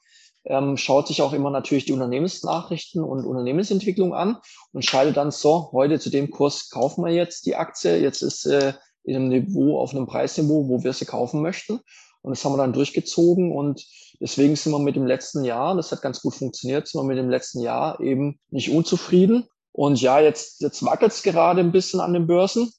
ähm, 0.46 0.78
schaut 0.78 1.08
sich 1.08 1.24
auch 1.24 1.34
immer 1.34 1.50
natürlich 1.50 1.86
die 1.86 1.94
Unternehmensnachrichten 1.94 3.04
und 3.04 3.26
Unternehmensentwicklung 3.26 4.14
an 4.14 4.36
und 4.36 4.76
entscheidet 4.76 5.18
dann 5.18 5.32
so, 5.32 5.72
heute 5.72 6.00
zu 6.00 6.12
dem 6.12 6.30
Kurs 6.30 6.70
kaufen 6.70 7.04
wir 7.04 7.12
jetzt 7.12 7.48
die 7.48 7.56
Aktie, 7.56 7.98
jetzt 7.98 8.22
ist 8.22 8.46
äh, 8.46 8.74
in 9.04 9.16
einem 9.16 9.30
Niveau, 9.30 9.80
auf 9.80 9.92
einem 9.92 10.06
Preisniveau, 10.06 10.70
wo 10.70 10.84
wir 10.84 10.94
sie 10.94 11.06
kaufen 11.06 11.42
möchten. 11.42 11.80
Und 12.22 12.32
das 12.32 12.44
haben 12.44 12.54
wir 12.54 12.58
dann 12.58 12.74
durchgezogen 12.74 13.52
und 13.52 13.86
deswegen 14.20 14.56
sind 14.56 14.72
wir 14.72 14.80
mit 14.80 14.96
dem 14.96 15.06
letzten 15.06 15.44
Jahr, 15.44 15.76
das 15.76 15.92
hat 15.92 16.02
ganz 16.02 16.22
gut 16.22 16.36
funktioniert, 16.36 16.88
sind 16.88 17.02
wir 17.02 17.06
mit 17.06 17.18
dem 17.18 17.30
letzten 17.30 17.62
Jahr 17.62 18.00
eben 18.00 18.40
nicht 18.50 18.72
unzufrieden. 18.72 19.48
Und 19.72 20.02
ja, 20.02 20.20
jetzt, 20.20 20.62
jetzt 20.62 20.84
wackelt 20.84 21.12
es 21.12 21.24
gerade 21.24 21.60
ein 21.60 21.72
bisschen 21.72 22.00
an 22.00 22.14
den 22.14 22.28
Börsen. 22.28 22.72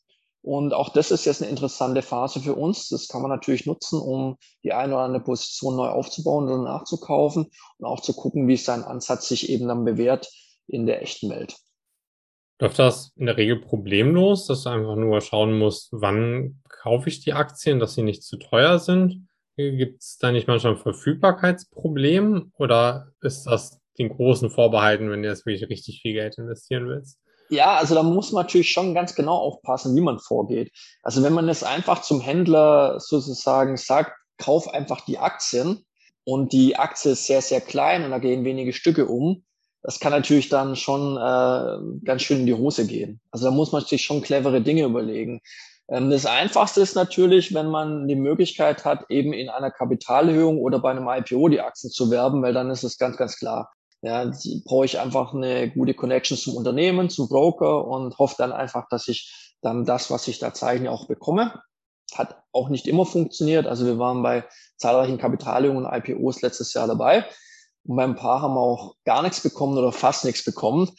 Und 0.47 0.73
auch 0.73 0.91
das 0.91 1.11
ist 1.11 1.25
jetzt 1.25 1.43
eine 1.43 1.51
interessante 1.51 2.03
Phase 2.03 2.41
für 2.41 2.55
uns. 2.55 2.89
Das 2.89 3.09
kann 3.09 3.21
man 3.21 3.31
natürlich 3.31 3.67
nutzen, 3.67 4.01
um 4.01 4.37
die 4.63 4.73
eine 4.73 4.95
oder 4.95 5.03
andere 5.03 5.25
Position 5.25 5.75
neu 5.75 5.89
aufzubauen 5.89 6.45
oder 6.45 6.63
nachzukaufen 6.63 7.51
und 7.79 7.85
auch 7.85 8.01
zu 8.01 8.15
gucken, 8.15 8.47
wie 8.47 8.57
sein 8.57 8.85
Ansatz 8.85 9.29
sich 9.29 9.51
eben 9.51 9.67
dann 9.67 9.85
bewährt 9.85 10.31
in 10.69 10.87
der 10.87 11.03
echten 11.03 11.31
Welt. 11.31 11.57
Läuft 12.61 12.79
das 12.79 13.13
in 13.17 13.27
der 13.27 13.37
Regel 13.37 13.61
problemlos, 13.61 14.47
dass 14.47 14.63
du 14.63 14.71
einfach 14.71 14.95
nur 14.95 15.21
schauen 15.21 15.59
musst, 15.59 15.89
wann 15.91 16.63
kaufe 16.69 17.09
ich 17.09 17.21
die 17.21 17.35
Aktien, 17.35 17.81
dass 17.81 17.95
sie 17.95 18.03
nicht 18.03 18.23
zu 18.23 18.39
teuer 18.39 18.79
sind? 18.79 19.27
Gibt 19.57 20.03
es 20.03 20.19
da 20.19 20.33
nicht 20.33 20.49
manchmal 20.49 20.75
ein 20.75 20.79
Verfügbarkeitsproblem 20.79 22.53
oder 22.59 23.09
ist 23.23 23.45
das 23.45 23.81
den 23.99 24.11
großen 24.11 24.51
Vorbehalten, 24.51 25.11
wenn 25.11 25.23
du 25.23 25.29
jetzt 25.29 25.47
wirklich 25.47 25.71
richtig 25.71 26.01
viel 26.03 26.13
Geld 26.13 26.37
investieren 26.37 26.87
willst? 26.89 27.19
Ja, 27.49 27.77
also 27.77 27.95
da 27.95 28.03
muss 28.03 28.33
man 28.33 28.45
natürlich 28.45 28.71
schon 28.71 28.93
ganz 28.93 29.15
genau 29.15 29.37
aufpassen, 29.37 29.97
wie 29.97 30.01
man 30.01 30.19
vorgeht. 30.19 30.73
Also 31.03 31.23
wenn 31.23 31.33
man 31.33 31.49
es 31.49 31.63
einfach 31.63 32.03
zum 32.03 32.21
Händler 32.21 32.99
sozusagen 33.01 33.77
sagt, 33.77 34.13
kauf 34.37 34.69
einfach 34.69 35.03
die 35.03 35.19
Aktien 35.19 35.87
und 36.25 36.53
die 36.53 36.77
Aktie 36.77 37.13
ist 37.13 37.27
sehr, 37.27 37.41
sehr 37.41 37.61
klein 37.61 38.05
und 38.05 38.11
da 38.11 38.19
gehen 38.19 38.45
wenige 38.45 38.73
Stücke 38.73 39.07
um, 39.07 39.45
das 39.83 40.01
kann 40.01 40.11
natürlich 40.11 40.49
dann 40.49 40.75
schon 40.75 41.17
äh, 41.17 42.05
ganz 42.05 42.23
schön 42.23 42.41
in 42.41 42.47
die 42.47 42.55
Hose 42.55 42.87
gehen. 42.87 43.21
Also 43.31 43.47
da 43.47 43.53
muss 43.53 43.71
man 43.71 43.85
sich 43.85 44.03
schon 44.03 44.21
clevere 44.21 44.61
Dinge 44.61 44.83
überlegen. 44.83 45.41
Ähm, 45.89 46.11
das 46.11 46.27
Einfachste 46.27 46.81
ist 46.81 46.95
natürlich, 46.95 47.55
wenn 47.55 47.69
man 47.69 48.09
die 48.09 48.17
Möglichkeit 48.17 48.85
hat, 48.85 49.11
eben 49.11 49.33
in 49.33 49.49
einer 49.49 49.71
Kapitalerhöhung 49.71 50.59
oder 50.59 50.79
bei 50.79 50.91
einem 50.91 51.09
IPO 51.09 51.49
die 51.49 51.61
Aktien 51.61 51.91
zu 51.91 52.11
werben, 52.11 52.43
weil 52.43 52.55
dann 52.55 52.71
ist 52.71 52.83
es 52.83 52.99
ganz, 52.99 53.17
ganz 53.17 53.39
klar. 53.39 53.73
Ja, 54.03 54.31
brauche 54.65 54.85
ich 54.85 55.01
einfach 55.01 55.35
eine 55.35 55.71
gute 55.71 55.95
Connection 55.95 56.37
zum 56.37 56.55
Unternehmen, 56.55 57.09
zum 57.09 57.29
Broker 57.29 57.87
und 57.87 58.19
hoffe 58.19 58.37
dann 58.39 58.53
einfach, 58.53 58.87
dass 58.89 59.09
ich 59.09 59.55
dann 59.63 59.85
das, 59.85 60.11
was 60.11 60.29
ich 60.29 60.39
da 60.39 60.53
zeichne, 60.53 60.91
auch 60.91 61.09
bekomme. 61.09 61.61
Hat 62.15 62.41
auch 62.53 62.69
nicht 62.69 62.87
immer 62.87 63.05
funktioniert. 63.05 63.67
Also 63.67 63.85
wir 63.87 63.99
waren 63.99 64.23
bei 64.23 64.45
zahlreichen 64.77 65.19
Kapitalerhöhungen 65.19 65.87
und 65.87 65.93
IPOs 65.93 66.43
letztes 66.43 66.73
Jahr 66.75 66.87
dabei. 66.87 67.25
Und 67.85 67.97
beim 67.97 68.17
Paar 68.17 68.43
haben 68.43 68.55
wir 68.55 68.61
auch 68.61 68.95
gar 69.05 69.23
nichts 69.23 69.41
bekommen 69.41 69.79
oder 69.79 69.93
fast 69.93 70.25
nichts 70.25 70.45
bekommen. 70.45 70.91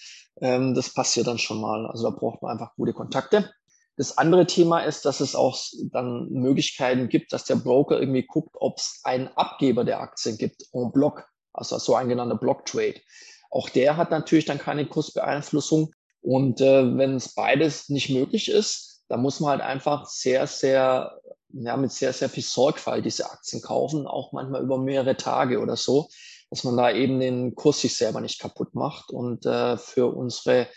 Ähm, 0.42 0.74
das 0.74 0.94
passiert 0.94 1.28
dann 1.28 1.38
schon 1.38 1.62
mal. 1.62 1.86
Also 1.88 2.10
da 2.10 2.16
braucht 2.16 2.42
man 2.42 2.52
einfach 2.52 2.76
gute 2.76 2.94
Kontakte. 2.94 3.52
Das 3.98 4.18
andere 4.20 4.46
Thema 4.46 4.82
ist, 4.82 5.06
dass 5.06 5.20
es 5.20 5.36
auch 5.36 5.58
dann 5.92 6.30
Möglichkeiten 6.30 7.10
gibt, 7.10 7.34
dass 7.34 7.46
der 7.46 7.56
Broker 7.56 8.00
irgendwie 8.00 8.24
guckt, 8.24 8.56
ob 8.60 8.78
es 8.78 9.02
einen 9.04 9.28
Abgeber 9.30 9.84
der 9.84 10.00
Aktien 10.00 10.38
gibt, 10.38 10.64
en 10.72 10.92
bloc, 10.92 11.28
also 11.52 11.80
so 11.80 11.96
ein 11.96 12.08
genannter 12.08 12.38
Block-Trade. 12.38 13.02
Auch 13.50 13.70
der 13.70 13.98
hat 13.98 14.12
natürlich 14.12 14.46
dann 14.46 14.60
keine 14.60 14.86
Kursbeeinflussung. 14.86 15.94
Und 16.22 16.62
äh, 16.62 16.98
wenn 16.98 17.16
es 17.16 17.34
beides 17.34 17.90
nicht 17.90 18.10
möglich 18.10 18.50
ist, 18.50 19.02
dann 19.08 19.22
muss 19.22 19.40
man 19.40 19.52
halt 19.52 19.62
einfach 19.62 20.06
sehr, 20.06 20.46
sehr, 20.46 21.20
ja, 21.54 21.76
mit 21.76 21.92
sehr, 21.92 22.14
sehr 22.14 22.30
viel 22.30 22.44
Sorgfalt 22.44 23.06
diese 23.06 23.26
Aktien 23.32 23.62
kaufen, 23.64 24.06
auch 24.06 24.32
manchmal 24.32 24.62
über 24.62 24.78
mehrere 24.78 25.18
Tage 25.18 25.60
oder 25.60 25.76
so, 25.76 26.10
dass 26.52 26.64
man 26.64 26.78
da 26.78 26.92
eben 26.92 27.20
den 27.20 27.56
Kurs 27.56 27.82
sich 27.82 27.96
selber 27.96 28.22
nicht 28.22 28.40
kaputt 28.40 28.76
macht 28.76 29.10
und 29.10 29.46
äh, 29.46 29.78
für 29.78 30.08
unsere 30.08 30.68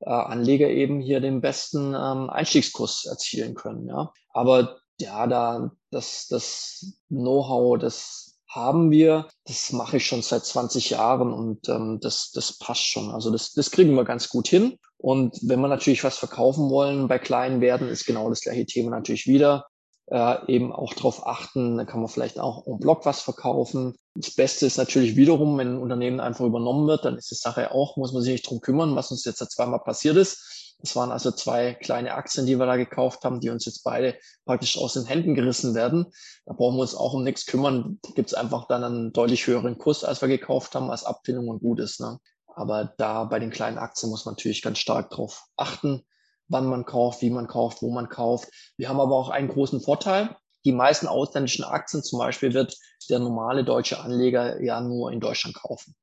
äh, 0.00 0.10
Anleger 0.10 0.68
eben 0.68 1.00
hier 1.00 1.20
den 1.20 1.40
besten 1.40 1.94
ähm, 1.94 2.30
Einstiegskurs 2.30 3.06
erzielen 3.06 3.54
können. 3.54 3.86
Ja. 3.88 4.12
Aber 4.32 4.78
ja, 5.00 5.26
da 5.26 5.70
das, 5.90 6.28
das 6.28 6.94
Know-how, 7.08 7.78
das 7.78 8.38
haben 8.48 8.90
wir, 8.90 9.26
das 9.46 9.72
mache 9.72 9.96
ich 9.96 10.06
schon 10.06 10.22
seit 10.22 10.44
20 10.44 10.90
Jahren 10.90 11.32
und 11.32 11.68
ähm, 11.68 11.98
das, 12.00 12.30
das 12.32 12.56
passt 12.58 12.86
schon. 12.86 13.10
Also 13.10 13.30
das, 13.30 13.52
das 13.52 13.70
kriegen 13.70 13.94
wir 13.96 14.04
ganz 14.04 14.28
gut 14.28 14.46
hin. 14.46 14.78
Und 14.96 15.36
wenn 15.42 15.60
wir 15.60 15.68
natürlich 15.68 16.04
was 16.04 16.18
verkaufen 16.18 16.70
wollen 16.70 17.08
bei 17.08 17.18
kleinen 17.18 17.60
Werten, 17.60 17.88
ist 17.88 18.06
genau 18.06 18.28
das 18.28 18.42
gleiche 18.42 18.64
Thema 18.64 18.90
natürlich 18.90 19.26
wieder 19.26 19.66
äh, 20.06 20.52
eben 20.52 20.72
auch 20.72 20.94
darauf 20.94 21.26
achten, 21.26 21.76
da 21.76 21.84
kann 21.84 22.00
man 22.00 22.08
vielleicht 22.08 22.38
auch 22.38 22.66
en 22.66 22.78
bloc 22.78 23.06
was 23.06 23.20
verkaufen. 23.20 23.94
Das 24.14 24.34
Beste 24.34 24.66
ist 24.66 24.76
natürlich 24.76 25.16
wiederum, 25.16 25.56
wenn 25.58 25.74
ein 25.74 25.82
Unternehmen 25.82 26.20
einfach 26.20 26.44
übernommen 26.44 26.86
wird, 26.86 27.04
dann 27.04 27.16
ist 27.16 27.30
die 27.30 27.36
Sache 27.36 27.72
auch, 27.72 27.96
muss 27.96 28.12
man 28.12 28.22
sich 28.22 28.32
nicht 28.32 28.48
drum 28.48 28.60
kümmern, 28.60 28.96
was 28.96 29.10
uns 29.10 29.24
jetzt 29.24 29.38
zweimal 29.50 29.80
passiert 29.80 30.16
ist. 30.16 30.76
Das 30.80 30.94
waren 30.96 31.12
also 31.12 31.30
zwei 31.30 31.72
kleine 31.72 32.12
Aktien, 32.12 32.44
die 32.44 32.58
wir 32.58 32.66
da 32.66 32.76
gekauft 32.76 33.24
haben, 33.24 33.40
die 33.40 33.48
uns 33.48 33.64
jetzt 33.64 33.84
beide 33.84 34.16
praktisch 34.44 34.76
aus 34.76 34.92
den 34.92 35.06
Händen 35.06 35.34
gerissen 35.34 35.74
werden. 35.74 36.06
Da 36.44 36.52
brauchen 36.52 36.76
wir 36.76 36.82
uns 36.82 36.94
auch 36.94 37.14
um 37.14 37.24
nichts 37.24 37.46
kümmern. 37.46 37.98
Da 38.02 38.10
gibt 38.10 38.28
es 38.28 38.34
einfach 38.34 38.66
dann 38.68 38.84
einen 38.84 39.12
deutlich 39.12 39.46
höheren 39.46 39.78
Kurs, 39.78 40.04
als 40.04 40.20
wir 40.20 40.28
gekauft 40.28 40.74
haben, 40.74 40.90
als 40.90 41.04
Abfindung 41.04 41.48
und 41.48 41.60
gut 41.60 41.80
ist. 41.80 42.00
Ne? 42.00 42.18
Aber 42.46 42.92
da 42.98 43.24
bei 43.24 43.38
den 43.38 43.50
kleinen 43.50 43.78
Aktien 43.78 44.10
muss 44.10 44.26
man 44.26 44.34
natürlich 44.34 44.60
ganz 44.60 44.78
stark 44.78 45.08
drauf 45.08 45.44
achten 45.56 46.04
wann 46.48 46.66
man 46.66 46.84
kauft, 46.84 47.22
wie 47.22 47.30
man 47.30 47.46
kauft, 47.46 47.82
wo 47.82 47.90
man 47.90 48.08
kauft. 48.08 48.48
Wir 48.76 48.88
haben 48.88 49.00
aber 49.00 49.16
auch 49.16 49.28
einen 49.28 49.48
großen 49.48 49.80
Vorteil. 49.80 50.36
Die 50.64 50.72
meisten 50.72 51.06
ausländischen 51.06 51.64
Aktien 51.64 52.02
zum 52.02 52.18
Beispiel 52.18 52.54
wird 52.54 52.76
der 53.10 53.18
normale 53.18 53.64
deutsche 53.64 54.00
Anleger 54.00 54.62
ja 54.62 54.80
nur 54.80 55.12
in 55.12 55.20
Deutschland 55.20 55.56
kaufen. 55.56 55.94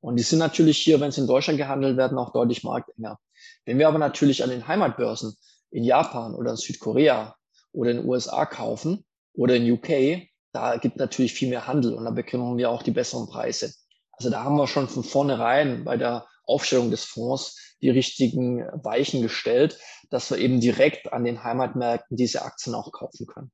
Und 0.00 0.16
die 0.16 0.22
sind 0.22 0.38
natürlich 0.38 0.78
hier, 0.78 1.00
wenn 1.00 1.12
sie 1.12 1.22
in 1.22 1.26
Deutschland 1.26 1.58
gehandelt 1.58 1.96
werden, 1.96 2.18
auch 2.18 2.32
deutlich 2.32 2.62
marktenger. 2.62 3.18
Wenn 3.64 3.78
wir 3.78 3.88
aber 3.88 3.98
natürlich 3.98 4.42
an 4.42 4.50
den 4.50 4.66
Heimatbörsen 4.68 5.34
in 5.70 5.84
Japan 5.84 6.34
oder 6.34 6.52
in 6.52 6.56
Südkorea 6.56 7.34
oder 7.72 7.90
in 7.92 7.98
den 7.98 8.06
USA 8.06 8.44
kaufen 8.46 9.04
oder 9.32 9.56
in 9.56 9.70
UK, 9.70 10.28
da 10.52 10.76
gibt 10.76 10.96
natürlich 10.96 11.32
viel 11.32 11.48
mehr 11.48 11.66
Handel 11.66 11.94
und 11.94 12.04
da 12.04 12.10
bekommen 12.10 12.58
wir 12.58 12.70
auch 12.70 12.82
die 12.82 12.90
besseren 12.90 13.26
Preise. 13.26 13.72
Also 14.12 14.30
da 14.30 14.44
haben 14.44 14.56
wir 14.56 14.66
schon 14.66 14.88
von 14.88 15.04
vornherein 15.04 15.84
bei 15.84 15.96
der 15.96 16.26
Aufstellung 16.46 16.90
des 16.90 17.04
Fonds 17.04 17.63
die 17.82 17.90
richtigen 17.90 18.60
Weichen 18.84 19.22
gestellt, 19.22 19.78
dass 20.10 20.30
wir 20.30 20.38
eben 20.38 20.60
direkt 20.60 21.12
an 21.12 21.24
den 21.24 21.44
Heimatmärkten 21.44 22.16
diese 22.16 22.42
Aktien 22.42 22.74
auch 22.74 22.90
kaufen 22.92 23.26
können. 23.26 23.50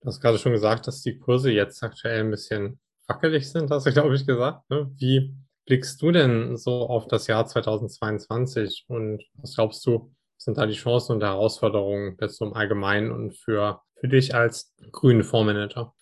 Du 0.00 0.08
hast 0.08 0.20
gerade 0.20 0.38
schon 0.38 0.52
gesagt, 0.52 0.86
dass 0.86 1.02
die 1.02 1.18
Kurse 1.18 1.50
jetzt 1.50 1.82
aktuell 1.82 2.20
ein 2.20 2.30
bisschen 2.30 2.78
wackelig 3.06 3.50
sind, 3.50 3.70
hast 3.70 3.86
du, 3.86 3.92
glaube 3.92 4.14
ich, 4.14 4.26
gesagt. 4.26 4.68
Ne? 4.70 4.90
Wie 4.96 5.34
blickst 5.66 6.00
du 6.00 6.12
denn 6.12 6.56
so 6.56 6.88
auf 6.88 7.08
das 7.08 7.26
Jahr 7.26 7.46
2022 7.46 8.84
und 8.88 9.22
was 9.34 9.54
glaubst 9.54 9.84
du, 9.86 10.14
sind 10.38 10.58
da 10.58 10.66
die 10.66 10.74
Chancen 10.74 11.12
und 11.16 11.22
Herausforderungen 11.22 12.16
jetzt 12.20 12.40
im 12.40 12.52
Allgemeinen 12.52 13.10
und 13.10 13.36
für, 13.36 13.82
für 13.94 14.08
dich 14.08 14.34
als 14.34 14.74
grünen 14.92 15.24
Fondsmanager? 15.24 15.92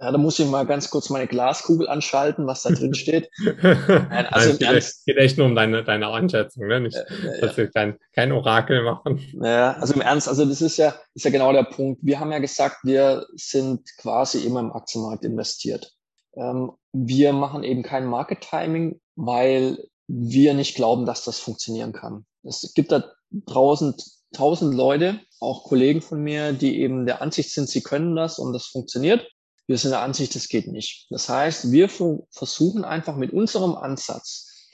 Ja, 0.00 0.10
da 0.10 0.16
muss 0.16 0.38
ich 0.38 0.46
mal 0.46 0.64
ganz 0.64 0.88
kurz 0.88 1.10
meine 1.10 1.26
Glaskugel 1.26 1.86
anschalten, 1.86 2.46
was 2.46 2.62
da 2.62 2.70
drin 2.70 2.94
steht. 2.94 3.28
Nein, 3.62 4.26
also 4.30 4.48
Nein, 4.48 4.58
geht, 4.58 4.68
Ernst, 4.68 5.04
geht 5.04 5.16
echt 5.18 5.36
nur 5.36 5.46
um 5.46 5.54
deine, 5.54 5.84
deine 5.84 6.08
Einschätzung, 6.08 6.68
ne? 6.68 6.80
Nicht, 6.80 6.96
äh, 6.96 7.40
dass 7.40 7.58
wir 7.58 7.70
kein, 7.70 7.98
kein 8.14 8.32
Orakel 8.32 8.82
machen. 8.82 9.20
Ja, 9.42 9.72
also 9.74 9.92
im 9.92 10.00
Ernst, 10.00 10.26
also 10.26 10.46
das 10.46 10.62
ist 10.62 10.78
ja, 10.78 10.94
ist 11.14 11.24
ja 11.24 11.30
genau 11.30 11.52
der 11.52 11.64
Punkt. 11.64 12.00
Wir 12.02 12.18
haben 12.18 12.32
ja 12.32 12.38
gesagt, 12.38 12.78
wir 12.82 13.26
sind 13.34 13.86
quasi 13.98 14.46
immer 14.46 14.60
im 14.60 14.72
Aktienmarkt 14.72 15.24
investiert. 15.26 15.92
Ähm, 16.34 16.72
wir 16.92 17.34
machen 17.34 17.62
eben 17.62 17.82
kein 17.82 18.06
Market 18.06 18.40
Timing, 18.40 19.00
weil 19.16 19.76
wir 20.08 20.54
nicht 20.54 20.76
glauben, 20.76 21.04
dass 21.04 21.24
das 21.24 21.38
funktionieren 21.38 21.92
kann. 21.92 22.24
Es 22.42 22.72
gibt 22.74 22.90
da 22.90 23.04
draußen 23.32 23.94
tausend 24.32 24.74
Leute, 24.74 25.20
auch 25.40 25.64
Kollegen 25.64 26.00
von 26.00 26.22
mir, 26.22 26.54
die 26.54 26.80
eben 26.80 27.04
der 27.04 27.20
Ansicht 27.20 27.50
sind, 27.50 27.68
sie 27.68 27.82
können 27.82 28.16
das 28.16 28.38
und 28.38 28.54
das 28.54 28.66
funktioniert. 28.66 29.26
Wir 29.70 29.78
sind 29.78 29.92
der 29.92 30.00
Ansicht, 30.00 30.34
das 30.34 30.48
geht 30.48 30.66
nicht. 30.66 31.06
Das 31.10 31.28
heißt, 31.28 31.70
wir 31.70 31.88
versuchen 31.88 32.84
einfach 32.84 33.14
mit 33.14 33.32
unserem 33.32 33.76
Ansatz 33.76 34.68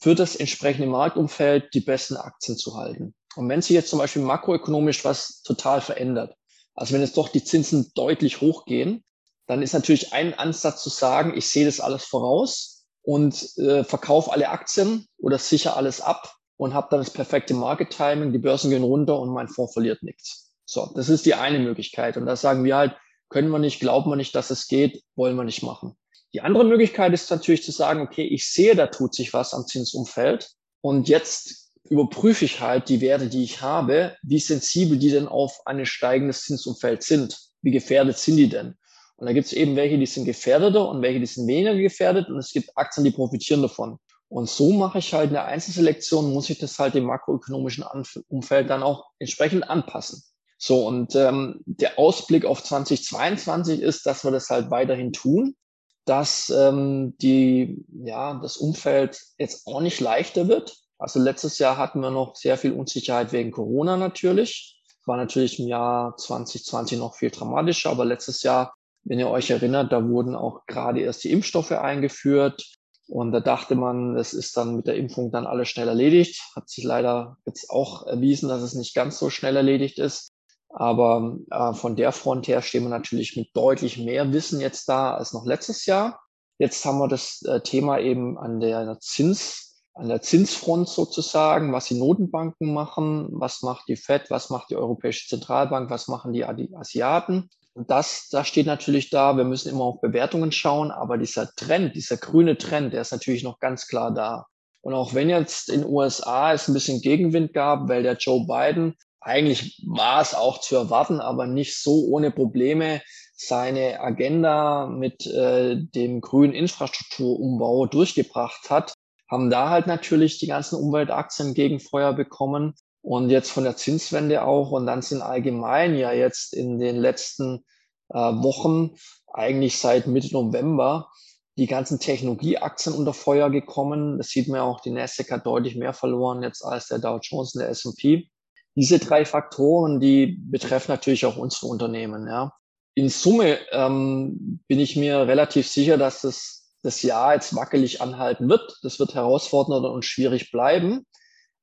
für 0.00 0.16
das 0.16 0.34
entsprechende 0.34 0.88
Marktumfeld 0.88 1.72
die 1.72 1.78
besten 1.78 2.16
Aktien 2.16 2.58
zu 2.58 2.76
halten. 2.76 3.14
Und 3.36 3.48
wenn 3.48 3.62
sich 3.62 3.74
jetzt 3.74 3.90
zum 3.90 4.00
Beispiel 4.00 4.22
makroökonomisch 4.22 5.04
was 5.04 5.42
total 5.42 5.80
verändert, 5.80 6.34
also 6.74 6.94
wenn 6.94 7.00
jetzt 7.00 7.16
doch 7.16 7.28
die 7.28 7.44
Zinsen 7.44 7.92
deutlich 7.94 8.40
hochgehen, 8.40 9.04
dann 9.46 9.62
ist 9.62 9.72
natürlich 9.72 10.12
ein 10.12 10.36
Ansatz 10.36 10.82
zu 10.82 10.90
sagen, 10.90 11.36
ich 11.36 11.48
sehe 11.48 11.66
das 11.66 11.78
alles 11.78 12.02
voraus 12.04 12.86
und 13.02 13.56
äh, 13.58 13.84
verkaufe 13.84 14.32
alle 14.32 14.48
Aktien 14.48 15.06
oder 15.16 15.38
sichere 15.38 15.76
alles 15.76 16.00
ab 16.00 16.34
und 16.56 16.74
habe 16.74 16.88
dann 16.90 16.98
das 16.98 17.10
perfekte 17.10 17.54
Market 17.54 17.90
Timing, 17.90 18.32
die 18.32 18.38
Börsen 18.40 18.70
gehen 18.70 18.82
runter 18.82 19.16
und 19.16 19.32
mein 19.32 19.46
Fonds 19.46 19.74
verliert 19.74 20.02
nichts. 20.02 20.50
So, 20.64 20.90
das 20.96 21.08
ist 21.08 21.24
die 21.24 21.34
eine 21.34 21.60
Möglichkeit. 21.60 22.16
Und 22.16 22.26
da 22.26 22.34
sagen 22.34 22.64
wir 22.64 22.76
halt, 22.76 22.96
können 23.28 23.50
wir 23.50 23.58
nicht, 23.58 23.80
glauben 23.80 24.10
wir 24.10 24.16
nicht, 24.16 24.34
dass 24.34 24.50
es 24.50 24.68
geht, 24.68 25.02
wollen 25.16 25.36
wir 25.36 25.44
nicht 25.44 25.62
machen. 25.62 25.96
Die 26.32 26.40
andere 26.40 26.64
Möglichkeit 26.64 27.12
ist 27.12 27.30
natürlich 27.30 27.62
zu 27.62 27.70
sagen, 27.70 28.00
okay, 28.00 28.24
ich 28.24 28.50
sehe, 28.50 28.74
da 28.74 28.88
tut 28.88 29.14
sich 29.14 29.32
was 29.32 29.54
am 29.54 29.66
Zinsumfeld 29.66 30.50
und 30.80 31.08
jetzt 31.08 31.70
überprüfe 31.88 32.44
ich 32.44 32.60
halt 32.60 32.88
die 32.88 33.00
Werte, 33.00 33.28
die 33.28 33.44
ich 33.44 33.60
habe, 33.60 34.16
wie 34.22 34.38
sensibel 34.38 34.98
die 34.98 35.10
denn 35.10 35.28
auf 35.28 35.60
ein 35.66 35.84
steigendes 35.86 36.42
Zinsumfeld 36.42 37.02
sind. 37.02 37.38
Wie 37.62 37.70
gefährdet 37.70 38.18
sind 38.18 38.36
die 38.36 38.48
denn? 38.48 38.74
Und 39.16 39.26
da 39.26 39.32
gibt 39.32 39.46
es 39.46 39.52
eben 39.52 39.76
welche, 39.76 39.98
die 39.98 40.06
sind 40.06 40.24
gefährdeter 40.24 40.88
und 40.88 41.02
welche, 41.02 41.20
die 41.20 41.26
sind 41.26 41.46
weniger 41.46 41.74
gefährdet 41.76 42.28
und 42.28 42.38
es 42.38 42.52
gibt 42.52 42.70
Aktien, 42.76 43.04
die 43.04 43.10
profitieren 43.10 43.62
davon. 43.62 43.98
Und 44.28 44.48
so 44.48 44.72
mache 44.72 44.98
ich 44.98 45.14
halt 45.14 45.30
eine 45.30 45.44
Einzelselektion, 45.44 46.32
muss 46.32 46.50
ich 46.50 46.58
das 46.58 46.78
halt 46.78 46.94
dem 46.94 47.04
makroökonomischen 47.04 47.84
Umfeld 48.28 48.70
dann 48.70 48.82
auch 48.82 49.04
entsprechend 49.18 49.68
anpassen. 49.70 50.24
So, 50.56 50.86
und 50.86 51.14
ähm, 51.14 51.60
der 51.66 51.98
Ausblick 51.98 52.44
auf 52.44 52.62
2022 52.62 53.80
ist, 53.80 54.06
dass 54.06 54.24
wir 54.24 54.30
das 54.30 54.48
halt 54.50 54.70
weiterhin 54.70 55.12
tun, 55.12 55.56
dass 56.04 56.50
ähm, 56.50 57.16
die, 57.18 57.84
ja, 57.88 58.34
das 58.34 58.56
Umfeld 58.56 59.20
jetzt 59.38 59.66
auch 59.66 59.80
nicht 59.80 60.00
leichter 60.00 60.48
wird. 60.48 60.76
Also 60.98 61.18
letztes 61.18 61.58
Jahr 61.58 61.76
hatten 61.76 62.00
wir 62.00 62.10
noch 62.10 62.36
sehr 62.36 62.56
viel 62.56 62.72
Unsicherheit 62.72 63.32
wegen 63.32 63.50
Corona 63.50 63.96
natürlich. 63.96 64.80
War 65.06 65.16
natürlich 65.16 65.58
im 65.58 65.66
Jahr 65.66 66.16
2020 66.16 66.98
noch 66.98 67.14
viel 67.14 67.30
dramatischer, 67.30 67.90
aber 67.90 68.04
letztes 68.04 68.42
Jahr, 68.42 68.74
wenn 69.02 69.18
ihr 69.18 69.28
euch 69.28 69.50
erinnert, 69.50 69.92
da 69.92 70.08
wurden 70.08 70.34
auch 70.34 70.66
gerade 70.66 71.00
erst 71.00 71.24
die 71.24 71.32
Impfstoffe 71.32 71.72
eingeführt. 71.72 72.64
Und 73.06 73.32
da 73.32 73.40
dachte 73.40 73.74
man, 73.74 74.16
es 74.16 74.32
ist 74.32 74.56
dann 74.56 74.76
mit 74.76 74.86
der 74.86 74.96
Impfung 74.96 75.30
dann 75.30 75.46
alles 75.46 75.68
schnell 75.68 75.88
erledigt. 75.88 76.40
Hat 76.56 76.70
sich 76.70 76.84
leider 76.84 77.36
jetzt 77.44 77.68
auch 77.68 78.06
erwiesen, 78.06 78.48
dass 78.48 78.62
es 78.62 78.74
nicht 78.74 78.94
ganz 78.94 79.18
so 79.18 79.28
schnell 79.28 79.56
erledigt 79.56 79.98
ist. 79.98 80.33
Aber 80.76 81.36
äh, 81.50 81.72
von 81.72 81.94
der 81.94 82.10
Front 82.10 82.48
her 82.48 82.60
stehen 82.60 82.82
wir 82.82 82.90
natürlich 82.90 83.36
mit 83.36 83.48
deutlich 83.54 83.96
mehr 83.98 84.32
Wissen 84.32 84.60
jetzt 84.60 84.88
da 84.88 85.14
als 85.14 85.32
noch 85.32 85.46
letztes 85.46 85.86
Jahr. 85.86 86.20
Jetzt 86.58 86.84
haben 86.84 86.98
wir 86.98 87.06
das 87.06 87.42
äh, 87.42 87.60
Thema 87.60 88.00
eben 88.00 88.36
an 88.36 88.58
der 88.58 88.98
Zins, 89.00 89.84
an 89.94 90.08
der 90.08 90.20
Zinsfront 90.20 90.88
sozusagen, 90.88 91.72
was 91.72 91.86
die 91.86 91.98
Notenbanken 91.98 92.74
machen, 92.74 93.28
was 93.30 93.62
macht 93.62 93.86
die 93.86 93.94
Fed, 93.94 94.30
was 94.30 94.50
macht 94.50 94.70
die 94.70 94.76
Europäische 94.76 95.28
Zentralbank, 95.28 95.90
was 95.90 96.08
machen 96.08 96.32
die 96.32 96.44
Asiaten. 96.44 97.48
Und 97.74 97.90
das, 97.90 98.28
das 98.30 98.48
steht 98.48 98.66
natürlich 98.66 99.10
da. 99.10 99.36
Wir 99.36 99.44
müssen 99.44 99.68
immer 99.68 99.84
auf 99.84 100.00
Bewertungen 100.00 100.50
schauen, 100.50 100.90
aber 100.90 101.18
dieser 101.18 101.50
Trend, 101.54 101.94
dieser 101.94 102.16
grüne 102.16 102.58
Trend, 102.58 102.92
der 102.92 103.02
ist 103.02 103.12
natürlich 103.12 103.44
noch 103.44 103.60
ganz 103.60 103.86
klar 103.86 104.12
da. 104.12 104.46
Und 104.80 104.94
auch 104.94 105.14
wenn 105.14 105.30
jetzt 105.30 105.70
in 105.70 105.84
USA 105.84 106.52
es 106.52 106.68
ein 106.68 106.74
bisschen 106.74 107.00
Gegenwind 107.00 107.52
gab, 107.52 107.88
weil 107.88 108.02
der 108.02 108.16
Joe 108.16 108.44
Biden 108.46 108.96
eigentlich 109.24 109.82
war 109.86 110.20
es 110.20 110.34
auch 110.34 110.60
zu 110.60 110.76
erwarten, 110.76 111.20
aber 111.20 111.46
nicht 111.46 111.82
so 111.82 112.06
ohne 112.08 112.30
Probleme 112.30 113.00
seine 113.34 114.00
Agenda 114.00 114.86
mit 114.86 115.26
äh, 115.26 115.76
dem 115.76 116.20
grünen 116.20 116.52
Infrastrukturumbau 116.52 117.86
durchgebracht 117.86 118.70
hat, 118.70 118.92
haben 119.30 119.50
da 119.50 119.70
halt 119.70 119.86
natürlich 119.86 120.38
die 120.38 120.46
ganzen 120.46 120.76
Umweltaktien 120.76 121.54
gegen 121.54 121.80
Feuer 121.80 122.12
bekommen 122.12 122.74
und 123.00 123.30
jetzt 123.30 123.50
von 123.50 123.64
der 123.64 123.76
Zinswende 123.76 124.44
auch. 124.44 124.70
Und 124.70 124.86
dann 124.86 125.02
sind 125.02 125.22
allgemein 125.22 125.96
ja 125.96 126.12
jetzt 126.12 126.54
in 126.54 126.78
den 126.78 126.96
letzten 126.96 127.64
äh, 128.10 128.18
Wochen, 128.18 128.96
eigentlich 129.32 129.78
seit 129.78 130.06
Mitte 130.06 130.32
November, 130.32 131.08
die 131.56 131.66
ganzen 131.66 131.98
Technologieaktien 131.98 132.94
unter 132.94 133.14
Feuer 133.14 133.50
gekommen. 133.50 134.18
Das 134.18 134.28
sieht 134.28 134.48
man 134.48 134.60
auch, 134.60 134.80
die 134.80 134.90
Nasdaq 134.90 135.30
hat 135.30 135.46
deutlich 135.46 135.76
mehr 135.76 135.94
verloren 135.94 136.42
jetzt 136.42 136.62
als 136.62 136.88
der 136.88 136.98
Dow 136.98 137.18
Jones 137.22 137.54
und 137.54 137.60
der 137.60 137.70
S&P. 137.70 138.28
Diese 138.76 138.98
drei 138.98 139.24
Faktoren, 139.24 140.00
die 140.00 140.38
betreffen 140.50 140.90
natürlich 140.90 141.26
auch 141.26 141.36
unsere 141.36 141.66
Unternehmen. 141.66 142.26
Ja. 142.26 142.52
In 142.94 143.08
Summe 143.08 143.58
ähm, 143.72 144.60
bin 144.68 144.80
ich 144.80 144.96
mir 144.96 145.26
relativ 145.26 145.68
sicher, 145.68 145.98
dass 145.98 146.22
das, 146.22 146.72
das 146.82 147.02
Jahr 147.02 147.34
jetzt 147.34 147.54
wackelig 147.54 148.00
anhalten 148.00 148.48
wird. 148.48 148.78
Das 148.82 148.98
wird 148.98 149.14
herausfordernd 149.14 149.86
und 149.86 150.04
schwierig 150.04 150.50
bleiben. 150.50 151.06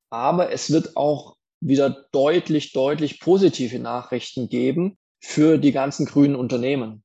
Aber 0.10 0.52
es 0.52 0.72
wird 0.72 0.98
auch 0.98 1.36
wieder 1.62 2.06
deutlich, 2.12 2.74
deutlich 2.74 3.20
positive 3.20 3.80
Nachrichten 3.80 4.50
geben 4.50 4.98
für 5.22 5.58
die 5.58 5.72
ganzen 5.72 6.06
grünen 6.06 6.36
Unternehmen. 6.36 7.04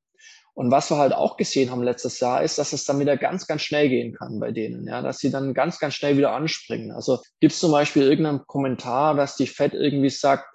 Und 0.57 0.71
was 0.71 0.89
wir 0.89 0.97
halt 0.97 1.13
auch 1.13 1.37
gesehen 1.37 1.69
haben 1.69 1.83
letztes 1.83 2.19
Jahr, 2.19 2.41
ist, 2.41 2.57
dass 2.57 2.73
es 2.73 2.83
dann 2.83 2.99
wieder 2.99 3.15
ganz, 3.15 3.45
ganz 3.45 3.61
schnell 3.61 3.89
gehen 3.89 4.15
kann 4.15 4.39
bei 4.39 4.51
denen, 4.51 4.87
ja, 4.87 5.03
dass 5.03 5.19
sie 5.19 5.29
dann 5.29 5.53
ganz, 5.53 5.77
ganz 5.77 5.93
schnell 5.93 6.17
wieder 6.17 6.31
anspringen. 6.31 6.91
Also 6.91 7.19
gibt 7.39 7.53
es 7.53 7.59
zum 7.59 7.71
Beispiel 7.71 8.01
irgendeinen 8.01 8.43
Kommentar, 8.47 9.13
dass 9.13 9.35
die 9.35 9.45
Fed 9.45 9.75
irgendwie 9.75 10.09
sagt, 10.09 10.45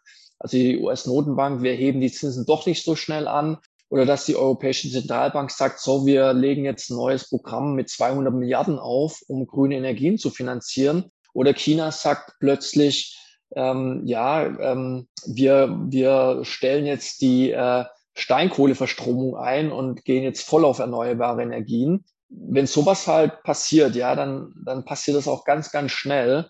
also 0.40 0.56
die 0.56 0.80
US-Notenbank, 0.80 1.62
wir 1.62 1.74
heben 1.74 2.00
die 2.00 2.10
Zinsen 2.10 2.44
doch 2.46 2.66
nicht 2.66 2.84
so 2.84 2.96
schnell 2.96 3.28
an, 3.28 3.58
oder 3.90 4.04
dass 4.04 4.26
die 4.26 4.34
Europäische 4.34 4.90
Zentralbank 4.90 5.52
sagt, 5.52 5.78
so, 5.78 6.04
wir 6.04 6.32
legen 6.32 6.64
jetzt 6.64 6.90
ein 6.90 6.96
neues 6.96 7.28
Programm 7.28 7.76
mit 7.76 7.88
200 7.88 8.34
Milliarden 8.34 8.80
auf, 8.80 9.20
um 9.28 9.46
grüne 9.46 9.76
Energien 9.76 10.18
zu 10.18 10.30
finanzieren. 10.30 11.12
Oder 11.32 11.54
China 11.54 11.92
sagt 11.92 12.32
plötzlich, 12.40 13.16
ähm, 13.54 14.02
ja, 14.04 14.46
ähm, 14.46 15.06
wir, 15.26 15.78
wir 15.88 16.40
stellen 16.42 16.86
jetzt 16.86 17.20
die 17.20 17.52
äh, 17.52 17.84
Steinkohleverstromung 18.14 19.36
ein 19.36 19.72
und 19.72 20.04
gehen 20.04 20.22
jetzt 20.22 20.46
voll 20.46 20.64
auf 20.64 20.78
erneuerbare 20.78 21.42
Energien. 21.42 22.04
Wenn 22.28 22.66
sowas 22.66 23.06
halt 23.06 23.42
passiert, 23.42 23.94
ja, 23.94 24.14
dann, 24.14 24.52
dann 24.64 24.84
passiert 24.84 25.16
das 25.16 25.28
auch 25.28 25.44
ganz, 25.44 25.70
ganz 25.70 25.92
schnell, 25.92 26.48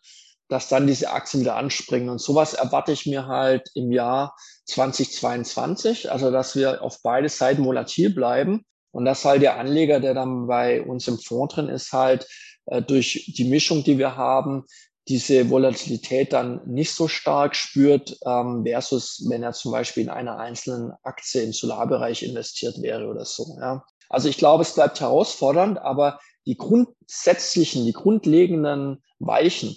dass 0.49 0.69
dann 0.69 0.87
diese 0.87 1.11
Aktien 1.11 1.41
wieder 1.41 1.57
anspringen. 1.57 2.09
Und 2.09 2.21
sowas 2.21 2.55
erwarte 2.55 2.93
ich 2.93 3.07
mir 3.07 3.27
halt 3.27 3.71
im 3.75 3.91
Jahr 3.91 4.37
2022, 4.67 6.11
also 6.13 6.31
dass 6.31 6.55
wir 6.55 6.83
auf 6.83 6.99
beide 7.03 7.29
Seiten 7.29 7.65
volatil 7.65 8.11
bleiben 8.15 8.65
und 8.91 9.05
dass 9.05 9.25
halt 9.25 9.43
der 9.43 9.59
Anleger, 9.59 9.99
der 9.99 10.15
dann 10.15 10.47
bei 10.47 10.83
uns 10.83 11.09
im 11.09 11.19
Fonds 11.19 11.55
drin 11.55 11.69
ist, 11.69 11.93
halt 11.93 12.27
äh, 12.67 12.83
durch 12.83 13.33
die 13.37 13.45
Mischung, 13.45 13.83
die 13.83 13.99
wir 13.99 14.17
haben, 14.17 14.65
diese 15.09 15.51
Volatilität 15.51 16.33
dann 16.33 16.61
nicht 16.67 16.95
so 16.95 17.09
stark 17.09 17.57
spürt, 17.57 18.17
ähm, 18.25 18.65
versus 18.65 19.27
wenn 19.29 19.43
er 19.43 19.53
zum 19.53 19.73
Beispiel 19.73 20.05
in 20.05 20.09
einer 20.09 20.39
einzelnen 20.39 20.93
Aktie 21.03 21.43
im 21.43 21.53
Solarbereich 21.53 22.23
investiert 22.23 22.81
wäre 22.81 23.09
oder 23.09 23.25
so. 23.25 23.57
Ja. 23.61 23.85
Also 24.09 24.29
ich 24.29 24.39
glaube, 24.39 24.63
es 24.63 24.75
bleibt 24.75 25.01
herausfordernd, 25.01 25.79
aber 25.79 26.21
die 26.47 26.57
grundsätzlichen, 26.57 27.85
die 27.85 27.93
grundlegenden 27.93 29.03
Weichen, 29.19 29.77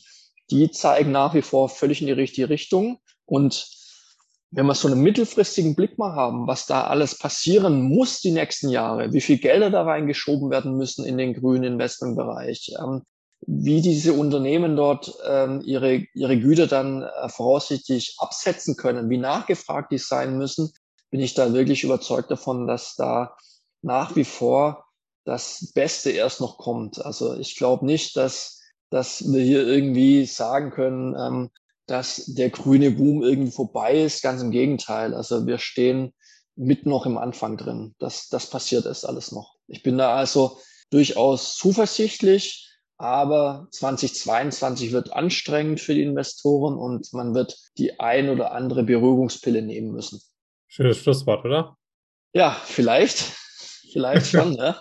die 0.51 0.69
zeigen 0.71 1.11
nach 1.11 1.33
wie 1.33 1.41
vor 1.41 1.69
völlig 1.69 2.01
in 2.01 2.07
die 2.07 2.13
richtige 2.13 2.49
Richtung. 2.49 2.99
Und 3.25 3.67
wenn 4.51 4.67
wir 4.67 4.75
so 4.75 4.87
einen 4.87 5.01
mittelfristigen 5.01 5.75
Blick 5.75 5.97
mal 5.97 6.13
haben, 6.13 6.47
was 6.47 6.65
da 6.65 6.85
alles 6.85 7.17
passieren 7.17 7.81
muss 7.81 8.21
die 8.21 8.31
nächsten 8.31 8.69
Jahre, 8.69 9.11
wie 9.11 9.21
viel 9.21 9.37
Gelder 9.37 9.69
da 9.69 9.83
reingeschoben 9.83 10.51
werden 10.51 10.77
müssen 10.77 11.05
in 11.05 11.17
den 11.17 11.33
grünen 11.33 11.63
Investmentbereich, 11.63 12.73
ähm, 12.79 13.03
wie 13.47 13.81
diese 13.81 14.13
Unternehmen 14.13 14.75
dort 14.75 15.13
ähm, 15.27 15.61
ihre, 15.63 16.05
ihre 16.13 16.39
Güter 16.39 16.67
dann 16.67 17.03
äh, 17.03 17.29
voraussichtlich 17.29 18.15
absetzen 18.17 18.75
können, 18.75 19.09
wie 19.09 19.17
nachgefragt 19.17 19.91
die 19.91 19.97
sein 19.97 20.37
müssen, 20.37 20.71
bin 21.11 21.19
ich 21.19 21.33
da 21.33 21.53
wirklich 21.53 21.83
überzeugt 21.83 22.31
davon, 22.31 22.67
dass 22.67 22.95
da 22.95 23.35
nach 23.81 24.15
wie 24.15 24.25
vor 24.25 24.85
das 25.25 25.71
Beste 25.73 26.11
erst 26.11 26.41
noch 26.41 26.57
kommt. 26.57 27.03
Also 27.03 27.35
ich 27.35 27.55
glaube 27.55 27.85
nicht, 27.85 28.17
dass, 28.17 28.61
dass 28.89 29.31
wir 29.31 29.43
hier 29.43 29.67
irgendwie 29.67 30.25
sagen 30.25 30.71
können, 30.71 31.15
ähm, 31.17 31.49
dass 31.87 32.25
der 32.25 32.49
grüne 32.49 32.91
Boom 32.91 33.21
irgendwie 33.21 33.51
vorbei 33.51 34.01
ist. 34.01 34.23
Ganz 34.23 34.41
im 34.41 34.51
Gegenteil. 34.51 35.13
Also 35.13 35.45
wir 35.45 35.59
stehen 35.59 36.13
mitten 36.55 36.89
noch 36.89 37.05
im 37.05 37.17
Anfang 37.17 37.57
drin. 37.57 37.93
Das, 37.99 38.27
das 38.29 38.49
passiert 38.49 38.85
erst 38.85 39.07
alles 39.07 39.31
noch. 39.31 39.55
Ich 39.67 39.83
bin 39.83 39.97
da 39.97 40.15
also 40.15 40.57
durchaus 40.89 41.55
zuversichtlich 41.55 42.64
aber 42.97 43.67
2022 43.71 44.91
wird 44.91 45.13
anstrengend 45.13 45.81
für 45.81 45.93
die 45.93 46.03
Investoren 46.03 46.77
und 46.77 47.11
man 47.13 47.33
wird 47.33 47.57
die 47.77 47.99
ein 47.99 48.29
oder 48.29 48.51
andere 48.51 48.83
Beruhigungspille 48.83 49.61
nehmen 49.61 49.91
müssen. 49.91 50.21
Schönes 50.67 50.97
Schlusswort, 50.99 51.45
oder? 51.45 51.77
Ja, 52.33 52.51
vielleicht. 52.65 53.19
Vielleicht 53.91 54.27
schon, 54.27 54.53
ne? 54.55 54.75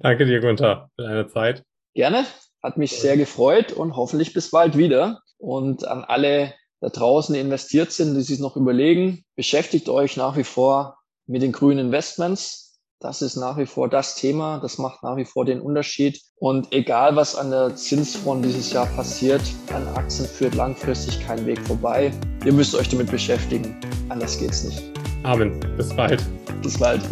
Danke 0.00 0.26
dir, 0.26 0.40
Gunther, 0.40 0.90
für 0.96 1.02
deine 1.02 1.28
Zeit. 1.28 1.64
Gerne. 1.94 2.26
Hat 2.62 2.76
mich 2.76 2.92
sehr 2.92 3.16
gefreut 3.16 3.72
und 3.72 3.94
hoffentlich 3.94 4.32
bis 4.32 4.50
bald 4.50 4.76
wieder. 4.76 5.20
Und 5.38 5.86
an 5.86 6.02
alle 6.04 6.54
da 6.80 6.88
draußen, 6.88 7.34
die 7.34 7.40
investiert 7.40 7.92
sind, 7.92 8.14
die 8.14 8.22
sich 8.22 8.40
noch 8.40 8.56
überlegen, 8.56 9.24
beschäftigt 9.36 9.88
euch 9.88 10.16
nach 10.16 10.36
wie 10.36 10.44
vor 10.44 10.98
mit 11.26 11.42
den 11.42 11.52
grünen 11.52 11.86
Investments. 11.86 12.63
Das 13.04 13.20
ist 13.20 13.36
nach 13.36 13.58
wie 13.58 13.66
vor 13.66 13.90
das 13.90 14.14
Thema. 14.14 14.58
Das 14.62 14.78
macht 14.78 15.02
nach 15.02 15.18
wie 15.18 15.26
vor 15.26 15.44
den 15.44 15.60
Unterschied. 15.60 16.22
Und 16.38 16.72
egal, 16.72 17.14
was 17.16 17.36
an 17.36 17.50
der 17.50 17.76
Zinsfront 17.76 18.42
dieses 18.42 18.72
Jahr 18.72 18.86
passiert, 18.86 19.42
an 19.74 19.86
Aktien 19.88 20.26
führt 20.26 20.54
langfristig 20.54 21.20
kein 21.20 21.44
Weg 21.44 21.60
vorbei. 21.66 22.10
Ihr 22.46 22.54
müsst 22.54 22.74
euch 22.74 22.88
damit 22.88 23.10
beschäftigen. 23.10 23.76
Anders 24.08 24.38
geht's 24.38 24.64
nicht. 24.64 24.82
Amen. 25.22 25.60
Bis 25.76 25.94
bald. 25.94 26.24
Bis 26.62 26.78
bald. 26.78 27.02